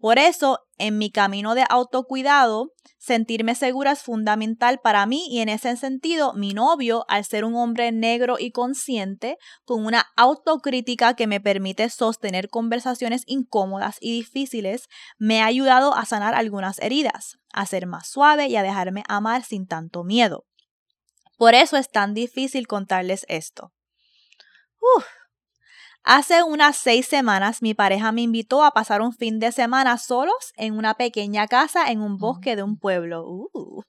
Por 0.00 0.18
eso, 0.18 0.60
en 0.78 0.96
mi 0.96 1.10
camino 1.10 1.56
de 1.56 1.64
autocuidado, 1.68 2.72
sentirme 2.98 3.56
segura 3.56 3.92
es 3.92 4.02
fundamental 4.02 4.78
para 4.80 5.06
mí 5.06 5.26
y 5.28 5.40
en 5.40 5.48
ese 5.48 5.76
sentido, 5.76 6.34
mi 6.34 6.54
novio, 6.54 7.04
al 7.08 7.24
ser 7.24 7.44
un 7.44 7.56
hombre 7.56 7.90
negro 7.90 8.36
y 8.38 8.52
consciente, 8.52 9.38
con 9.64 9.84
una 9.84 10.06
autocrítica 10.16 11.14
que 11.14 11.26
me 11.26 11.40
permite 11.40 11.90
sostener 11.90 12.48
conversaciones 12.48 13.24
incómodas 13.26 13.96
y 14.00 14.12
difíciles, 14.12 14.88
me 15.18 15.42
ha 15.42 15.46
ayudado 15.46 15.94
a 15.94 16.04
sanar 16.04 16.34
algunas 16.34 16.78
heridas, 16.78 17.38
a 17.52 17.66
ser 17.66 17.86
más 17.86 18.08
suave 18.08 18.46
y 18.46 18.54
a 18.54 18.62
dejarme 18.62 19.02
amar 19.08 19.42
sin 19.42 19.66
tanto 19.66 20.04
miedo. 20.04 20.44
Por 21.38 21.54
eso 21.54 21.76
es 21.76 21.90
tan 21.90 22.14
difícil 22.14 22.68
contarles 22.68 23.26
esto. 23.28 23.72
Uf. 24.96 25.06
Hace 26.10 26.42
unas 26.42 26.78
seis 26.78 27.06
semanas 27.06 27.60
mi 27.60 27.74
pareja 27.74 28.12
me 28.12 28.22
invitó 28.22 28.64
a 28.64 28.70
pasar 28.70 29.02
un 29.02 29.12
fin 29.12 29.38
de 29.38 29.52
semana 29.52 29.98
solos 29.98 30.54
en 30.56 30.74
una 30.74 30.94
pequeña 30.94 31.46
casa 31.48 31.90
en 31.90 32.00
un 32.00 32.16
bosque 32.16 32.56
de 32.56 32.62
un 32.62 32.78
pueblo. 32.78 33.26
Uh. 33.28 33.82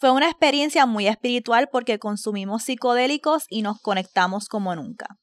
Fue 0.00 0.10
una 0.12 0.30
experiencia 0.30 0.86
muy 0.86 1.08
espiritual 1.08 1.68
porque 1.70 1.98
consumimos 1.98 2.62
psicodélicos 2.62 3.44
y 3.50 3.60
nos 3.60 3.82
conectamos 3.82 4.48
como 4.48 4.74
nunca. 4.74 5.18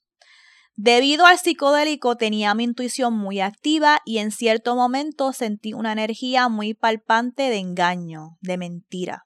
Debido 0.75 1.25
al 1.25 1.39
psicodélico 1.39 2.15
tenía 2.15 2.53
mi 2.53 2.65
intuición 2.65 3.15
muy 3.15 3.39
activa 3.39 3.99
y 4.05 4.19
en 4.19 4.29
cierto 4.29 4.75
momento 4.75 5.33
sentí 5.33 5.73
una 5.73 5.93
energía 5.93 6.47
muy 6.47 6.75
palpante 6.75 7.49
de 7.49 7.57
engaño, 7.57 8.37
de 8.41 8.57
mentira. 8.59 9.25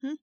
¿Mm? 0.00 0.14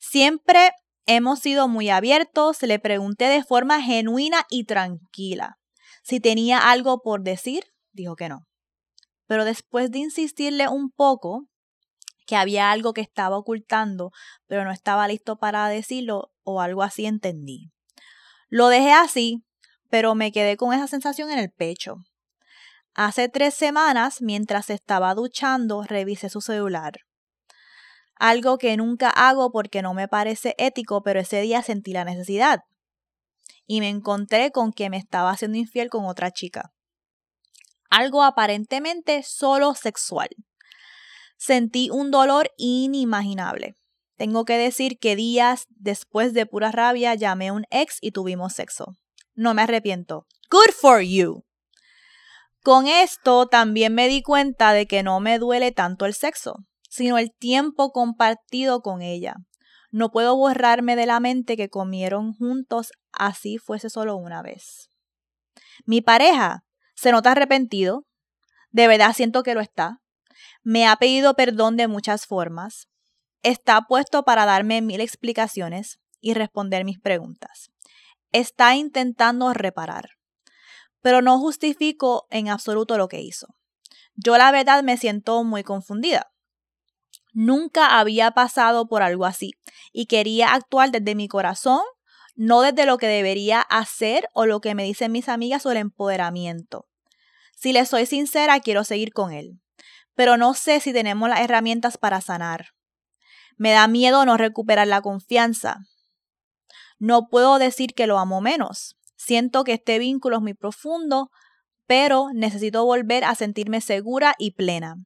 Siempre 0.00 0.72
hemos 1.06 1.40
sido 1.40 1.68
muy 1.68 1.88
abiertos, 1.90 2.62
le 2.62 2.78
pregunté 2.78 3.26
de 3.26 3.42
forma 3.42 3.82
genuina 3.82 4.46
y 4.50 4.64
tranquila. 4.64 5.58
Si 6.02 6.20
tenía 6.20 6.70
algo 6.70 7.02
por 7.02 7.22
decir, 7.22 7.64
dijo 7.92 8.16
que 8.16 8.28
no. 8.28 8.46
Pero 9.26 9.44
después 9.44 9.90
de 9.90 9.98
insistirle 9.98 10.68
un 10.68 10.90
poco 10.90 11.46
que 12.26 12.36
había 12.36 12.70
algo 12.70 12.92
que 12.92 13.00
estaba 13.00 13.36
ocultando, 13.38 14.10
pero 14.46 14.64
no 14.64 14.72
estaba 14.72 15.08
listo 15.08 15.36
para 15.38 15.68
decirlo 15.68 16.32
o 16.42 16.60
algo 16.60 16.82
así 16.82 17.06
entendí. 17.06 17.70
Lo 18.48 18.68
dejé 18.68 18.92
así 18.92 19.46
pero 19.90 20.14
me 20.14 20.32
quedé 20.32 20.56
con 20.56 20.72
esa 20.72 20.86
sensación 20.86 21.30
en 21.30 21.38
el 21.38 21.50
pecho. 21.50 21.96
Hace 22.94 23.28
tres 23.28 23.54
semanas, 23.54 24.22
mientras 24.22 24.70
estaba 24.70 25.14
duchando, 25.14 25.82
revisé 25.82 26.28
su 26.28 26.40
celular. 26.40 27.00
Algo 28.18 28.58
que 28.58 28.76
nunca 28.76 29.10
hago 29.10 29.52
porque 29.52 29.82
no 29.82 29.94
me 29.94 30.08
parece 30.08 30.54
ético, 30.58 31.02
pero 31.02 31.20
ese 31.20 31.40
día 31.40 31.62
sentí 31.62 31.92
la 31.92 32.04
necesidad. 32.04 32.60
Y 33.66 33.80
me 33.80 33.88
encontré 33.88 34.50
con 34.50 34.72
que 34.72 34.90
me 34.90 34.96
estaba 34.96 35.30
haciendo 35.30 35.58
infiel 35.58 35.90
con 35.90 36.06
otra 36.06 36.30
chica. 36.30 36.72
Algo 37.90 38.22
aparentemente 38.22 39.22
solo 39.22 39.74
sexual. 39.74 40.28
Sentí 41.36 41.90
un 41.90 42.10
dolor 42.10 42.50
inimaginable. 42.56 43.74
Tengo 44.16 44.44
que 44.44 44.56
decir 44.56 44.98
que 44.98 45.14
días 45.14 45.66
después 45.68 46.32
de 46.32 46.46
pura 46.46 46.72
rabia 46.72 47.14
llamé 47.14 47.48
a 47.48 47.52
un 47.52 47.66
ex 47.70 47.98
y 48.00 48.12
tuvimos 48.12 48.54
sexo 48.54 48.96
no 49.36 49.54
me 49.54 49.62
arrepiento. 49.62 50.26
Good 50.50 50.72
for 50.72 51.02
you. 51.02 51.44
Con 52.62 52.88
esto 52.88 53.46
también 53.46 53.94
me 53.94 54.08
di 54.08 54.22
cuenta 54.22 54.72
de 54.72 54.86
que 54.86 55.04
no 55.04 55.20
me 55.20 55.38
duele 55.38 55.70
tanto 55.70 56.04
el 56.06 56.14
sexo, 56.14 56.56
sino 56.96 57.18
el 57.18 57.32
tiempo 57.32 57.92
compartido 57.92 58.80
con 58.80 59.02
ella. 59.02 59.36
No 59.90 60.10
puedo 60.10 60.36
borrarme 60.36 60.96
de 60.96 61.06
la 61.06 61.20
mente 61.20 61.56
que 61.56 61.68
comieron 61.68 62.32
juntos 62.32 62.92
así 63.12 63.58
fuese 63.58 63.90
solo 63.90 64.16
una 64.16 64.42
vez. 64.42 64.90
Mi 65.84 66.00
pareja 66.00 66.64
se 66.94 67.12
nota 67.12 67.32
arrepentido, 67.32 68.06
de 68.70 68.88
verdad 68.88 69.12
siento 69.14 69.42
que 69.42 69.54
lo 69.54 69.60
está. 69.60 70.00
Me 70.62 70.86
ha 70.86 70.96
pedido 70.96 71.34
perdón 71.34 71.76
de 71.76 71.88
muchas 71.88 72.26
formas. 72.26 72.88
Está 73.42 73.82
puesto 73.82 74.24
para 74.24 74.44
darme 74.44 74.82
mil 74.82 75.00
explicaciones 75.00 76.00
y 76.20 76.34
responder 76.34 76.84
mis 76.84 76.98
preguntas 76.98 77.70
está 78.32 78.74
intentando 78.76 79.52
reparar. 79.52 80.10
Pero 81.00 81.22
no 81.22 81.38
justifico 81.38 82.26
en 82.30 82.48
absoluto 82.48 82.98
lo 82.98 83.08
que 83.08 83.20
hizo. 83.20 83.54
Yo 84.14 84.36
la 84.36 84.50
verdad 84.50 84.82
me 84.82 84.96
siento 84.96 85.42
muy 85.44 85.62
confundida. 85.62 86.32
Nunca 87.38 87.98
había 87.98 88.30
pasado 88.30 88.88
por 88.88 89.02
algo 89.02 89.26
así 89.26 89.50
y 89.92 90.06
quería 90.06 90.54
actuar 90.54 90.90
desde 90.90 91.14
mi 91.14 91.28
corazón, 91.28 91.82
no 92.34 92.62
desde 92.62 92.86
lo 92.86 92.96
que 92.96 93.08
debería 93.08 93.60
hacer 93.60 94.30
o 94.32 94.46
lo 94.46 94.62
que 94.62 94.74
me 94.74 94.84
dicen 94.84 95.12
mis 95.12 95.28
amigas 95.28 95.64
sobre 95.64 95.80
empoderamiento. 95.80 96.86
Si 97.54 97.74
le 97.74 97.84
soy 97.84 98.06
sincera, 98.06 98.58
quiero 98.60 98.84
seguir 98.84 99.12
con 99.12 99.34
él, 99.34 99.60
pero 100.14 100.38
no 100.38 100.54
sé 100.54 100.80
si 100.80 100.94
tenemos 100.94 101.28
las 101.28 101.40
herramientas 101.40 101.98
para 101.98 102.22
sanar. 102.22 102.68
Me 103.58 103.72
da 103.72 103.86
miedo 103.86 104.24
no 104.24 104.38
recuperar 104.38 104.86
la 104.86 105.02
confianza, 105.02 105.80
no 106.98 107.28
puedo 107.28 107.58
decir 107.58 107.92
que 107.92 108.06
lo 108.06 108.18
amo 108.18 108.40
menos. 108.40 108.96
Siento 109.14 109.62
que 109.62 109.74
este 109.74 109.98
vínculo 109.98 110.36
es 110.36 110.42
muy 110.42 110.54
profundo, 110.54 111.30
pero 111.86 112.28
necesito 112.32 112.86
volver 112.86 113.24
a 113.24 113.34
sentirme 113.34 113.82
segura 113.82 114.34
y 114.38 114.52
plena. 114.52 114.96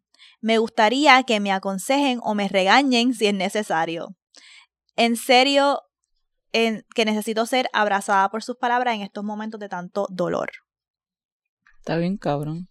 Me 0.40 0.58
gustaría 0.58 1.22
que 1.24 1.40
me 1.40 1.52
aconsejen 1.52 2.20
o 2.22 2.34
me 2.34 2.48
regañen 2.48 3.14
si 3.14 3.26
es 3.26 3.34
necesario. 3.34 4.16
En 4.96 5.16
serio, 5.16 5.82
en, 6.52 6.84
que 6.94 7.04
necesito 7.04 7.46
ser 7.46 7.68
abrazada 7.72 8.28
por 8.30 8.42
sus 8.42 8.56
palabras 8.56 8.94
en 8.94 9.02
estos 9.02 9.24
momentos 9.24 9.60
de 9.60 9.68
tanto 9.68 10.06
dolor. 10.10 10.50
Está 11.78 11.96
bien, 11.96 12.16
cabrón. 12.16 12.68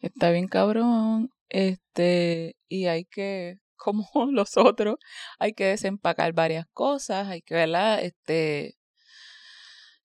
Está 0.00 0.30
bien, 0.30 0.48
cabrón. 0.48 1.30
Este, 1.48 2.56
y 2.68 2.86
hay 2.86 3.04
que 3.04 3.58
como 3.76 4.08
los 4.30 4.56
otros, 4.56 4.96
hay 5.38 5.54
que 5.54 5.66
desempacar 5.66 6.32
varias 6.32 6.66
cosas, 6.72 7.28
hay 7.28 7.42
que, 7.42 7.54
¿verdad? 7.54 8.02
Este, 8.02 8.76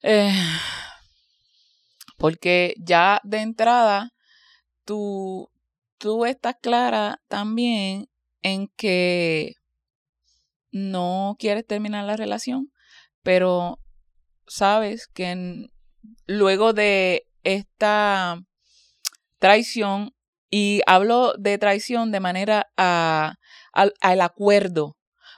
eh, 0.01 0.33
porque 2.17 2.73
ya 2.79 3.21
de 3.23 3.37
entrada 3.39 4.11
tú, 4.83 5.49
tú 5.97 6.25
estás 6.25 6.55
clara 6.61 7.21
también 7.27 8.09
en 8.41 8.67
que 8.75 9.55
no 10.71 11.35
quieres 11.39 11.65
terminar 11.65 12.05
la 12.05 12.17
relación, 12.17 12.71
pero 13.23 13.79
sabes 14.47 15.07
que 15.07 15.69
luego 16.25 16.73
de 16.73 17.27
esta 17.43 18.41
traición, 19.39 20.13
y 20.49 20.81
hablo 20.85 21.33
de 21.37 21.57
traición 21.57 22.11
de 22.11 22.19
manera 22.19 22.71
a 22.77 23.35
al, 23.73 24.21
acuerdo, 24.21 24.96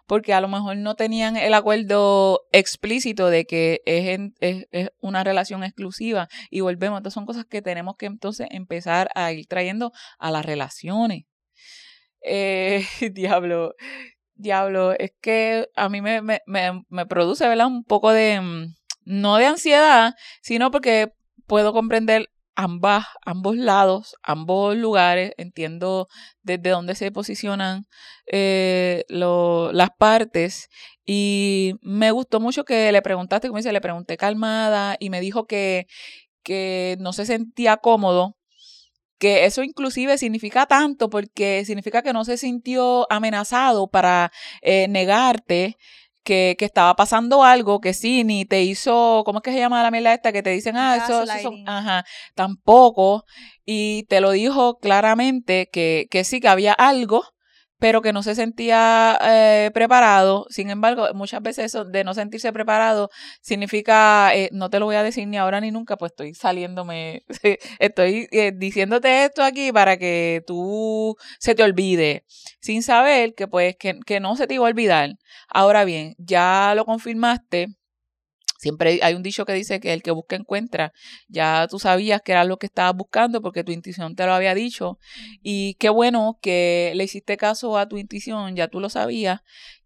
porque 0.09 0.33
a 0.33 0.41
lo 0.41 0.47
mejor 0.47 0.75
no 0.75 0.95
tenían 0.95 1.37
el 1.37 1.53
acuerdo 1.53 2.41
explícito 2.51 3.29
de 3.29 3.45
que 3.45 3.83
es, 3.85 4.19
es, 4.71 4.89
una 5.01 5.23
relación 5.23 5.63
exclusiva 5.63 6.27
y 6.49 6.61
volvemos. 6.61 6.97
Entonces 6.97 7.13
son 7.13 7.27
cosas 7.27 7.45
que 7.45 7.61
tenemos 7.61 7.95
que 7.95 8.07
entonces 8.07 8.47
empezar 8.49 9.11
a 9.13 9.31
ir 9.31 9.45
trayendo 9.45 9.93
a 10.17 10.31
las 10.31 10.43
relaciones. 10.43 11.25
Eh, 12.23 12.83
diablo, 13.13 13.75
diablo, 14.33 14.93
es 14.93 15.13
que 15.21 15.69
a 15.75 15.89
mí 15.89 16.01
me, 16.01 16.23
me, 16.23 16.41
me, 16.47 16.83
me 16.89 17.05
produce, 17.05 17.47
¿verdad? 17.47 17.67
Un 17.67 17.83
poco 17.83 18.11
de, 18.11 18.41
mm, 18.41 18.75
no 19.05 19.37
de 19.37 19.45
ansiedad, 19.45 20.15
sino 20.41 20.71
porque 20.71 21.13
puedo 21.45 21.71
comprender 21.71 22.31
ambas, 22.59 23.05
ambos 23.25 23.55
lados, 23.55 24.15
ambos 24.21 24.75
lugares, 24.75 25.31
entiendo 25.37 26.07
desde 26.43 26.71
dónde 26.71 26.95
se 26.95 27.11
posicionan 27.11 27.87
eh, 28.27 29.05
las 29.07 29.89
partes. 29.97 30.69
Y 31.05 31.75
me 31.81 32.11
gustó 32.11 32.39
mucho 32.39 32.65
que 32.65 32.91
le 32.91 33.01
preguntaste, 33.01 33.47
como 33.47 33.57
dice, 33.57 33.71
le 33.71 33.81
pregunté 33.81 34.17
calmada 34.17 34.97
y 34.99 35.09
me 35.09 35.21
dijo 35.21 35.47
que, 35.47 35.87
que 36.43 36.97
no 36.99 37.13
se 37.13 37.25
sentía 37.25 37.77
cómodo 37.77 38.35
que 39.19 39.45
eso 39.45 39.63
inclusive 39.63 40.17
significa 40.17 40.65
tanto 40.65 41.09
porque 41.09 41.65
significa 41.65 42.01
que 42.01 42.13
no 42.13 42.23
se 42.23 42.37
sintió 42.37 43.05
amenazado 43.11 43.89
para 43.89 44.31
eh, 44.61 44.87
negarte 44.87 45.75
que, 46.29 46.55
que, 46.59 46.65
estaba 46.65 46.95
pasando 46.95 47.43
algo 47.43 47.81
que 47.81 47.95
sí, 47.95 48.23
ni 48.23 48.45
te 48.45 48.61
hizo, 48.61 49.23
¿cómo 49.25 49.39
es 49.39 49.43
que 49.43 49.51
se 49.51 49.57
llama 49.57 49.81
la 49.81 49.89
mierda 49.89 50.13
esta? 50.13 50.31
Que 50.31 50.43
te 50.43 50.51
dicen, 50.51 50.77
ah, 50.77 50.95
eso, 50.95 51.23
eso 51.23 51.51
ajá, 51.65 52.05
tampoco. 52.35 53.25
Y 53.65 54.03
te 54.03 54.21
lo 54.21 54.29
dijo 54.29 54.77
claramente 54.77 55.69
que, 55.71 56.05
que 56.11 56.23
sí, 56.23 56.39
que 56.39 56.47
había 56.47 56.73
algo, 56.73 57.23
pero 57.79 58.01
que 58.01 58.13
no 58.13 58.23
se 58.23 58.35
sentía 58.35 59.17
eh, 59.23 59.71
preparado. 59.73 60.45
Sin 60.49 60.69
embargo, 60.69 61.07
muchas 61.13 61.41
veces 61.41 61.65
eso 61.65 61.85
de 61.85 62.03
no 62.03 62.13
sentirse 62.13 62.51
preparado 62.53 63.09
significa, 63.41 64.35
eh, 64.35 64.49
no 64.51 64.69
te 64.69 64.79
lo 64.79 64.85
voy 64.85 64.95
a 64.97 65.03
decir 65.03 65.27
ni 65.27 65.37
ahora 65.37 65.61
ni 65.61 65.71
nunca, 65.71 65.97
pues 65.97 66.11
estoy 66.11 66.33
saliéndome, 66.33 67.23
estoy 67.79 68.27
eh, 68.31 68.51
diciéndote 68.55 69.25
esto 69.25 69.43
aquí 69.43 69.71
para 69.71 69.97
que 69.97 70.43
tú 70.45 71.15
se 71.39 71.55
te 71.55 71.63
olvide, 71.63 72.25
sin 72.61 72.83
saber 72.83 73.33
que 73.33 73.47
pues 73.47 73.75
que, 73.77 73.99
que 74.05 74.19
no 74.19 74.35
se 74.35 74.47
te 74.47 74.55
iba 74.55 74.65
a 74.65 74.69
olvidar. 74.69 75.11
Ahora 75.47 75.85
bien, 75.85 76.15
ya 76.17 76.73
lo 76.75 76.85
confirmaste 76.85 77.78
Siempre 78.59 78.99
hay 79.01 79.13
un 79.13 79.23
dicho 79.23 79.45
que 79.45 79.53
dice 79.53 79.79
que 79.79 79.93
el 79.93 80.03
que 80.03 80.11
busca 80.11 80.35
encuentra. 80.35 80.91
Ya 81.29 81.65
tú 81.69 81.79
sabías 81.79 82.21
que 82.21 82.33
era 82.33 82.43
lo 82.43 82.57
que 82.57 82.65
estabas 82.65 82.93
buscando 82.93 83.41
porque 83.41 83.63
tu 83.63 83.71
intuición 83.71 84.17
te 84.17 84.25
lo 84.25 84.33
había 84.33 84.53
dicho. 84.53 84.99
Y 85.41 85.75
qué 85.75 85.87
bueno 85.87 86.37
que 86.41 86.91
le 86.93 87.05
hiciste 87.05 87.37
caso 87.37 87.77
a 87.77 87.87
tu 87.87 87.97
intuición, 87.97 88.57
ya 88.57 88.67
tú 88.67 88.81
lo 88.81 88.89
sabías. 88.89 89.39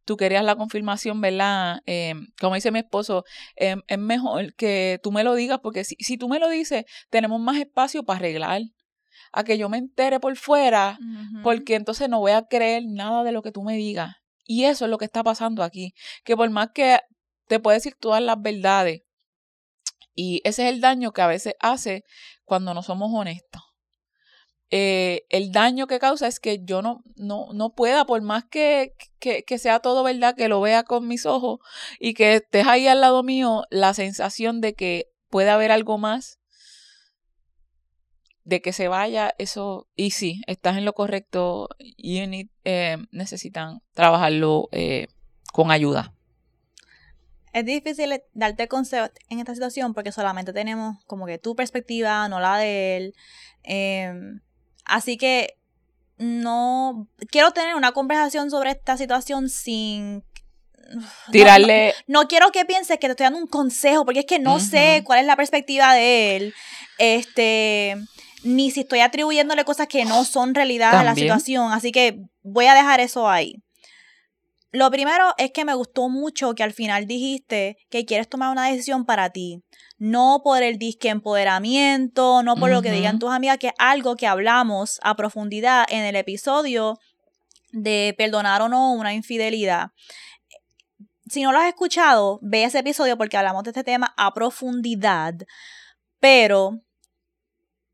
Tú 0.05 0.17
querías 0.17 0.43
la 0.43 0.55
confirmación, 0.55 1.21
¿verdad? 1.21 1.81
Em, 1.85 2.29
como 2.39 2.55
dice 2.55 2.71
mi 2.71 2.79
esposo, 2.79 3.25
em, 3.57 3.83
es 3.87 3.99
mejor 3.99 4.55
que 4.55 4.99
tú 5.03 5.11
me 5.11 5.23
lo 5.23 5.35
digas 5.35 5.59
porque 5.61 5.83
si, 5.83 5.95
si 5.99 6.17
tú 6.17 6.27
me 6.27 6.39
lo 6.39 6.49
dices, 6.49 6.85
tenemos 7.11 7.39
más 7.39 7.57
espacio 7.57 8.03
para 8.03 8.17
arreglar 8.17 8.63
a 9.31 9.43
que 9.43 9.59
yo 9.59 9.69
me 9.69 9.77
entere 9.77 10.19
por 10.19 10.35
fuera, 10.35 10.97
porque 11.43 11.75
entonces 11.75 12.09
no 12.09 12.19
voy 12.19 12.31
a 12.31 12.47
creer 12.47 12.85
nada 12.87 13.23
de 13.23 13.31
lo 13.31 13.43
que 13.43 13.51
tú 13.51 13.61
me 13.61 13.75
digas. 13.75 14.15
Y 14.45 14.63
eso 14.63 14.85
es 14.85 14.91
lo 14.91 14.97
que 14.97 15.05
está 15.05 15.23
pasando 15.23 15.63
aquí. 15.63 15.93
Que 16.23 16.35
por 16.35 16.49
más 16.49 16.69
que 16.73 16.99
te 17.47 17.59
puede 17.59 17.77
decir 17.77 17.95
todas 17.99 18.21
las 18.21 18.41
verdades. 18.41 19.03
Y 20.15 20.41
ese 20.43 20.67
es 20.67 20.73
el 20.73 20.81
daño 20.81 21.11
que 21.11 21.21
a 21.21 21.27
veces 21.27 21.55
hace 21.59 22.03
cuando 22.45 22.73
no 22.73 22.83
somos 22.83 23.11
honestos. 23.13 23.61
eh, 24.75 25.25
el 25.29 25.51
daño 25.51 25.85
que 25.85 25.99
causa 25.99 26.27
es 26.27 26.39
que 26.39 26.63
yo 26.63 26.81
no, 26.81 27.03
no, 27.15 27.47
no 27.53 27.73
pueda, 27.75 28.05
por 28.05 28.21
más 28.23 28.45
que, 28.45 28.93
que, 29.19 29.57
sea 29.59 29.79
todo 29.79 30.03
verdad, 30.03 30.35
que 30.35 30.47
lo 30.47 30.61
vea 30.61 30.83
con 30.83 31.07
mis 31.07 31.27
ojos 31.27 31.59
y 31.99 32.15
que 32.15 32.35
estés 32.35 32.65
ahí 32.67 32.87
al 32.87 33.01
lado 33.01 33.21
mío, 33.21 33.65
la 33.69 33.93
sensación 33.93 34.61
de 34.61 34.73
que 34.73 35.11
puede 35.29 35.51
haber 35.51 35.71
algo 35.71 35.99
más, 35.99 36.39
de 38.45 38.61
que 38.61 38.73
se 38.73 38.87
vaya, 38.87 39.33
eso, 39.37 39.87
y 39.95 40.11
sí, 40.11 40.41
estás 40.47 40.77
en 40.77 40.85
lo 40.85 40.93
correcto, 40.93 41.69
y 41.79 42.19
eh, 42.63 42.97
necesitan 43.11 43.81
trabajarlo 43.93 44.69
eh, 44.71 45.07
con 45.51 45.71
ayuda. 45.71 46.13
Es 47.53 47.65
difícil 47.65 48.21
darte 48.33 48.67
consejos 48.67 49.11
en 49.29 49.39
esta 49.39 49.53
situación 49.53 49.93
porque 49.93 50.11
solamente 50.11 50.53
tenemos 50.53 50.97
como 51.05 51.27
que 51.27 51.37
tu 51.37 51.55
perspectiva, 51.55 52.27
no 52.27 52.39
la 52.39 52.57
de 52.57 52.97
él. 52.97 53.15
Em, 53.63 54.41
así 54.85 55.17
que 55.17 55.57
no 56.17 57.07
quiero 57.29 57.51
tener 57.51 57.75
una 57.75 57.91
conversación 57.91 58.49
sobre 58.49 58.71
esta 58.71 58.97
situación 58.97 59.49
sin 59.49 60.23
tirarle. 61.31 61.93
No, 62.07 62.27
quiero 62.27 62.51
que 62.51 62.65
pienses 62.65 62.97
que 62.97 63.07
te 63.07 63.11
estoy 63.11 63.25
dando 63.25 63.39
un 63.39 63.47
consejo, 63.47 64.05
porque 64.05 64.21
es 64.21 64.25
que 64.25 64.39
no 64.39 64.59
sé 64.59 65.03
cuál 65.05 65.19
es 65.19 65.25
la 65.25 65.35
perspectiva 65.35 65.93
de 65.93 66.35
él. 66.35 66.53
Este, 66.97 67.97
ni 68.43 68.71
si 68.71 68.81
estoy 68.81 68.99
atribuyéndole 68.99 69.63
cosas 69.65 69.87
que 69.87 70.05
no 70.05 70.25
son 70.25 70.55
realidad 70.55 70.95
a 70.95 71.03
la 71.03 71.15
situación. 71.15 71.71
Así 71.71 71.91
que 71.91 72.19
voy 72.41 72.65
a 72.65 72.73
dejar 72.73 72.99
eso 72.99 73.29
ahí. 73.29 73.62
Lo 74.73 74.89
primero 74.89 75.35
es 75.37 75.51
que 75.51 75.65
me 75.65 75.75
gustó 75.75 76.09
mucho 76.09 76.55
que 76.55 76.63
al 76.63 76.73
final 76.73 77.05
dijiste 77.05 77.77
que 77.91 78.05
quieres 78.05 78.27
tomar 78.27 78.51
una 78.51 78.67
decisión 78.67 79.05
para 79.05 79.29
ti. 79.29 79.61
No 79.99 80.41
por 80.43 80.63
el 80.63 80.79
disque 80.79 81.09
empoderamiento, 81.09 82.41
no 82.41 82.55
por 82.55 82.71
lo 82.71 82.81
que 82.81 82.91
digan 82.91 83.19
tus 83.19 83.29
amigas, 83.29 83.59
que 83.59 83.67
es 83.67 83.73
algo 83.77 84.15
que 84.15 84.25
hablamos 84.25 84.99
a 85.03 85.15
profundidad 85.15 85.85
en 85.89 86.03
el 86.03 86.15
episodio 86.15 86.97
de 87.71 88.15
perdonar 88.17 88.63
o 88.63 88.67
no 88.67 88.93
una 88.93 89.13
infidelidad. 89.13 89.91
Si 91.29 91.43
no 91.43 91.51
lo 91.51 91.59
has 91.59 91.67
escuchado, 91.67 92.39
ve 92.41 92.63
ese 92.63 92.79
episodio 92.79 93.15
porque 93.15 93.37
hablamos 93.37 93.63
de 93.65 93.69
este 93.69 93.83
tema 93.83 94.11
a 94.17 94.33
profundidad. 94.33 95.35
Pero 96.19 96.81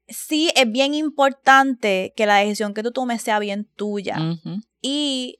sí 0.07 0.49
es 0.55 0.71
bien 0.71 0.93
importante 0.93 2.13
que 2.15 2.25
la 2.25 2.37
decisión 2.37 2.73
que 2.73 2.83
tú 2.83 2.93
tomes 2.93 3.21
sea 3.21 3.37
bien 3.39 3.69
tuya. 3.75 4.15
Y 4.81 5.39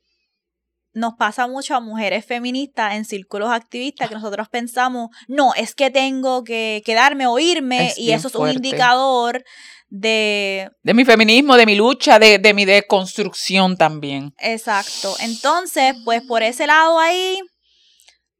nos 0.94 1.14
pasa 1.16 1.48
mucho 1.48 1.76
a 1.76 1.80
mujeres 1.80 2.26
feministas 2.26 2.96
en 2.96 3.06
círculos 3.06 3.52
activistas 3.52 4.10
que 4.10 4.16
nosotros 4.16 4.50
pensamos, 4.50 5.10
no, 5.28 5.54
es 5.56 5.76
que 5.76 5.90
tengo 5.90 6.44
que 6.44 6.82
quedarme 6.86 7.28
o 7.28 7.38
irme 7.40 7.94
y 7.98 8.12
eso 8.12 8.28
es 8.28 8.36
un 8.36 8.50
indicador 8.50 9.44
de... 9.90 10.70
De 10.84 10.94
mi 10.94 11.06
feminismo, 11.06 11.56
de 11.56 11.66
mi 11.66 11.76
lucha, 11.76 12.20
de, 12.20 12.40
de 12.40 12.54
mi 12.54 12.66
deconstrucción 12.66 13.78
también. 13.78 14.34
Exacto. 14.40 15.16
Entonces, 15.20 15.96
pues 16.06 16.22
por 16.24 16.44
ese 16.44 16.68
lado 16.68 17.00
ahí, 17.00 17.40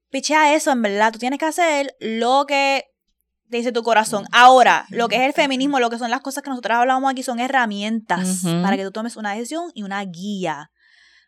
pichea 0.10 0.56
eso, 0.56 0.72
en 0.72 0.82
verdad, 0.82 1.12
tú 1.12 1.20
tienes 1.20 1.40
que 1.40 1.46
hacer 1.46 1.96
lo 2.00 2.46
que 2.48 2.86
te 3.50 3.58
dice 3.58 3.72
tu 3.72 3.84
corazón. 3.84 4.26
Ahora, 4.32 4.86
lo 4.90 5.08
que 5.08 5.16
es 5.16 5.22
el 5.24 5.34
feminismo, 5.34 5.80
lo 5.80 5.90
que 5.90 5.98
son 5.98 6.12
las 6.12 6.22
cosas 6.22 6.44
que 6.44 6.50
nosotros 6.50 6.78
hablamos 6.78 7.12
aquí 7.12 7.24
son 7.24 7.40
herramientas 7.40 8.44
para 8.62 8.78
que 8.78 8.84
tú 8.84 8.92
tomes 8.92 9.18
una 9.18 9.34
decisión 9.34 9.72
y 9.74 9.84
una 9.84 10.04
guía 10.06 10.72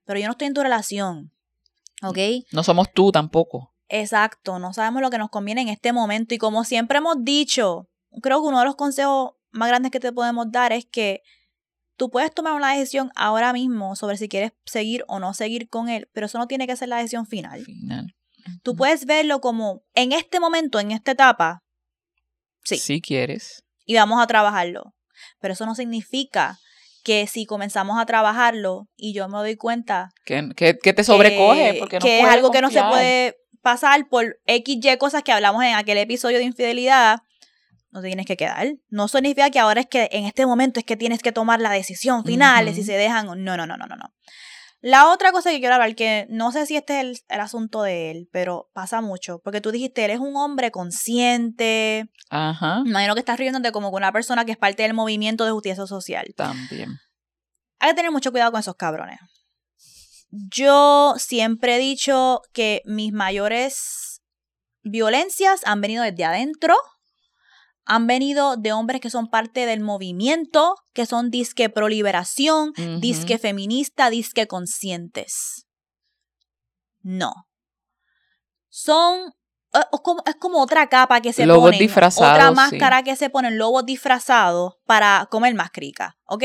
pero 0.06 0.20
yo 0.20 0.26
no 0.26 0.32
estoy 0.32 0.47
en 0.47 0.54
tu 0.54 0.62
relación. 0.62 1.32
¿Ok? 2.04 2.18
No 2.52 2.64
somos 2.64 2.91
tú 2.93 3.12
tampoco. 3.12 3.74
Exacto, 3.89 4.58
no 4.58 4.74
sabemos 4.74 5.02
lo 5.02 5.10
que 5.10 5.18
nos 5.18 5.30
conviene 5.30 5.62
en 5.62 5.68
este 5.68 5.93
momento. 5.93 6.34
Y 6.34 6.38
como 6.38 6.64
siempre 6.64 6.99
hemos 6.99 7.18
dicho, 7.24 7.89
creo 8.22 8.41
que 8.41 8.47
uno 8.47 8.60
de 8.60 8.66
los 8.66 8.76
consejos 8.76 9.34
más 9.52 9.68
grandes 9.68 9.91
que 9.91 9.99
te 9.99 10.14
podemos 10.14 10.52
dar 10.52 10.72
es 10.72 10.86
que 10.86 11.22
tú 11.97 12.10
puedes 12.10 12.34
tomar 12.34 12.54
una 12.54 12.74
decisión 12.74 13.12
ahora 13.16 13.54
mismo 13.54 13.95
sobre 13.95 14.18
si 14.18 14.30
quieres 14.30 14.54
seguir 14.66 15.04
o 15.08 15.20
no 15.20 15.34
seguir 15.34 15.70
con 15.70 15.89
él, 15.89 16.10
pero 16.14 16.26
eso 16.26 16.38
no 16.38 16.47
tiene 16.47 16.68
que 16.68 16.76
ser 16.76 16.89
la 16.89 16.97
decisión 16.97 17.28
final. 17.28 17.64
Final. 17.64 18.16
Tú 18.64 18.76
puedes 18.76 19.06
verlo 19.06 19.41
como 19.41 19.84
en 19.93 20.14
este 20.14 20.39
momento, 20.39 20.80
en 20.80 20.91
esta 20.91 21.12
etapa. 21.12 21.64
Sí. 22.64 22.78
Si 22.78 23.02
quieres. 23.02 23.64
Y 23.86 23.95
vamos 23.95 24.22
a 24.22 24.28
trabajarlo. 24.28 24.95
Pero 25.39 25.54
eso 25.54 25.66
no 25.66 25.76
significa 25.76 26.60
que 27.04 27.28
si 27.28 27.45
comenzamos 27.45 27.99
a 27.99 28.06
trabajarlo 28.06 28.88
y 28.95 29.14
yo 29.14 29.28
me 29.28 29.38
doy 29.38 29.56
cuenta 29.56 30.10
que, 30.26 30.43
te 30.54 31.04
sobrecoge, 31.04 31.76
porque 31.80 31.99
que 31.99 32.20
es 32.20 32.26
algo 32.26 32.52
que 32.52 32.62
no 32.62 32.70
se 32.70 32.82
puede 32.84 33.38
pasar 33.62 34.08
por 34.10 34.39
X, 34.45 34.80
Y 34.82 34.97
cosas 34.97 35.24
que 35.24 35.32
hablamos 35.32 35.64
en 35.64 35.76
aquel 35.76 35.97
episodio 35.97 36.38
de 36.38 36.45
infidelidad, 36.45 37.20
no 37.91 38.02
te 38.02 38.08
tienes 38.08 38.26
que 38.26 38.38
quedar. 38.38 38.74
No 38.89 39.08
significa 39.08 39.49
que 39.49 39.60
ahora 39.60 39.82
es 39.82 39.88
que 39.88 40.10
en 40.12 40.26
este 40.26 40.45
momento 40.45 40.80
es 40.80 40.86
que 40.86 40.95
tienes 40.95 41.22
que 41.22 41.32
tomar 41.32 41.60
la 41.60 41.72
decisión 41.72 42.24
final 42.24 42.74
si 42.74 42.84
se 42.84 42.93
dejan 42.93 43.28
no, 43.28 43.36
no, 43.36 43.58
no, 43.58 43.68
no, 43.68 43.78
no, 43.78 43.95
no. 43.95 44.14
La 44.82 45.10
otra 45.10 45.32
cosa 45.32 45.52
que 45.52 45.60
quiero 45.60 45.76
hablar, 45.76 45.96
que 45.96 46.26
no 46.30 46.52
sé 46.52 46.66
si 46.66 46.76
este 46.76 47.00
es 47.00 47.24
el, 47.30 47.40
asunto 47.40 47.84
de 47.84 48.10
él, 48.10 48.30
pero 48.32 48.72
pasa 48.74 49.00
mucho, 49.02 49.40
porque 49.44 49.62
tú 49.62 49.72
dijiste, 49.72 50.04
él 50.04 50.12
es 50.12 50.20
un 50.20 50.36
hombre 50.36 50.72
consciente. 50.72 52.10
Ajá. 52.32 52.82
Imagino 52.84 53.14
que 53.14 53.20
estás 53.20 53.38
riéndote 53.38 53.72
como 53.72 53.92
con 53.92 54.00
una 54.02 54.12
persona 54.12 54.44
que 54.44 54.54
es 54.54 54.58
parte 54.58 54.82
del 54.82 54.96
movimiento 54.96 55.46
de 55.46 55.52
justicia 55.52 55.86
social. 55.86 56.34
También. 56.36 56.98
Hay 57.80 57.90
que 57.90 57.96
tener 57.96 58.12
mucho 58.12 58.32
cuidado 58.32 58.52
con 58.52 58.60
esos 58.60 58.76
cabrones. 58.76 59.20
Yo 60.32 61.14
siempre 61.18 61.76
he 61.76 61.80
dicho 61.80 62.42
que 62.52 62.82
mis 62.86 63.14
mayores 63.14 64.24
violencias 64.82 65.62
han 65.66 65.82
venido 65.82 66.04
desde 66.04 66.26
adentro 66.26 66.76
han 67.86 68.08
venido 68.08 68.58
de 68.58 68.74
hombres 68.74 69.02
que 69.02 69.10
son 69.10 69.30
parte 69.30 69.66
del 69.66 69.82
movimiento, 69.82 70.76
que 70.94 71.06
son 71.06 71.32
disque 71.32 71.70
pro 71.70 71.88
liberación, 71.88 72.74
disque 73.00 73.38
feminista, 73.38 74.10
disque 74.10 74.48
conscientes. 74.48 75.66
No. 77.02 77.48
Son 78.70 79.34
es 79.74 80.02
como, 80.02 80.22
es 80.26 80.36
como 80.36 80.62
otra 80.62 80.88
capa 80.88 81.22
que 81.22 81.32
se 81.32 81.46
lobos 81.46 81.72
disfrazados, 81.72 82.34
otra 82.34 82.52
máscara 82.52 83.04
que 83.04 83.16
se 83.16 83.30
ponen, 83.30 83.58
lobos 83.58 83.86
disfrazados 83.86 84.76
para 84.86 85.28
comer 85.32 85.56
más 85.56 85.72
crica, 85.72 86.18
¿ok? 86.26 86.44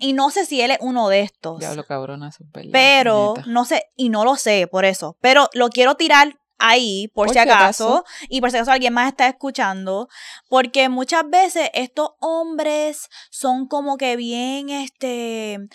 Y 0.00 0.12
no 0.12 0.30
sé 0.30 0.44
si 0.44 0.60
él 0.60 0.72
es 0.72 0.78
uno 0.80 1.08
de 1.08 1.20
estos. 1.20 1.60
Diablo 1.60 1.84
cabrona, 1.84 2.30
Pero, 2.72 3.34
no 3.46 3.64
sé, 3.64 3.84
y 3.96 4.10
no 4.10 4.24
lo 4.24 4.36
sé 4.36 4.66
por 4.70 4.84
eso. 4.84 5.16
Pero 5.20 5.48
lo 5.54 5.70
quiero 5.70 5.94
tirar 5.94 6.38
ahí, 6.58 7.08
por, 7.14 7.30
si 7.30 7.38
acaso, 7.38 8.04
y 8.28 8.40
por 8.40 8.50
si 8.50 8.56
acaso 8.56 8.72
alguien 8.72 8.94
más 8.94 9.08
está 9.08 9.28
escuchando, 9.28 10.08
porque 10.48 10.88
muchas 10.88 11.28
veces 11.28 11.70
estos 11.74 12.10
hombres 12.20 13.08
son 13.30 13.66
como 13.66 13.96
que 13.96 14.16
bien, 14.16 14.70
este, 14.70 15.68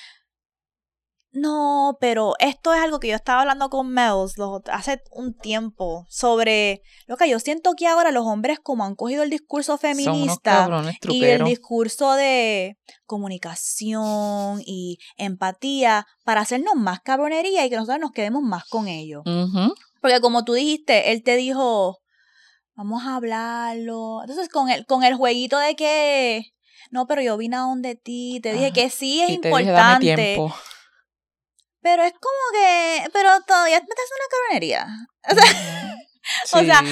no, 1.34 1.98
pero 2.02 2.34
esto 2.40 2.74
es 2.74 2.82
algo 2.82 3.00
que 3.00 3.08
yo 3.08 3.16
estaba 3.16 3.42
hablando 3.42 3.70
con 3.70 3.90
Mels 3.90 4.36
hace 4.70 5.02
un 5.12 5.34
tiempo 5.34 6.06
sobre 6.10 6.82
lo 7.08 7.16
que 7.16 7.30
yo 7.30 7.40
siento 7.40 7.74
que 7.74 7.88
ahora 7.88 8.12
los 8.12 8.26
hombres 8.26 8.60
como 8.60 8.84
han 8.84 8.96
cogido 8.96 9.24
el 9.24 9.30
discurso 9.30 9.78
feminista 9.78 10.68
y 11.04 11.24
el 11.24 11.46
discurso 11.46 12.14
de 12.14 12.78
comunicación 13.06 14.62
y 14.66 14.98
empatía 15.16 16.06
para 16.26 16.42
hacernos 16.42 16.76
más 16.76 17.00
cabronería 17.00 17.66
y 17.66 17.70
que 17.70 17.78
nosotros 17.78 18.02
nos 18.02 18.12
quedemos 18.12 18.44
más 18.44 18.66
con 18.66 18.90
ellos. 18.90 19.24
Porque 20.02 20.20
como 20.20 20.44
tú 20.44 20.54
dijiste, 20.54 21.12
él 21.12 21.24
te 21.24 21.36
dijo, 21.36 22.00
vamos 22.76 23.04
a 23.06 23.16
hablarlo. 23.16 24.22
Entonces 24.22 24.50
con 24.50 24.70
el, 24.70 24.86
con 24.86 25.04
el 25.04 25.16
jueguito 25.16 25.58
de 25.60 25.76
que, 25.76 26.54
no, 26.90 27.08
pero 27.08 27.22
yo 27.22 27.38
vine 27.38 27.56
a 27.56 27.60
donde 27.60 27.96
ti, 27.96 28.40
te 28.42 28.54
dije 28.54 28.74
que 28.74 28.90
sí 28.90 29.22
es 29.22 29.30
importante. 29.30 30.38
Pero 31.82 32.04
es 32.04 32.14
como 32.14 32.52
que, 32.54 33.10
pero 33.14 33.30
todavía 33.42 33.80
me 33.80 33.86
estás 33.88 34.10
una 34.16 34.28
cabronería. 34.30 34.88
O 36.54 36.60
sea, 36.60 36.84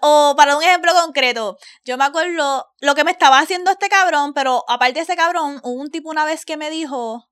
o, 0.00 0.34
para 0.36 0.56
un 0.56 0.62
ejemplo 0.62 0.92
concreto, 0.94 1.58
yo 1.84 1.98
me 1.98 2.04
acuerdo 2.04 2.66
lo 2.80 2.94
que 2.94 3.02
me 3.02 3.10
estaba 3.10 3.40
haciendo 3.40 3.72
este 3.72 3.88
cabrón, 3.88 4.32
pero 4.32 4.64
aparte 4.68 4.94
de 4.94 5.00
ese 5.00 5.16
cabrón, 5.16 5.60
hubo 5.64 5.80
un 5.80 5.90
tipo 5.90 6.08
una 6.08 6.24
vez 6.24 6.44
que 6.44 6.56
me 6.56 6.70
dijo, 6.70 7.28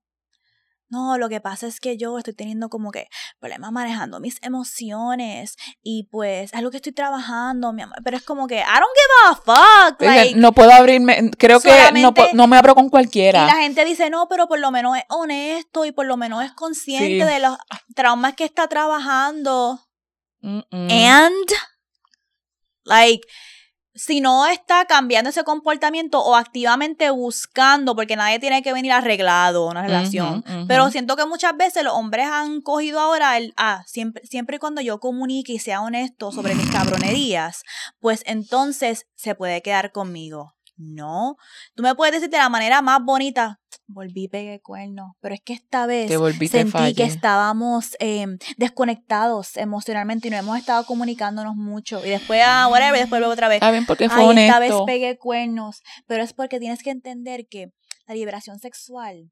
no, 0.89 1.19
lo 1.19 1.29
que 1.29 1.41
pasa 1.41 1.67
es 1.67 1.81
que 1.81 1.97
yo 1.97 2.17
estoy 2.19 2.35
teniendo 2.35 2.69
como 2.69 2.91
que 2.91 3.09
problemas 3.41 3.73
manejando 3.73 4.21
mis 4.21 4.39
emociones 4.43 5.57
y 5.83 6.09
pues 6.11 6.45
es 6.45 6.55
algo 6.55 6.71
que 6.71 6.77
estoy 6.77 6.93
trabajando, 6.93 7.73
mi 7.73 7.83
amor. 7.83 7.97
Pero 8.05 8.17
es 8.17 8.23
como 8.23 8.47
que, 8.47 8.57
I 8.57 8.81
don't 8.81 8.95
give 8.95 9.15
a 9.27 10.29
fuck. 10.29 10.37
no 10.37 10.53
puedo 10.53 10.73
abrirme, 10.73 11.31
creo 11.39 11.61
que 11.61 11.73
no, 11.95 12.13
no, 12.35 12.47
me 12.47 12.57
abro 12.57 12.75
con 12.75 12.91
cualquiera. 12.91 13.45
Y 13.45 13.47
la 13.47 13.63
gente 13.63 13.85
dice, 13.85 14.11
no, 14.11 14.29
pero 14.29 14.47
por 14.47 14.59
lo 14.59 14.71
menos 14.71 14.97
es 14.97 15.05
honesto 15.09 15.85
y 15.85 15.93
por 15.93 16.07
lo 16.07 16.17
menos 16.17 16.45
es 16.45 16.53
consciente 16.53 17.25
de 17.25 17.41
los 17.41 17.57
traumas 17.95 18.35
que 18.35 18.45
está 18.45 18.69
trabajando. 18.69 19.81
And, 20.43 21.49
like, 22.85 23.27
si 23.95 24.21
no 24.21 24.47
está 24.47 24.87
cambiando 24.87 25.31
ese 25.31 25.45
comportamiento 25.45 26.21
o 26.21 26.35
activamente 26.35 27.11
buscando, 27.11 27.95
porque 27.95 28.17
nadie 28.17 28.41
tiene 28.41 28.63
que 28.63 28.73
venir 28.73 28.93
arreglado 28.93 29.67
una 29.67 29.83
relación, 29.83 30.45
pero 30.67 30.91
siento 30.91 31.17
que 31.17 31.27
muchas 31.27 31.57
veces 31.57 31.85
los 31.85 31.95
hombres 31.95 32.27
han 32.27 32.61
cogido 32.61 32.99
ahora 32.99 33.37
el, 33.37 33.55
ah, 33.57 33.83
siempre, 33.87 34.25
siempre 34.27 34.59
cuando 34.59 34.81
yo 34.81 34.99
comunique 34.99 35.53
y 35.53 35.59
sea 35.59 35.81
honesto 35.81 36.33
sobre 36.33 36.55
mis 36.55 36.71
cabronerías, 36.71 37.63
pues 38.01 38.23
entonces 38.27 39.07
se 39.15 39.35
puede 39.35 39.63
quedar 39.63 39.93
conmigo. 39.93 40.55
No, 40.77 41.37
tú 41.77 41.85
me 41.85 41.95
puedes 41.95 42.15
decir 42.15 42.31
de 42.31 42.39
la 42.39 42.49
manera 42.49 42.83
más 42.83 43.01
bonita, 43.01 43.61
volví 43.87 44.29
pegué 44.29 44.61
cuernos, 44.61 45.13
pero 45.21 45.35
es 45.35 45.41
que 45.41 45.53
esta 45.53 45.87
vez 45.87 46.11
sentí 46.51 46.95
que 46.95 47.05
estábamos 47.05 47.97
em, 47.99 48.39
desconectados 48.57 49.57
emocionalmente 49.57 50.29
y 50.29 50.31
no 50.31 50.37
hemos 50.37 50.59
estado 50.59 50.85
comunicándonos 50.87 51.55
mucho. 51.57 52.05
Y 52.05 52.11
después, 52.11 52.43
ah, 52.45 52.69
whatever, 52.71 53.01
después 53.01 53.21
luego 53.21 53.33
otra 53.33 53.49
vez. 53.49 53.61
porque 53.87 54.09
fue 54.09 54.45
esta 54.45 54.59
vez 54.59 54.73
pegué 54.87 55.19
cuernos, 55.19 55.83
pero 56.07 56.23
es 56.23 56.33
porque 56.33 56.59
tienes 56.61 56.83
que 56.83 56.91
entender 56.91 57.47
que 57.49 57.73
la 58.07 58.15
liberación 58.15 58.59
sexual 58.59 59.31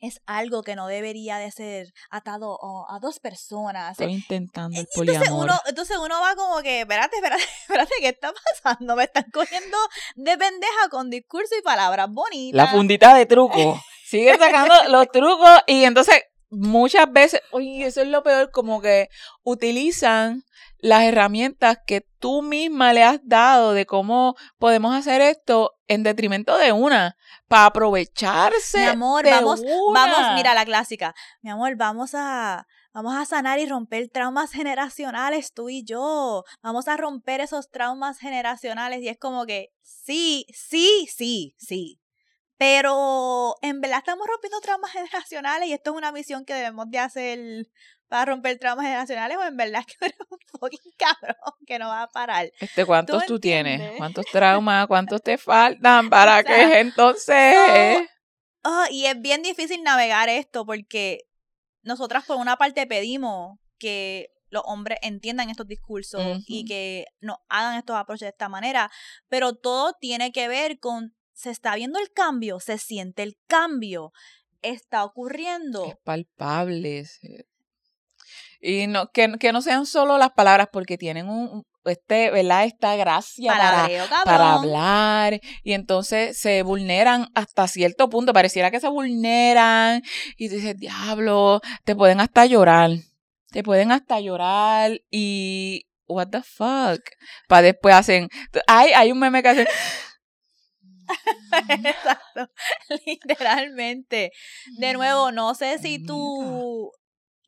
es 0.00 0.20
algo 0.26 0.62
que 0.62 0.76
no 0.76 0.86
debería 0.86 1.38
de 1.38 1.50
ser 1.50 1.92
atado 2.10 2.58
a 2.88 2.98
dos 3.00 3.18
personas. 3.18 3.92
Estoy 3.92 4.14
intentando 4.14 4.78
el 4.78 4.86
entonces 4.86 5.30
Uno, 5.30 5.58
entonces 5.66 5.96
uno 5.96 6.20
va 6.20 6.36
como 6.36 6.62
que, 6.62 6.80
espérate, 6.80 7.16
espérate, 7.16 7.42
espérate, 7.62 7.92
¿qué 8.00 8.08
está 8.08 8.32
pasando? 8.32 8.96
Me 8.96 9.04
están 9.04 9.26
cogiendo 9.32 9.76
de 10.16 10.38
pendeja 10.38 10.88
con 10.90 11.10
discurso 11.10 11.54
y 11.58 11.62
palabras 11.62 12.08
bonitas. 12.10 12.56
La 12.56 12.68
fundita 12.68 13.14
de 13.14 13.26
truco. 13.26 13.80
Sigue 14.04 14.36
sacando 14.38 14.74
los 14.88 15.10
trucos 15.10 15.60
y 15.66 15.84
entonces 15.84 16.22
muchas 16.50 17.10
veces, 17.12 17.42
oye, 17.50 17.86
eso 17.86 18.00
es 18.00 18.08
lo 18.08 18.22
peor, 18.22 18.50
como 18.50 18.80
que 18.80 19.08
utilizan 19.42 20.44
las 20.78 21.02
herramientas 21.02 21.78
que 21.86 22.06
tú 22.18 22.42
misma 22.42 22.92
le 22.92 23.02
has 23.02 23.20
dado 23.24 23.72
de 23.72 23.84
cómo 23.84 24.36
podemos 24.58 24.94
hacer 24.94 25.20
esto 25.20 25.77
en 25.88 26.02
detrimento 26.02 26.56
de 26.58 26.72
una, 26.72 27.16
para 27.48 27.66
aprovecharse. 27.66 28.78
Mi 28.78 28.84
amor, 28.84 29.24
vamos, 29.24 29.62
vamos, 29.92 30.34
mira 30.34 30.54
la 30.54 30.64
clásica. 30.64 31.14
Mi 31.40 31.50
amor, 31.50 31.74
vamos 31.76 32.10
a, 32.14 32.66
vamos 32.92 33.16
a 33.16 33.24
sanar 33.24 33.58
y 33.58 33.66
romper 33.66 34.08
traumas 34.10 34.52
generacionales, 34.52 35.52
tú 35.52 35.70
y 35.70 35.84
yo. 35.84 36.44
Vamos 36.62 36.86
a 36.88 36.96
romper 36.96 37.40
esos 37.40 37.70
traumas 37.70 38.18
generacionales. 38.18 39.02
Y 39.02 39.08
es 39.08 39.18
como 39.18 39.46
que, 39.46 39.70
sí, 39.80 40.46
sí, 40.52 41.08
sí, 41.10 41.56
sí. 41.58 42.00
Pero 42.58 43.54
en 43.62 43.80
verdad 43.80 43.98
estamos 43.98 44.26
rompiendo 44.26 44.60
traumas 44.60 44.90
generacionales 44.92 45.68
y 45.68 45.72
esto 45.72 45.90
es 45.90 45.96
una 45.96 46.12
misión 46.12 46.44
que 46.44 46.54
debemos 46.54 46.90
de 46.90 46.98
hacer 46.98 47.68
para 48.08 48.24
romper 48.24 48.58
traumas 48.58 48.84
generacionales 48.84 49.36
o 49.36 49.44
en 49.44 49.56
verdad 49.56 49.84
que 49.86 50.06
eres 50.06 50.18
un 50.30 50.38
fucking 50.58 50.92
cabrón 50.96 51.54
que 51.66 51.78
no 51.78 51.88
va 51.88 52.02
a 52.02 52.08
parar. 52.08 52.50
Este, 52.60 52.84
¿cuántos 52.84 53.26
tú, 53.26 53.38
tienes? 53.38 53.96
¿Cuántos 53.96 54.26
traumas? 54.26 54.86
¿Cuántos 54.86 55.22
te 55.22 55.38
faltan 55.38 56.10
para 56.10 56.42
que 56.42 56.80
entonces? 56.80 58.08
Oh, 58.64 58.84
y 58.90 59.06
es 59.06 59.20
bien 59.20 59.42
difícil 59.42 59.82
navegar 59.82 60.28
esto 60.28 60.66
porque 60.66 61.28
nosotras 61.82 62.24
por 62.24 62.36
una 62.36 62.56
parte 62.56 62.86
pedimos 62.86 63.58
que 63.78 64.30
los 64.50 64.62
hombres 64.64 64.98
entiendan 65.02 65.50
estos 65.50 65.66
discursos 65.66 66.42
y 66.46 66.64
que 66.64 67.04
nos 67.20 67.36
hagan 67.48 67.76
estos 67.76 67.96
aproches 67.96 68.26
de 68.26 68.30
esta 68.30 68.48
manera, 68.48 68.90
pero 69.28 69.54
todo 69.54 69.92
tiene 69.92 70.32
que 70.32 70.48
ver 70.48 70.78
con 70.80 71.14
se 71.34 71.50
está 71.50 71.76
viendo 71.76 72.00
el 72.00 72.10
cambio, 72.12 72.58
se 72.58 72.78
siente 72.78 73.22
el 73.22 73.38
cambio, 73.46 74.12
está 74.62 75.04
ocurriendo. 75.04 75.84
Es 75.84 75.96
palpable. 76.02 77.04
Y 78.60 78.86
no, 78.88 79.10
que, 79.12 79.32
que 79.38 79.52
no 79.52 79.62
sean 79.62 79.86
solo 79.86 80.18
las 80.18 80.30
palabras, 80.30 80.68
porque 80.72 80.98
tienen 80.98 81.28
un, 81.28 81.64
este, 81.88 82.30
¿verdad? 82.30 82.64
Esta 82.64 82.96
gracia 82.96 83.52
para, 83.52 83.88
para, 84.24 84.52
hablar 84.54 85.40
y 85.62 85.72
entonces 85.72 86.38
se 86.38 86.62
vulneran 86.62 87.28
hasta 87.34 87.68
cierto 87.68 88.08
punto, 88.08 88.32
pareciera 88.32 88.70
que 88.70 88.80
se 88.80 88.88
vulneran 88.88 90.02
y 90.36 90.48
dices, 90.48 90.76
diablo, 90.76 91.60
te 91.84 91.96
pueden 91.96 92.20
hasta 92.20 92.46
llorar, 92.46 92.90
te 93.50 93.62
pueden 93.62 93.92
hasta 93.92 94.20
llorar 94.20 95.00
y 95.10 95.86
what 96.06 96.28
the 96.28 96.42
fuck, 96.42 97.00
para 97.48 97.62
después 97.62 97.94
hacen, 97.94 98.28
hay, 98.66 98.92
hay 98.92 99.12
un 99.12 99.18
meme 99.18 99.42
que 99.42 99.48
hacen... 99.48 99.66
Exacto, 101.70 102.50
literalmente. 103.06 104.30
De 104.76 104.92
nuevo, 104.92 105.32
no 105.32 105.54
sé 105.54 105.78
si 105.78 106.04
tú 106.04 106.92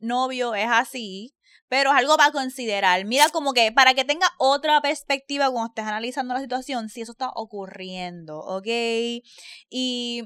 novio 0.01 0.55
es 0.55 0.67
así, 0.69 1.33
pero 1.67 1.91
es 1.91 1.97
algo 1.97 2.17
para 2.17 2.31
considerar. 2.31 3.05
Mira, 3.05 3.29
como 3.29 3.53
que 3.53 3.71
para 3.71 3.93
que 3.93 4.03
tenga 4.03 4.27
otra 4.37 4.81
perspectiva 4.81 5.49
cuando 5.49 5.69
estés 5.69 5.85
analizando 5.85 6.33
la 6.33 6.41
situación, 6.41 6.89
si 6.89 7.01
eso 7.01 7.13
está 7.13 7.29
ocurriendo, 7.33 8.39
¿ok? 8.39 8.67
Y 9.69 10.23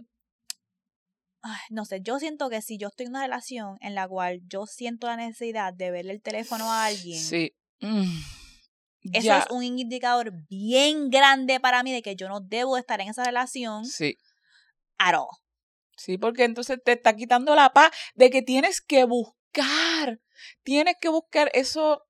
no 1.69 1.85
sé, 1.85 2.01
yo 2.01 2.17
siento 2.17 2.49
que 2.49 2.61
si 2.61 2.77
yo 2.77 2.87
estoy 2.87 3.05
en 3.05 3.11
una 3.11 3.21
relación 3.21 3.77
en 3.81 3.93
la 3.93 4.07
cual 4.07 4.41
yo 4.47 4.65
siento 4.65 5.05
la 5.05 5.17
necesidad 5.17 5.73
de 5.73 5.91
verle 5.91 6.13
el 6.13 6.21
teléfono 6.21 6.71
a 6.71 6.85
alguien, 6.85 7.19
sí. 7.19 7.55
Mm, 7.81 8.17
eso 9.13 9.37
es 9.37 9.45
un 9.51 9.63
indicador 9.63 10.31
bien 10.49 11.09
grande 11.09 11.59
para 11.59 11.83
mí 11.83 11.93
de 11.93 12.01
que 12.01 12.15
yo 12.15 12.27
no 12.27 12.39
debo 12.39 12.77
estar 12.77 12.99
en 13.01 13.09
esa 13.09 13.23
relación. 13.23 13.85
Sí. 13.85 14.17
At 14.97 15.15
Sí, 15.97 16.17
porque 16.17 16.43
entonces 16.43 16.79
te 16.83 16.93
está 16.93 17.15
quitando 17.15 17.55
la 17.55 17.71
paz 17.71 17.91
de 18.15 18.29
que 18.29 18.41
tienes 18.41 18.81
que 18.81 19.05
buscar 19.05 19.35
tienes 20.63 20.95
que 20.99 21.09
buscar, 21.09 21.49
eso 21.53 22.03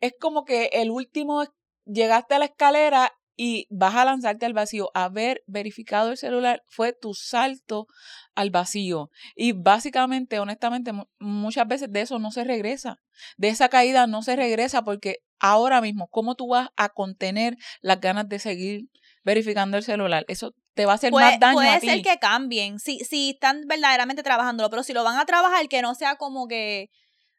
es 0.00 0.12
como 0.20 0.44
que 0.44 0.70
el 0.72 0.90
último, 0.90 1.44
llegaste 1.84 2.34
a 2.34 2.38
la 2.38 2.46
escalera 2.46 3.12
y 3.42 3.66
vas 3.70 3.94
a 3.94 4.04
lanzarte 4.04 4.44
al 4.44 4.52
vacío. 4.52 4.90
Haber 4.92 5.42
verificado 5.46 6.10
el 6.10 6.18
celular 6.18 6.62
fue 6.66 6.92
tu 6.92 7.14
salto 7.14 7.86
al 8.34 8.50
vacío. 8.50 9.10
Y 9.34 9.52
básicamente, 9.52 10.38
honestamente, 10.40 10.92
muchas 11.18 11.66
veces 11.66 11.90
de 11.90 12.02
eso 12.02 12.18
no 12.18 12.32
se 12.32 12.44
regresa. 12.44 13.00
De 13.38 13.48
esa 13.48 13.70
caída 13.70 14.06
no 14.06 14.22
se 14.22 14.36
regresa 14.36 14.82
porque 14.82 15.20
ahora 15.38 15.80
mismo, 15.80 16.08
¿cómo 16.08 16.34
tú 16.34 16.48
vas 16.48 16.68
a 16.76 16.90
contener 16.90 17.56
las 17.80 18.00
ganas 18.00 18.28
de 18.28 18.40
seguir 18.40 18.90
verificando 19.24 19.78
el 19.78 19.84
celular? 19.84 20.26
Eso 20.28 20.52
te 20.74 20.86
va 20.86 20.92
a 20.92 20.94
hacer 20.94 21.12
más 21.12 21.38
daño 21.38 21.54
puede 21.54 21.68
a 21.68 21.80
ti. 21.80 21.88
ser 21.88 22.02
que 22.02 22.18
cambien, 22.18 22.78
si, 22.78 23.00
si 23.00 23.30
están 23.30 23.62
verdaderamente 23.66 24.22
trabajándolo, 24.22 24.70
pero 24.70 24.82
si 24.82 24.92
lo 24.92 25.04
van 25.04 25.18
a 25.18 25.24
trabajar, 25.26 25.68
que 25.68 25.82
no 25.82 25.94
sea 25.94 26.16
como 26.16 26.46
que, 26.46 26.90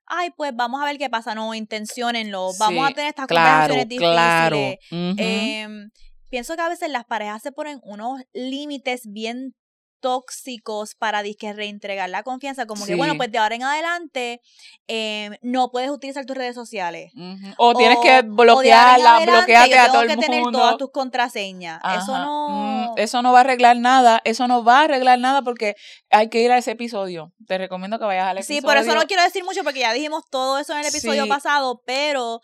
ay, 0.06 0.32
pues 0.36 0.52
vamos 0.56 0.82
a 0.82 0.86
ver 0.86 0.98
qué 0.98 1.10
pasa, 1.10 1.36
no, 1.36 1.54
intenciónenlo, 1.54 2.52
vamos 2.60 2.90
a 2.90 2.94
tener 2.94 3.10
estas 3.10 3.28
conversaciones 3.28 3.88
difíciles. 3.88 4.16
Claro. 4.16 4.58
Em, 4.92 5.90
pienso 6.30 6.56
que 6.56 6.62
a 6.62 6.70
veces 6.70 6.90
las 6.90 7.06
parejas 7.06 7.42
se 7.42 7.52
ponen 7.52 7.80
unos 7.84 8.22
límites 8.34 9.04
bien 9.06 9.56
tóxicos 10.02 10.95
para 10.95 11.24
disque 11.24 11.54
reentregar 11.54 12.10
la 12.10 12.24
confianza, 12.24 12.66
como 12.66 12.86
que 12.86 12.95
bueno, 12.95 13.16
pues 13.16 13.32
de 13.32 13.38
ahora 13.38 13.56
en 13.56 13.64
adelante 13.64 14.41
eh, 14.88 15.38
no 15.41 15.72
puedes 15.72 15.89
utilizar 15.89 16.26
tus 16.26 16.36
redes 16.36 16.56
sociales. 16.56 17.14
o, 17.58 17.76
tienes 17.76 17.99
que 17.99 18.24
bloquearla, 18.24 19.20
bloquearte 19.20 19.80
a 19.80 19.88
todo 19.88 20.02
el 20.02 20.10
mundo. 20.10 20.22
que 20.22 20.28
tener 20.28 20.43
todas 20.52 20.78
tus 20.78 20.91
contraseñas. 20.91 21.80
Eso 21.97 22.18
no 22.18 22.49
mm, 22.49 22.97
eso 22.97 23.22
no 23.22 23.32
va 23.32 23.39
a 23.39 23.41
arreglar 23.41 23.78
nada, 23.78 24.22
eso 24.26 24.47
no 24.47 24.64
va 24.64 24.82
a 24.82 24.84
arreglar 24.84 25.20
nada 25.20 25.41
porque 25.41 25.76
hay 26.10 26.30
que 26.30 26.41
ir 26.41 26.52
a 26.52 26.58
ese 26.58 26.72
episodio. 26.72 27.32
Te 27.47 27.58
recomiendo 27.58 27.99
que 27.99 28.06
vayas 28.06 28.28
al 28.28 28.38
episodio. 28.38 28.60
Sí, 28.60 28.66
por 28.66 28.78
eso 28.78 28.95
no 28.95 29.08
quiero 29.08 29.24
decir 29.24 29.43
mucho 29.43 29.64
porque 29.64 29.80
ya 29.80 29.93
dijimos 29.93 30.24
todo 30.30 30.58
eso 30.58 30.74
en 30.74 30.80
el 30.80 30.88
episodio 30.88 31.28
pasado, 31.28 31.82
pero 31.86 32.41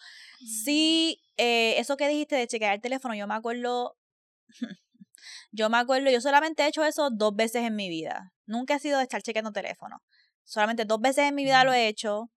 sí 0.64 1.20
eh, 1.38 1.76
eso 1.78 1.98
que 1.98 2.08
dijiste 2.08 2.36
de 2.36 2.48
chequear 2.48 2.74
el 2.74 2.82
teléfono, 2.82 3.16
yo 3.16 3.28
me 3.28 3.36
acuerdo 3.36 3.96
Yo 5.52 5.70
me 5.70 5.78
acuerdo, 5.78 6.10
yo 6.10 6.22
solamente 6.22 6.64
he 6.64 6.68
hecho 6.68 6.84
eso 6.84 7.10
dos 7.12 7.36
veces 7.36 7.64
en 7.64 7.76
mi 7.76 7.90
vida. 7.90 8.32
Nunca 8.46 8.76
he 8.76 8.80
sido 8.80 8.98
de 8.98 9.04
estar 9.04 9.22
chequeando 9.22 9.52
teléfono. 9.52 9.98
Solamente 10.44 10.86
dos 10.86 11.00
veces 11.00 11.26
en 11.26 11.36
mi 11.36 11.44
vida 11.44 11.64
lo 11.64 11.74
he 11.74 11.88
hecho. 11.88 12.30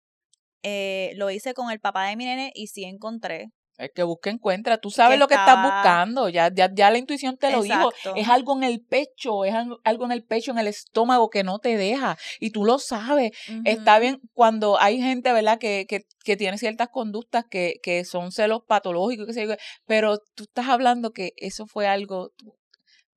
Eh, 0.63 1.13
lo 1.17 1.31
hice 1.31 1.55
con 1.55 1.71
el 1.71 1.81
papá 1.81 2.07
de 2.07 2.17
mi 2.17 2.25
nene 2.25 2.53
y 2.55 2.67
sí 2.67 2.85
encontré. 2.85 3.51
Es 3.79 3.91
que 3.95 4.03
busca, 4.03 4.29
encuentra. 4.29 4.77
Tú 4.77 4.91
sabes 4.91 5.19
lo 5.19 5.27
que 5.27 5.33
estás 5.33 5.63
buscando. 5.63 6.29
Ya, 6.29 6.51
ya, 6.53 6.71
ya 6.71 6.91
la 6.91 6.99
intuición 6.99 7.39
te 7.39 7.51
lo 7.51 7.63
dijo. 7.63 7.91
Es 8.15 8.29
algo 8.29 8.55
en 8.59 8.65
el 8.65 8.85
pecho, 8.85 9.47
es 9.47 9.55
algo 9.55 10.05
en 10.05 10.13
el 10.13 10.23
pecho, 10.23 10.51
en 10.51 10.59
el 10.59 10.67
estómago 10.67 11.31
que 11.31 11.45
no 11.45 11.61
te 11.61 11.79
deja. 11.79 12.19
Y 12.41 12.51
tú 12.51 12.67
lo 12.67 12.79
sabes. 12.79 13.31
Está 13.65 13.99
bien 13.99 14.21
cuando 14.35 14.79
hay 14.79 15.01
gente, 15.01 15.33
¿verdad?, 15.33 15.59
que, 15.59 15.87
que, 15.89 16.03
que 16.25 16.37
tiene 16.37 16.59
ciertas 16.59 16.89
conductas 16.89 17.45
que, 17.51 17.77
que 17.83 18.05
son 18.05 18.33
celos 18.33 18.61
patológicos, 18.69 19.27
que 19.27 19.33
se, 19.33 19.59
pero 19.87 20.19
tú 20.35 20.43
estás 20.45 20.69
hablando 20.69 21.13
que 21.13 21.33
eso 21.37 21.67
fue 21.67 21.87
algo, 21.87 22.33
tú, 22.37 22.55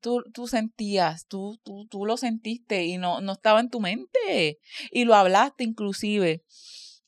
tú 0.04 0.48
sentías, 0.48 1.26
tú, 1.28 1.58
tú, 1.64 1.88
tú 1.88 2.06
lo 2.06 2.18
sentiste 2.18 2.84
y 2.86 2.98
no, 2.98 3.22
no 3.22 3.34
estaba 3.34 3.60
en 3.60 3.70
tu 3.70 3.80
mente. 3.80 4.60
Y 4.92 5.06
lo 5.06 5.16
hablaste 5.16 5.64
inclusive. 5.64 6.44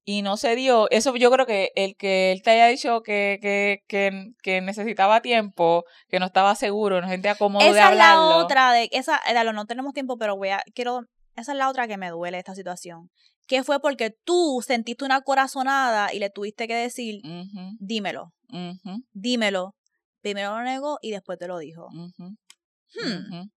Y 0.07 0.21
no 0.21 0.37
se 0.37 0.55
dio. 0.55 0.87
Eso 0.91 1.15
yo 1.15 1.31
creo 1.31 1.45
que 1.45 1.71
el 1.75 1.95
que 1.95 2.31
él 2.31 2.43
te 2.43 2.51
haya 2.51 2.67
dicho 2.67 3.01
que, 3.01 3.39
que, 3.41 3.83
que, 3.87 4.33
que 4.43 4.61
necesitaba 4.61 5.21
tiempo, 5.21 5.83
que 6.09 6.19
no 6.19 6.27
estaba 6.27 6.55
seguro, 6.55 7.01
no 7.01 7.09
sentía 7.09 7.35
cómodo 7.35 7.63
de 7.63 7.79
hablarlo. 7.79 7.95
Esa 7.95 8.13
es 8.13 8.19
la 8.29 8.37
otra, 8.37 8.71
de, 8.71 8.89
esa, 8.91 9.19
dalo, 9.33 9.51
no 9.51 9.65
tenemos 9.65 9.93
tiempo, 9.93 10.17
pero 10.17 10.37
voy 10.37 10.49
a, 10.49 10.63
quiero, 10.75 11.01
esa 11.35 11.53
es 11.53 11.57
la 11.57 11.69
otra 11.69 11.87
que 11.87 11.97
me 11.97 12.11
duele 12.11 12.37
esta 12.37 12.53
situación. 12.53 13.09
Que 13.47 13.63
fue 13.63 13.79
porque 13.79 14.11
tú 14.23 14.63
sentiste 14.65 15.05
una 15.05 15.21
corazonada 15.21 16.13
y 16.13 16.19
le 16.19 16.29
tuviste 16.29 16.67
que 16.67 16.75
decir, 16.75 17.21
dímelo, 17.79 18.31
dímelo. 19.11 19.75
Primero 20.21 20.57
lo 20.57 20.63
negó 20.63 20.97
y 21.01 21.11
después 21.11 21.37
te 21.37 21.47
lo 21.47 21.59
dijo. 21.59 21.87
Hmm. 23.03 23.49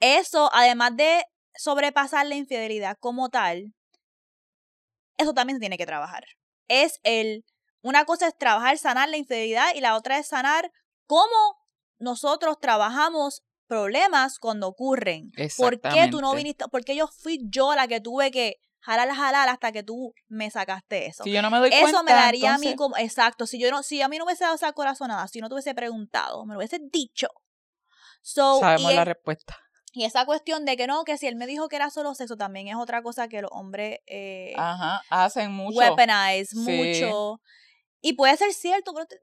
Eso, 0.00 0.50
además 0.52 0.96
de 0.96 1.24
sobrepasar 1.54 2.26
la 2.26 2.36
infidelidad 2.36 2.96
como 3.00 3.28
tal, 3.28 3.74
eso 5.16 5.34
también 5.34 5.56
se 5.56 5.60
tiene 5.60 5.78
que 5.78 5.86
trabajar. 5.86 6.24
Es 6.68 7.00
el, 7.02 7.44
una 7.82 8.04
cosa 8.04 8.28
es 8.28 8.36
trabajar, 8.36 8.78
sanar 8.78 9.08
la 9.08 9.16
infidelidad 9.16 9.74
y 9.74 9.80
la 9.80 9.96
otra 9.96 10.18
es 10.18 10.28
sanar 10.28 10.70
cómo 11.06 11.56
nosotros 11.98 12.58
trabajamos 12.60 13.42
problemas 13.66 14.38
cuando 14.38 14.68
ocurren. 14.68 15.30
¿Por 15.56 15.80
qué 15.80 16.08
tú 16.10 16.20
no 16.20 16.34
viniste? 16.34 16.66
Porque 16.70 16.96
yo 16.96 17.08
fui 17.08 17.40
yo 17.50 17.74
la 17.74 17.88
que 17.88 18.00
tuve 18.00 18.30
que 18.30 18.56
jalar, 18.80 19.12
jalar 19.14 19.48
hasta 19.48 19.72
que 19.72 19.82
tú 19.82 20.14
me 20.28 20.50
sacaste 20.50 21.06
eso. 21.06 21.24
Si 21.24 21.32
yo 21.32 21.42
no 21.42 21.50
me 21.50 21.58
doy 21.58 21.70
cuenta, 21.70 21.88
Eso 21.90 22.02
me 22.04 22.12
daría 22.12 22.54
a 22.54 22.58
mí 22.58 22.74
como, 22.76 22.96
exacto, 22.96 23.46
si 23.46 23.58
yo 23.58 23.70
no, 23.70 23.82
si 23.82 24.00
a 24.00 24.08
mí 24.08 24.18
no 24.18 24.24
hubiese 24.24 24.44
dado 24.44 24.56
esa 24.56 24.72
corazonada, 24.72 25.28
si 25.28 25.40
no 25.40 25.48
te 25.48 25.54
hubiese 25.54 25.74
preguntado, 25.74 26.46
me 26.46 26.54
lo 26.54 26.58
hubiese 26.58 26.80
dicho. 26.92 27.28
So, 28.20 28.60
sabemos 28.60 28.92
la 28.94 29.02
es- 29.02 29.08
respuesta. 29.08 29.56
y 29.92 30.04
esa 30.04 30.24
cuestión 30.26 30.64
de 30.64 30.76
que 30.76 30.86
no, 30.86 31.04
que 31.04 31.16
si 31.18 31.26
él 31.26 31.36
me 31.36 31.46
dijo 31.46 31.68
que 31.68 31.76
era 31.76 31.90
solo 31.90 32.14
sexo, 32.14 32.36
también 32.36 32.68
es 32.68 32.76
otra 32.76 33.02
cosa 33.02 33.28
que 33.28 33.40
los 33.42 33.50
hombres 33.52 34.00
eh, 34.06 34.54
Ajá, 34.56 35.00
hacen 35.10 35.50
mucho. 35.52 35.78
weaponize 35.78 36.54
Sí. 36.54 36.58
mucho. 36.60 37.40
Y 38.00 38.12
puede 38.12 38.36
ser 38.36 38.52
cierto, 38.52 38.92
pero 38.94 39.06
te- 39.06 39.20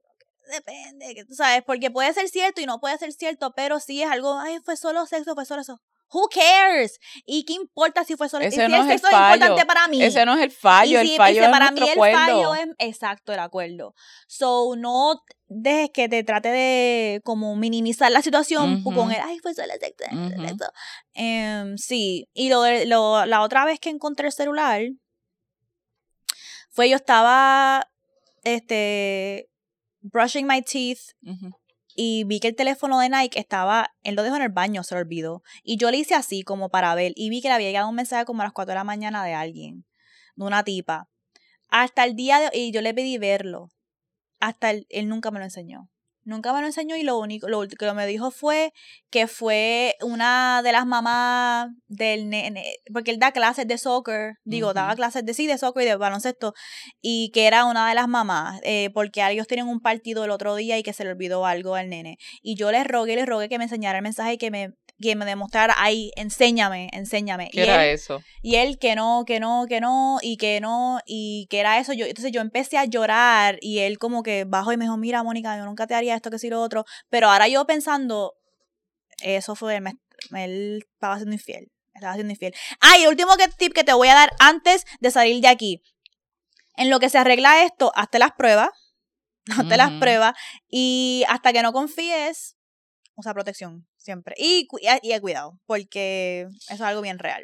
depende, 0.51 1.23
tú 1.27 1.33
sabes, 1.35 1.63
porque 1.65 1.89
puede 1.91 2.13
ser 2.13 2.27
cierto 2.29 2.61
y 2.61 2.65
no 2.65 2.79
puede 2.79 2.97
ser 2.97 3.11
cierto, 3.13 3.53
pero 3.55 3.79
sí 3.79 4.01
es 4.03 4.09
algo, 4.11 4.37
ay, 4.37 4.59
fue 4.63 4.75
solo 4.77 5.05
sexo, 5.05 5.33
fue 5.35 5.45
solo 5.45 5.61
eso. 5.61 5.79
Who 6.15 6.29
cares? 6.29 6.99
¿Y 7.25 7.43
qué 7.43 7.53
importa 7.53 8.03
si 8.05 8.15
fue 8.15 8.29
solo 8.29 8.45
Ese 8.45 8.51
si 8.55 8.61
no 8.61 8.65
el 8.67 8.73
es 8.73 8.79
el 8.81 8.87
sexo 8.99 9.07
es 9.07 9.11
fallo. 9.11 9.33
importante 9.35 9.65
para 9.65 9.87
mí? 9.89 10.01
Ese 10.01 10.25
no 10.25 10.35
es 10.35 10.43
el 10.43 10.51
fallo, 10.51 10.99
el 11.01 11.07
si- 11.07 11.13
y 11.15 11.17
fallo 11.17 11.41
es 11.43 11.49
para 11.49 11.71
mí 11.71 11.81
el 11.81 11.89
acuerdo. 11.89 12.17
fallo 12.17 12.55
es 12.55 12.67
exacto 12.79 13.33
el 13.33 13.39
acuerdo. 13.39 13.93
So 14.27 14.75
no 14.77 15.21
dejes 15.47 15.89
que 15.93 16.07
te 16.07 16.23
trate 16.23 16.49
de 16.49 17.21
como 17.25 17.55
minimizar 17.55 18.11
la 18.11 18.21
situación 18.21 18.81
Ujú. 18.85 18.93
con 18.95 19.11
el 19.11 19.19
ay 19.21 19.39
fue 19.39 19.53
solo 19.53 19.73
sexo, 19.79 20.05
Ujú. 20.11 20.47
sexo". 20.47 20.65
Em, 21.13 21.77
sí, 21.77 22.29
y 22.33 22.49
lo, 22.49 22.61
de- 22.61 22.85
lo- 22.85 23.25
la 23.25 23.41
otra 23.41 23.65
vez 23.65 23.79
que 23.79 23.89
encontré 23.89 24.27
el 24.27 24.33
celular 24.33 24.81
fue 26.69 26.89
yo 26.89 26.95
estaba 26.97 27.89
este 28.43 29.49
brushing 30.01 30.45
my 30.47 30.61
teeth 30.61 30.99
Ujú. 31.23 31.49
Y 31.95 32.25
vi 32.25 32.39
que 32.39 32.49
el 32.49 32.55
teléfono 32.55 32.99
de 32.99 33.09
Nike 33.09 33.39
estaba, 33.39 33.95
él 34.03 34.15
lo 34.15 34.23
dejó 34.23 34.35
en 34.35 34.43
el 34.43 34.49
baño, 34.49 34.83
se 34.83 34.95
lo 34.95 35.01
olvidó. 35.01 35.43
Y 35.63 35.77
yo 35.77 35.91
le 35.91 35.97
hice 35.97 36.13
así 36.15 36.43
como 36.43 36.69
para 36.69 36.93
ver 36.95 37.13
y 37.15 37.29
vi 37.29 37.41
que 37.41 37.47
le 37.47 37.53
había 37.55 37.67
llegado 37.69 37.89
un 37.89 37.95
mensaje 37.95 38.25
como 38.25 38.41
a 38.41 38.45
las 38.45 38.53
4 38.53 38.71
de 38.73 38.75
la 38.75 38.83
mañana 38.83 39.23
de 39.23 39.33
alguien, 39.33 39.85
de 40.35 40.45
una 40.45 40.63
tipa. 40.63 41.09
Hasta 41.69 42.05
el 42.05 42.15
día 42.15 42.39
de 42.39 42.57
y 42.57 42.71
yo 42.71 42.81
le 42.81 42.93
pedí 42.93 43.17
verlo. 43.17 43.71
Hasta 44.39 44.71
el- 44.71 44.87
él 44.89 45.09
nunca 45.09 45.31
me 45.31 45.39
lo 45.39 45.45
enseñó. 45.45 45.89
Nunca 46.25 46.51
me 46.53 46.59
lo 46.59 46.65
enseñó 46.65 46.95
y 46.95 47.03
lo 47.03 47.19
único 47.19 47.47
lo 47.47 47.67
que 47.67 47.93
me 47.93 48.07
dijo 48.07 48.31
fue 48.31 48.73
que 49.11 49.27
fue 49.27 49.95
una 50.01 50.61
de 50.63 50.71
las 50.71 50.87
mamás 50.87 51.69
del 51.87 52.29
nene, 52.29 52.77
porque 52.91 53.11
él 53.11 53.19
da 53.19 53.31
clases 53.31 53.67
de 53.67 53.77
soccer, 53.77 54.33
digo, 54.43 54.73
daba 54.73 54.95
clases 54.95 55.23
de 55.23 55.35
sí, 55.35 55.45
de 55.45 55.59
soccer 55.59 55.83
y 55.83 55.85
de 55.85 55.95
baloncesto, 55.95 56.53
y 56.99 57.29
que 57.31 57.45
era 57.45 57.65
una 57.65 57.87
de 57.87 57.93
las 57.93 58.07
mamás, 58.07 58.59
eh, 58.63 58.89
porque 58.93 59.21
ellos 59.29 59.45
tienen 59.45 59.67
un 59.67 59.81
partido 59.81 60.25
el 60.25 60.31
otro 60.31 60.55
día 60.55 60.79
y 60.79 60.83
que 60.83 60.93
se 60.93 61.03
le 61.03 61.11
olvidó 61.11 61.45
algo 61.45 61.75
al 61.75 61.89
nene. 61.89 62.17
Y 62.41 62.55
yo 62.55 62.71
les 62.71 62.87
rogué, 62.87 63.15
les 63.15 63.27
rogué 63.27 63.47
que 63.47 63.59
me 63.59 63.65
enseñara 63.65 63.99
el 63.99 64.03
mensaje 64.03 64.33
y 64.33 64.37
que 64.39 64.49
me, 64.49 64.73
que 65.01 65.15
me 65.15 65.25
demostrara, 65.25 65.73
ay, 65.77 66.11
enséñame, 66.15 66.89
enséñame. 66.93 67.49
¿Qué 67.51 67.59
y 67.59 67.63
era 67.63 67.85
él, 67.85 67.95
eso? 67.95 68.21
y 68.41 68.55
él 68.55 68.77
que 68.79 68.95
no, 68.95 69.23
que 69.25 69.39
no, 69.39 69.65
que 69.67 69.81
no, 69.81 70.19
y 70.21 70.37
que 70.37 70.61
no, 70.61 70.99
y 71.05 71.47
que 71.49 71.59
era 71.59 71.79
eso. 71.79 71.91
Yo, 71.93 72.05
entonces 72.05 72.31
yo 72.31 72.41
empecé 72.41 72.77
a 72.77 72.85
llorar 72.85 73.57
y 73.61 73.79
él 73.79 73.97
como 73.97 74.23
que 74.23 74.45
bajó 74.45 74.71
y 74.71 74.77
me 74.77 74.85
dijo, 74.85 74.97
mira, 74.97 75.21
Mónica, 75.23 75.57
yo 75.57 75.65
nunca 75.65 75.85
te 75.87 75.95
haría 75.95 76.15
esto, 76.15 76.31
que 76.31 76.39
si 76.39 76.49
lo 76.49 76.61
otro. 76.61 76.85
Pero 77.09 77.29
ahora 77.29 77.47
yo 77.47 77.65
pensando, 77.65 78.33
eso 79.21 79.55
fue, 79.55 79.81
me- 79.81 79.95
él 80.33 80.85
estaba 80.93 81.17
siendo 81.17 81.33
infiel. 81.33 81.71
Estaba 81.93 82.13
siendo 82.15 82.31
infiel. 82.33 82.53
Ah, 82.81 82.97
y 82.97 83.03
el 83.03 83.09
último 83.09 83.35
que, 83.37 83.47
tip 83.47 83.73
que 83.73 83.83
te 83.83 83.93
voy 83.93 84.07
a 84.09 84.13
dar 84.15 84.31
antes 84.39 84.85
de 84.99 85.11
salir 85.11 85.41
de 85.41 85.47
aquí. 85.47 85.81
En 86.77 86.89
lo 86.89 86.99
que 86.99 87.09
se 87.09 87.17
arregla 87.17 87.63
esto, 87.63 87.91
hazte 87.95 88.19
las 88.19 88.31
pruebas. 88.37 88.69
Hazte 89.51 89.77
las 89.77 89.91
pruebas. 89.99 90.33
Y 90.69 91.23
hasta 91.29 91.53
que 91.53 91.61
no 91.61 91.71
confíes, 91.71 92.57
usa 93.15 93.33
protección 93.33 93.87
siempre. 94.05 94.35
Y, 94.37 94.67
y, 95.01 95.13
y 95.13 95.19
cuidado, 95.19 95.57
porque 95.65 96.47
eso 96.69 96.73
es 96.75 96.81
algo 96.81 97.01
bien 97.01 97.19
real. 97.19 97.43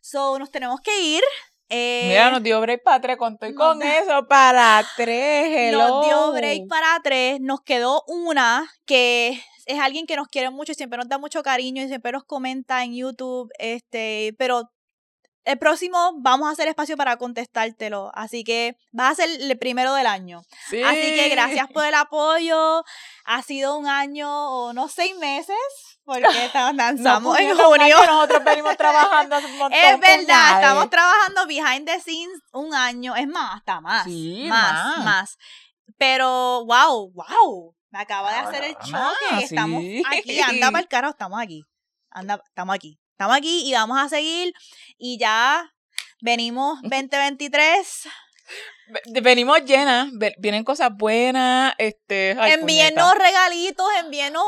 So, 0.00 0.38
nos 0.38 0.50
tenemos 0.50 0.80
que 0.80 0.98
ir. 1.02 1.22
Eh, 1.68 2.06
Mira, 2.08 2.30
nos 2.30 2.42
dio 2.44 2.60
break 2.60 2.82
para 2.84 3.00
tres, 3.00 3.16
conté 3.16 3.52
con 3.54 3.80
da- 3.80 3.98
eso 3.98 4.26
para 4.28 4.86
tres, 4.96 5.48
hello. 5.50 5.78
Nos 5.88 6.06
dio 6.06 6.32
break 6.32 6.68
para 6.68 7.00
tres. 7.02 7.40
Nos 7.40 7.60
quedó 7.62 8.04
una 8.06 8.70
que 8.84 9.42
es 9.66 9.78
alguien 9.80 10.06
que 10.06 10.14
nos 10.14 10.28
quiere 10.28 10.50
mucho 10.50 10.70
y 10.72 10.74
siempre 10.76 10.96
nos 10.96 11.08
da 11.08 11.18
mucho 11.18 11.42
cariño 11.42 11.82
y 11.82 11.88
siempre 11.88 12.12
nos 12.12 12.22
comenta 12.22 12.84
en 12.84 12.94
YouTube. 12.94 13.50
Este, 13.58 14.32
pero 14.38 14.70
el 15.46 15.58
próximo 15.58 16.12
vamos 16.18 16.48
a 16.48 16.52
hacer 16.52 16.66
espacio 16.66 16.96
para 16.96 17.16
contestártelo. 17.16 18.10
Así 18.14 18.42
que 18.42 18.76
va 18.98 19.08
a 19.08 19.14
ser 19.14 19.30
el 19.30 19.56
primero 19.58 19.94
del 19.94 20.06
año. 20.06 20.42
Sí. 20.68 20.82
Así 20.82 21.14
que 21.14 21.28
gracias 21.28 21.68
por 21.68 21.86
el 21.86 21.94
apoyo. 21.94 22.84
Ha 23.24 23.42
sido 23.42 23.78
un 23.78 23.86
año 23.86 24.28
o 24.28 24.72
no 24.72 24.88
seis 24.88 25.16
meses, 25.16 25.56
porque 26.04 26.26
lanzamos 26.74 27.38
en 27.38 27.56
junio. 27.56 27.96
Nosotros 28.06 28.42
venimos 28.44 28.76
trabajando 28.78 29.36
hace 29.36 29.46
un 29.46 29.58
montón. 29.58 29.78
Es 29.80 30.00
verdad, 30.00 30.60
estamos 30.60 30.90
trabajando 30.90 31.46
behind 31.46 31.86
the 31.86 32.00
scenes 32.00 32.40
un 32.52 32.74
año, 32.74 33.14
es 33.14 33.28
más, 33.28 33.56
hasta 33.56 33.80
más, 33.80 34.04
Sí, 34.04 34.46
más, 34.48 34.98
más. 34.98 35.04
más. 35.04 35.38
Pero, 35.96 36.64
wow, 36.66 37.12
wow, 37.12 37.74
me 37.90 38.00
acaba 38.00 38.32
de 38.32 38.38
hacer 38.38 38.64
el 38.64 38.76
choque, 38.78 39.44
estamos 39.44 39.80
sí. 39.80 40.02
aquí, 40.10 40.40
anda 40.40 40.72
para 40.72 40.80
el 40.82 40.88
carajo, 40.88 41.12
estamos 41.12 41.40
aquí, 41.40 41.64
anda, 42.10 42.42
estamos 42.48 42.74
aquí, 42.74 42.98
estamos 43.16 43.34
aquí 43.34 43.62
y 43.66 43.72
vamos 43.72 43.98
a 43.98 44.10
seguir 44.10 44.52
y 44.98 45.18
ya 45.18 45.72
venimos 46.20 46.78
2023, 46.82 48.08
Ve- 48.88 49.20
Venimos 49.20 49.64
llenas, 49.64 50.06
vienen 50.38 50.62
cosas 50.62 50.90
buenas, 50.96 51.74
este, 51.78 52.36
ay, 52.38 52.52
envíenos 52.52 53.10
puñeta. 53.12 53.24
regalitos, 53.26 53.86
envíenos 53.98 54.44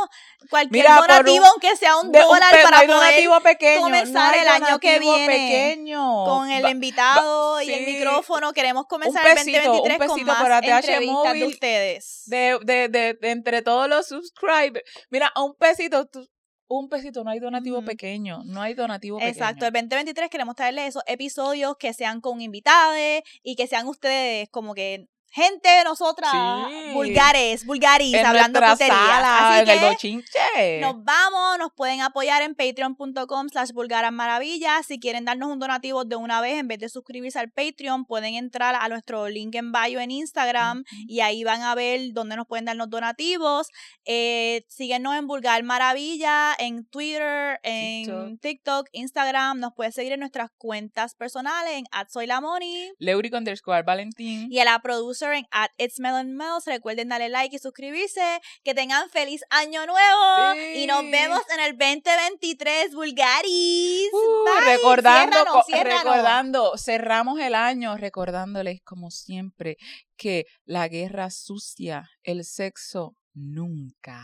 cualquier 0.49 0.85
Mira, 0.85 0.95
donativo, 1.01 1.39
un- 1.43 1.45
aunque 1.51 1.75
sea 1.77 1.97
un 1.97 2.07
un 2.07 2.13
dólar 2.13 2.55
no 2.57 2.63
para 2.63 2.83
poder 2.87 3.43
pequeño, 3.43 3.81
comenzar 3.83 4.37
no 4.37 4.41
el 4.43 4.49
año 4.49 4.79
que 4.79 5.01
viene 5.01 5.27
pequeño. 5.27 6.25
con 6.27 6.49
el 6.53 6.65
Va- 6.65 6.71
invitado 6.71 7.61
y 7.63 7.73
el 7.73 7.87
micrófono. 7.87 8.53
Queremos 8.53 8.87
comenzar 8.87 9.25
Un 9.25 9.29
el 9.31 9.35
pesito, 9.39 9.59
2023 9.59 9.99
un 10.01 10.07
con 10.07 10.15
pesito 10.17 10.33
más 10.33 10.43
por 10.43 10.53
ATH 10.53 10.69
entrevistas 10.89 11.33
de 11.35 11.47
ustedes. 11.47 12.23
de, 12.27 12.59
de, 12.63 12.89
de, 12.89 13.15
de 13.15 13.31
entre 13.33 13.63
todos 13.63 13.89
los 13.89 14.07
subscribers. 14.07 14.85
Mira, 15.11 15.33
a 15.35 15.43
un 15.43 15.57
pesito, 15.57 16.07
tú- 16.07 16.25
un 16.69 16.89
pesito, 16.89 17.25
no 17.25 17.31
hay 17.31 17.41
donativo 17.41 17.83
pequeño, 17.83 18.43
no 18.45 18.61
hay 18.61 18.75
donativo 18.75 19.19
pequeño. 19.19 19.33
Exacto, 19.33 19.67
el 19.67 19.73
2023 19.73 20.31
queremos 20.31 20.55
traerles 20.55 20.89
esos 20.89 21.03
episodios 21.07 21.77
que 21.79 21.95
sean 21.95 22.21
con 22.21 22.41
invitados 22.41 22.97
y 23.43 23.57
que 23.57 23.67
sean 23.67 23.87
ustedes 23.89 24.49
como 24.51 24.75
que 24.75 25.09
gente 25.31 25.69
de 25.69 25.85
nosotras 25.85 26.31
Sí. 26.33 26.93
vulgares, 26.95 27.65
vulgaris, 27.67 28.15
en 28.15 28.27
hablando 28.27 28.61
puterías. 28.61 28.99
Así 28.99 29.61
en 29.61 29.69
el 29.69 29.79
que 29.81 29.87
bochinche. 29.89 30.81
nos 30.81 31.05
vamos, 31.05 31.59
nos 31.59 31.73
pueden 31.75 32.01
apoyar 32.01 32.43
en 32.43 32.55
patreon.com 32.55 33.49
slash 33.49 33.73
vulgaras 33.73 34.13
maravillas. 34.13 34.87
Si 34.87 34.99
quieren 34.99 35.25
darnos 35.25 35.49
un 35.51 35.59
donativo 35.59 36.05
de 36.05 36.17
una 36.17 36.41
vez, 36.41 36.59
en 36.59 36.69
vez 36.69 36.79
de 36.79 36.89
suscribirse 36.89 37.39
al 37.39 37.51
Patreon, 37.51 38.05
pueden 38.07 38.35
entrar 38.35 38.75
a 38.75 38.89
nuestro 38.89 39.29
link 39.29 39.55
en 39.55 39.73
bio 39.73 40.01
en 40.01 40.11
Instagram 40.11 40.85
y 41.07 41.21
ahí 41.21 41.45
van 41.45 41.63
a 41.63 41.75
ver 41.75 42.01
dónde 42.13 42.37
nos 42.37 42.47
pueden 42.47 42.65
darnos 42.65 42.89
donativos. 42.91 43.69
Eh, 44.05 44.65
síguenos 44.69 45.15
en 45.17 45.27
Vulgar 45.27 45.63
Maravilla, 45.63 46.55
en 46.59 46.85
Twitter, 46.87 47.61
en 47.63 48.39
TikTok, 48.39 48.89
Instagram. 48.93 49.59
Nos 49.61 49.73
puedes 49.75 49.95
seguir 49.95 50.13
en 50.13 50.21
nuestras 50.21 50.51
cuentas 50.57 51.15
personales 51.15 51.73
en 51.75 51.85
@soylamoni 52.09 52.93
Leuric 52.99 53.35
underscore 53.35 53.83
Valentín. 53.83 54.49
y 54.51 54.59
a 54.61 54.65
la 54.65 54.79
producer 54.81 55.18
at 55.51 55.71
It's 55.79 55.99
Melon 56.01 56.37
Mel's. 56.37 56.67
Recuerden 56.67 57.09
darle 57.09 57.29
like 57.29 57.57
y 57.57 57.59
suscribirse. 57.59 58.41
Que 58.65 58.75
tengan 58.75 59.09
feliz 59.11 59.43
año 59.51 59.87
nuevo. 59.87 60.53
Sí. 60.55 60.83
Y 60.83 60.87
nos 60.87 61.03
vemos 61.11 61.41
en 61.55 61.61
el 61.61 61.77
2023, 61.79 62.95
Vulgaris. 62.95 64.09
Uh, 64.13 64.45
Bye. 64.45 64.77
recordando, 64.77 65.37
Ciérranos, 65.37 65.53
co- 65.55 65.63
ciérranos. 65.67 66.03
recordando, 66.05 66.73
cerramos 66.79 67.41
el 67.41 67.55
año 67.55 67.97
recordándoles 67.97 68.81
como 68.85 69.11
siempre 69.11 69.77
que 70.17 70.45
la 70.65 70.89
guerra 70.89 71.31
sucia, 71.31 72.09
el 72.23 72.45
sexo 72.45 73.15
nunca. 73.35 74.21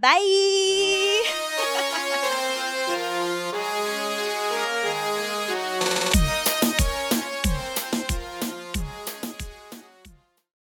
Bye. 0.00 1.20